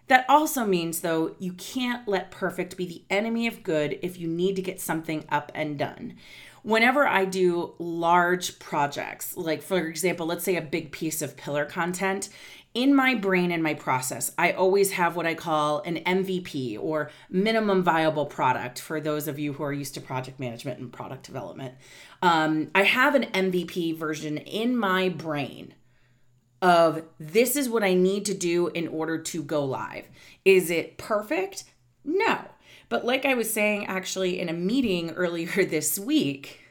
That 0.07 0.25
also 0.29 0.65
means, 0.65 1.01
though, 1.01 1.35
you 1.39 1.53
can't 1.53 2.07
let 2.07 2.31
perfect 2.31 2.77
be 2.77 2.85
the 2.85 3.03
enemy 3.09 3.47
of 3.47 3.63
good 3.63 3.97
if 4.03 4.19
you 4.19 4.27
need 4.27 4.55
to 4.57 4.61
get 4.61 4.79
something 4.79 5.25
up 5.29 5.51
and 5.55 5.79
done. 5.79 6.15
Whenever 6.61 7.07
I 7.07 7.25
do 7.25 7.73
large 7.77 8.57
projects, 8.59 9.37
like 9.37 9.61
for 9.61 9.77
example, 9.87 10.25
let's 10.25 10.43
say 10.43 10.55
a 10.55 10.61
big 10.61 10.91
piece 10.91 11.21
of 11.21 11.37
pillar 11.37 11.65
content, 11.65 12.29
in 12.75 12.93
my 12.93 13.15
brain 13.15 13.51
and 13.51 13.63
my 13.63 13.73
process, 13.73 14.33
I 14.37 14.51
always 14.51 14.91
have 14.91 15.15
what 15.15 15.25
I 15.25 15.33
call 15.33 15.79
an 15.79 15.95
MVP 16.05 16.77
or 16.79 17.09
minimum 17.29 17.81
viable 17.81 18.25
product 18.25 18.79
for 18.79 18.99
those 18.99 19.27
of 19.27 19.39
you 19.39 19.53
who 19.53 19.63
are 19.63 19.73
used 19.73 19.93
to 19.95 20.01
project 20.01 20.39
management 20.39 20.79
and 20.79 20.91
product 20.91 21.23
development. 21.23 21.75
Um, 22.21 22.69
I 22.75 22.83
have 22.83 23.15
an 23.15 23.23
MVP 23.23 23.97
version 23.97 24.37
in 24.37 24.75
my 24.75 25.09
brain 25.09 25.73
of 26.61 27.03
this 27.19 27.55
is 27.55 27.69
what 27.69 27.83
I 27.83 27.93
need 27.93 28.25
to 28.25 28.33
do 28.33 28.67
in 28.67 28.87
order 28.89 29.19
to 29.19 29.41
go 29.41 29.63
live. 29.63 30.05
Is 30.43 30.69
it 30.69 30.97
perfect? 30.97 31.63
No. 32.03 32.39
But 32.89 33.05
like 33.05 33.25
I 33.25 33.33
was 33.33 33.51
saying 33.51 33.85
actually 33.87 34.39
in 34.39 34.49
a 34.49 34.53
meeting 34.53 35.11
earlier 35.11 35.65
this 35.65 35.97
week, 35.97 36.61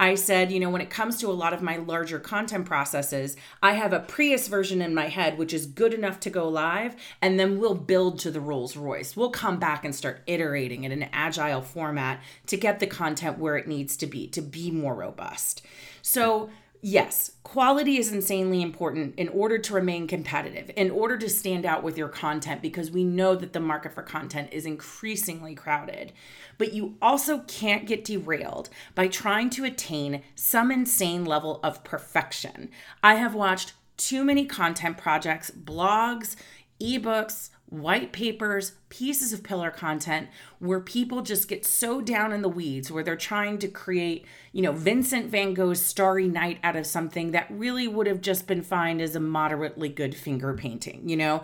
I 0.00 0.14
said, 0.14 0.52
you 0.52 0.60
know, 0.60 0.70
when 0.70 0.80
it 0.80 0.90
comes 0.90 1.16
to 1.18 1.28
a 1.28 1.32
lot 1.32 1.52
of 1.52 1.62
my 1.62 1.76
larger 1.76 2.18
content 2.18 2.66
processes, 2.66 3.36
I 3.62 3.72
have 3.72 3.92
a 3.92 4.00
Prius 4.00 4.48
version 4.48 4.82
in 4.82 4.94
my 4.94 5.08
head, 5.08 5.38
which 5.38 5.52
is 5.52 5.66
good 5.66 5.94
enough 5.94 6.20
to 6.20 6.30
go 6.30 6.48
live, 6.48 6.96
and 7.22 7.38
then 7.38 7.58
we'll 7.58 7.74
build 7.74 8.18
to 8.20 8.30
the 8.30 8.40
Rolls 8.40 8.76
Royce. 8.76 9.16
We'll 9.16 9.30
come 9.30 9.58
back 9.58 9.84
and 9.84 9.94
start 9.94 10.22
iterating 10.26 10.84
in 10.84 10.92
an 10.92 11.08
agile 11.12 11.62
format 11.62 12.20
to 12.46 12.56
get 12.56 12.80
the 12.80 12.86
content 12.86 13.38
where 13.38 13.56
it 13.56 13.68
needs 13.68 13.96
to 13.98 14.06
be, 14.06 14.26
to 14.28 14.42
be 14.42 14.70
more 14.70 14.94
robust. 14.94 15.62
So, 16.02 16.50
Yes, 16.80 17.32
quality 17.42 17.96
is 17.96 18.12
insanely 18.12 18.62
important 18.62 19.16
in 19.16 19.28
order 19.30 19.58
to 19.58 19.74
remain 19.74 20.06
competitive, 20.06 20.70
in 20.76 20.92
order 20.92 21.18
to 21.18 21.28
stand 21.28 21.66
out 21.66 21.82
with 21.82 21.98
your 21.98 22.08
content, 22.08 22.62
because 22.62 22.92
we 22.92 23.02
know 23.02 23.34
that 23.34 23.52
the 23.52 23.58
market 23.58 23.94
for 23.94 24.02
content 24.02 24.50
is 24.52 24.64
increasingly 24.64 25.56
crowded. 25.56 26.12
But 26.56 26.72
you 26.72 26.96
also 27.02 27.40
can't 27.48 27.86
get 27.86 28.04
derailed 28.04 28.68
by 28.94 29.08
trying 29.08 29.50
to 29.50 29.64
attain 29.64 30.22
some 30.36 30.70
insane 30.70 31.24
level 31.24 31.58
of 31.64 31.82
perfection. 31.82 32.70
I 33.02 33.14
have 33.14 33.34
watched 33.34 33.72
too 33.96 34.22
many 34.22 34.46
content 34.46 34.98
projects, 34.98 35.50
blogs, 35.50 36.36
ebooks, 36.80 37.50
white 37.70 38.12
papers, 38.12 38.72
pieces 38.88 39.32
of 39.32 39.42
pillar 39.42 39.70
content 39.70 40.28
where 40.58 40.80
people 40.80 41.20
just 41.20 41.48
get 41.48 41.66
so 41.66 42.00
down 42.00 42.32
in 42.32 42.40
the 42.40 42.48
weeds 42.48 42.90
where 42.90 43.02
they're 43.04 43.16
trying 43.16 43.58
to 43.58 43.68
create, 43.68 44.24
you 44.52 44.62
know, 44.62 44.72
Vincent 44.72 45.26
van 45.26 45.52
Gogh's 45.52 45.80
Starry 45.80 46.28
Night 46.28 46.58
out 46.64 46.76
of 46.76 46.86
something 46.86 47.32
that 47.32 47.46
really 47.50 47.86
would 47.86 48.06
have 48.06 48.22
just 48.22 48.46
been 48.46 48.62
fine 48.62 49.00
as 49.00 49.14
a 49.14 49.20
moderately 49.20 49.90
good 49.90 50.14
finger 50.14 50.54
painting, 50.54 51.08
you 51.08 51.16
know? 51.16 51.42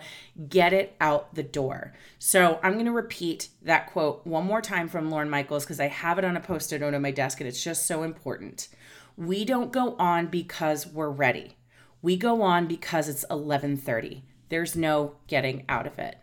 Get 0.49 0.73
it 0.73 0.95
out 0.99 1.35
the 1.35 1.43
door. 1.43 1.93
So 2.17 2.59
I'm 2.63 2.73
going 2.73 2.85
to 2.85 2.91
repeat 2.91 3.49
that 3.61 3.91
quote 3.91 4.25
one 4.25 4.45
more 4.45 4.61
time 4.61 4.87
from 4.87 5.11
Lorne 5.11 5.29
Michaels 5.29 5.63
because 5.63 5.79
I 5.79 5.87
have 5.87 6.17
it 6.17 6.25
on 6.25 6.35
a 6.35 6.41
post-it 6.41 6.81
note 6.81 6.95
on 6.95 7.01
my 7.03 7.11
desk 7.11 7.39
and 7.39 7.47
it's 7.47 7.63
just 7.63 7.85
so 7.85 8.01
important. 8.01 8.67
We 9.15 9.45
don't 9.45 9.71
go 9.71 9.95
on 9.97 10.27
because 10.27 10.87
we're 10.87 11.09
ready. 11.09 11.55
We 12.01 12.17
go 12.17 12.41
on 12.41 12.67
because 12.67 13.07
it's 13.07 13.23
1130 13.29 14.23
there's 14.49 14.75
no 14.75 15.15
getting 15.27 15.65
out 15.69 15.87
of 15.87 15.99
it. 15.99 16.17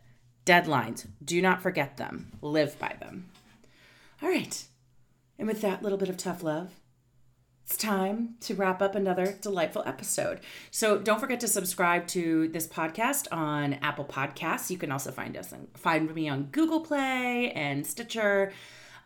Deadlines, 0.45 1.07
do 1.25 1.41
not 1.41 1.63
forget 1.63 1.97
them, 1.97 2.33
live 2.41 2.79
by 2.79 2.97
them. 3.01 3.29
All 4.23 4.29
right. 4.29 4.65
And 5.39 5.49
with 5.49 5.61
that 5.63 5.83
little 5.83 5.99
bit 5.99 6.09
of 6.09 6.17
tough 6.17 6.43
love, 6.43 6.71
it's 7.65 7.77
time 7.77 8.35
to 8.41 8.55
wrap 8.55 8.83
up 8.83 8.95
another 8.95 9.37
delightful 9.41 9.83
episode. 9.87 10.41
So 10.71 10.99
don't 10.99 11.21
forget 11.21 11.41
to 11.41 11.49
subscribe 11.49 12.07
to 12.09 12.49
this 12.49 12.67
podcast 12.67 13.29
on 13.33 13.75
Apple 13.75 14.05
Podcasts. 14.05 14.69
You 14.69 14.79
can 14.79 14.93
also 14.93 15.11
find 15.11 15.37
us 15.37 15.53
and 15.53 15.69
find 15.75 16.13
me 16.15 16.29
on 16.29 16.49
Google 16.53 16.81
Play 16.81 17.53
and 17.53 17.87
Stitcher. 17.87 18.53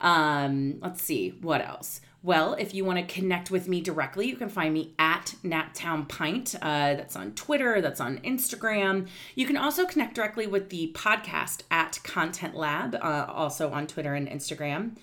Um, 0.00 0.78
let's 0.80 1.02
see 1.02 1.30
what 1.40 1.60
else. 1.66 2.00
Well, 2.26 2.54
if 2.54 2.74
you 2.74 2.84
want 2.84 2.98
to 2.98 3.14
connect 3.14 3.52
with 3.52 3.68
me 3.68 3.80
directly, 3.80 4.26
you 4.26 4.34
can 4.34 4.48
find 4.48 4.74
me 4.74 4.94
at 4.98 5.36
NatTown 5.44 6.08
Pint. 6.08 6.56
Uh, 6.56 6.96
that's 6.96 7.14
on 7.14 7.30
Twitter, 7.36 7.80
that's 7.80 8.00
on 8.00 8.18
Instagram. 8.18 9.06
You 9.36 9.46
can 9.46 9.56
also 9.56 9.86
connect 9.86 10.16
directly 10.16 10.48
with 10.48 10.70
the 10.70 10.90
podcast 10.92 11.62
at 11.70 12.00
Content 12.02 12.56
Lab, 12.56 12.96
uh, 12.96 13.26
also 13.28 13.70
on 13.70 13.86
Twitter 13.86 14.14
and 14.16 14.26
Instagram. 14.28 14.96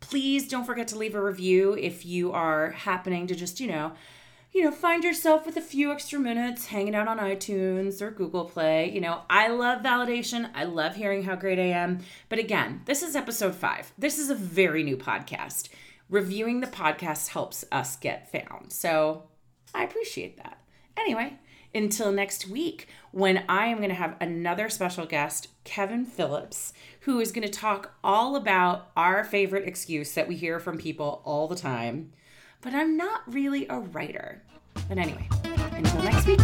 Please 0.00 0.48
don't 0.48 0.64
forget 0.64 0.88
to 0.88 0.98
leave 0.98 1.14
a 1.14 1.22
review 1.22 1.74
if 1.74 2.04
you 2.04 2.32
are 2.32 2.72
happening 2.72 3.28
to 3.28 3.36
just, 3.36 3.60
you 3.60 3.68
know, 3.68 3.92
you 4.52 4.64
know, 4.64 4.72
find 4.72 5.04
yourself 5.04 5.46
with 5.46 5.56
a 5.56 5.60
few 5.60 5.92
extra 5.92 6.18
minutes 6.18 6.66
hanging 6.66 6.96
out 6.96 7.06
on 7.06 7.20
iTunes 7.20 8.02
or 8.02 8.10
Google 8.10 8.46
Play. 8.46 8.90
You 8.90 9.00
know, 9.00 9.22
I 9.30 9.46
love 9.46 9.84
validation. 9.84 10.50
I 10.56 10.64
love 10.64 10.96
hearing 10.96 11.22
how 11.22 11.36
great 11.36 11.60
I 11.60 11.70
am. 11.70 12.00
But 12.28 12.40
again, 12.40 12.82
this 12.86 13.04
is 13.04 13.14
episode 13.14 13.54
five. 13.54 13.92
This 13.96 14.18
is 14.18 14.28
a 14.28 14.34
very 14.34 14.82
new 14.82 14.96
podcast 14.96 15.68
reviewing 16.08 16.60
the 16.60 16.66
podcast 16.66 17.28
helps 17.28 17.64
us 17.72 17.96
get 17.96 18.30
found. 18.30 18.72
So 18.72 19.24
I 19.74 19.84
appreciate 19.84 20.36
that. 20.36 20.58
Anyway, 20.96 21.38
until 21.74 22.12
next 22.12 22.48
week, 22.48 22.88
when 23.10 23.44
I 23.48 23.66
am 23.66 23.78
going 23.78 23.88
to 23.88 23.94
have 23.94 24.16
another 24.20 24.68
special 24.68 25.06
guest, 25.06 25.48
Kevin 25.64 26.04
Phillips, 26.04 26.72
who 27.00 27.18
is 27.20 27.32
going 27.32 27.46
to 27.46 27.52
talk 27.52 27.94
all 28.04 28.36
about 28.36 28.90
our 28.96 29.24
favorite 29.24 29.66
excuse 29.66 30.12
that 30.12 30.28
we 30.28 30.36
hear 30.36 30.60
from 30.60 30.78
people 30.78 31.20
all 31.24 31.48
the 31.48 31.56
time. 31.56 32.12
But 32.60 32.74
I'm 32.74 32.96
not 32.96 33.22
really 33.26 33.66
a 33.68 33.80
writer. 33.80 34.42
But 34.88 34.98
anyway, 34.98 35.28
until 35.44 36.02
next 36.02 36.26
week. 36.26 36.40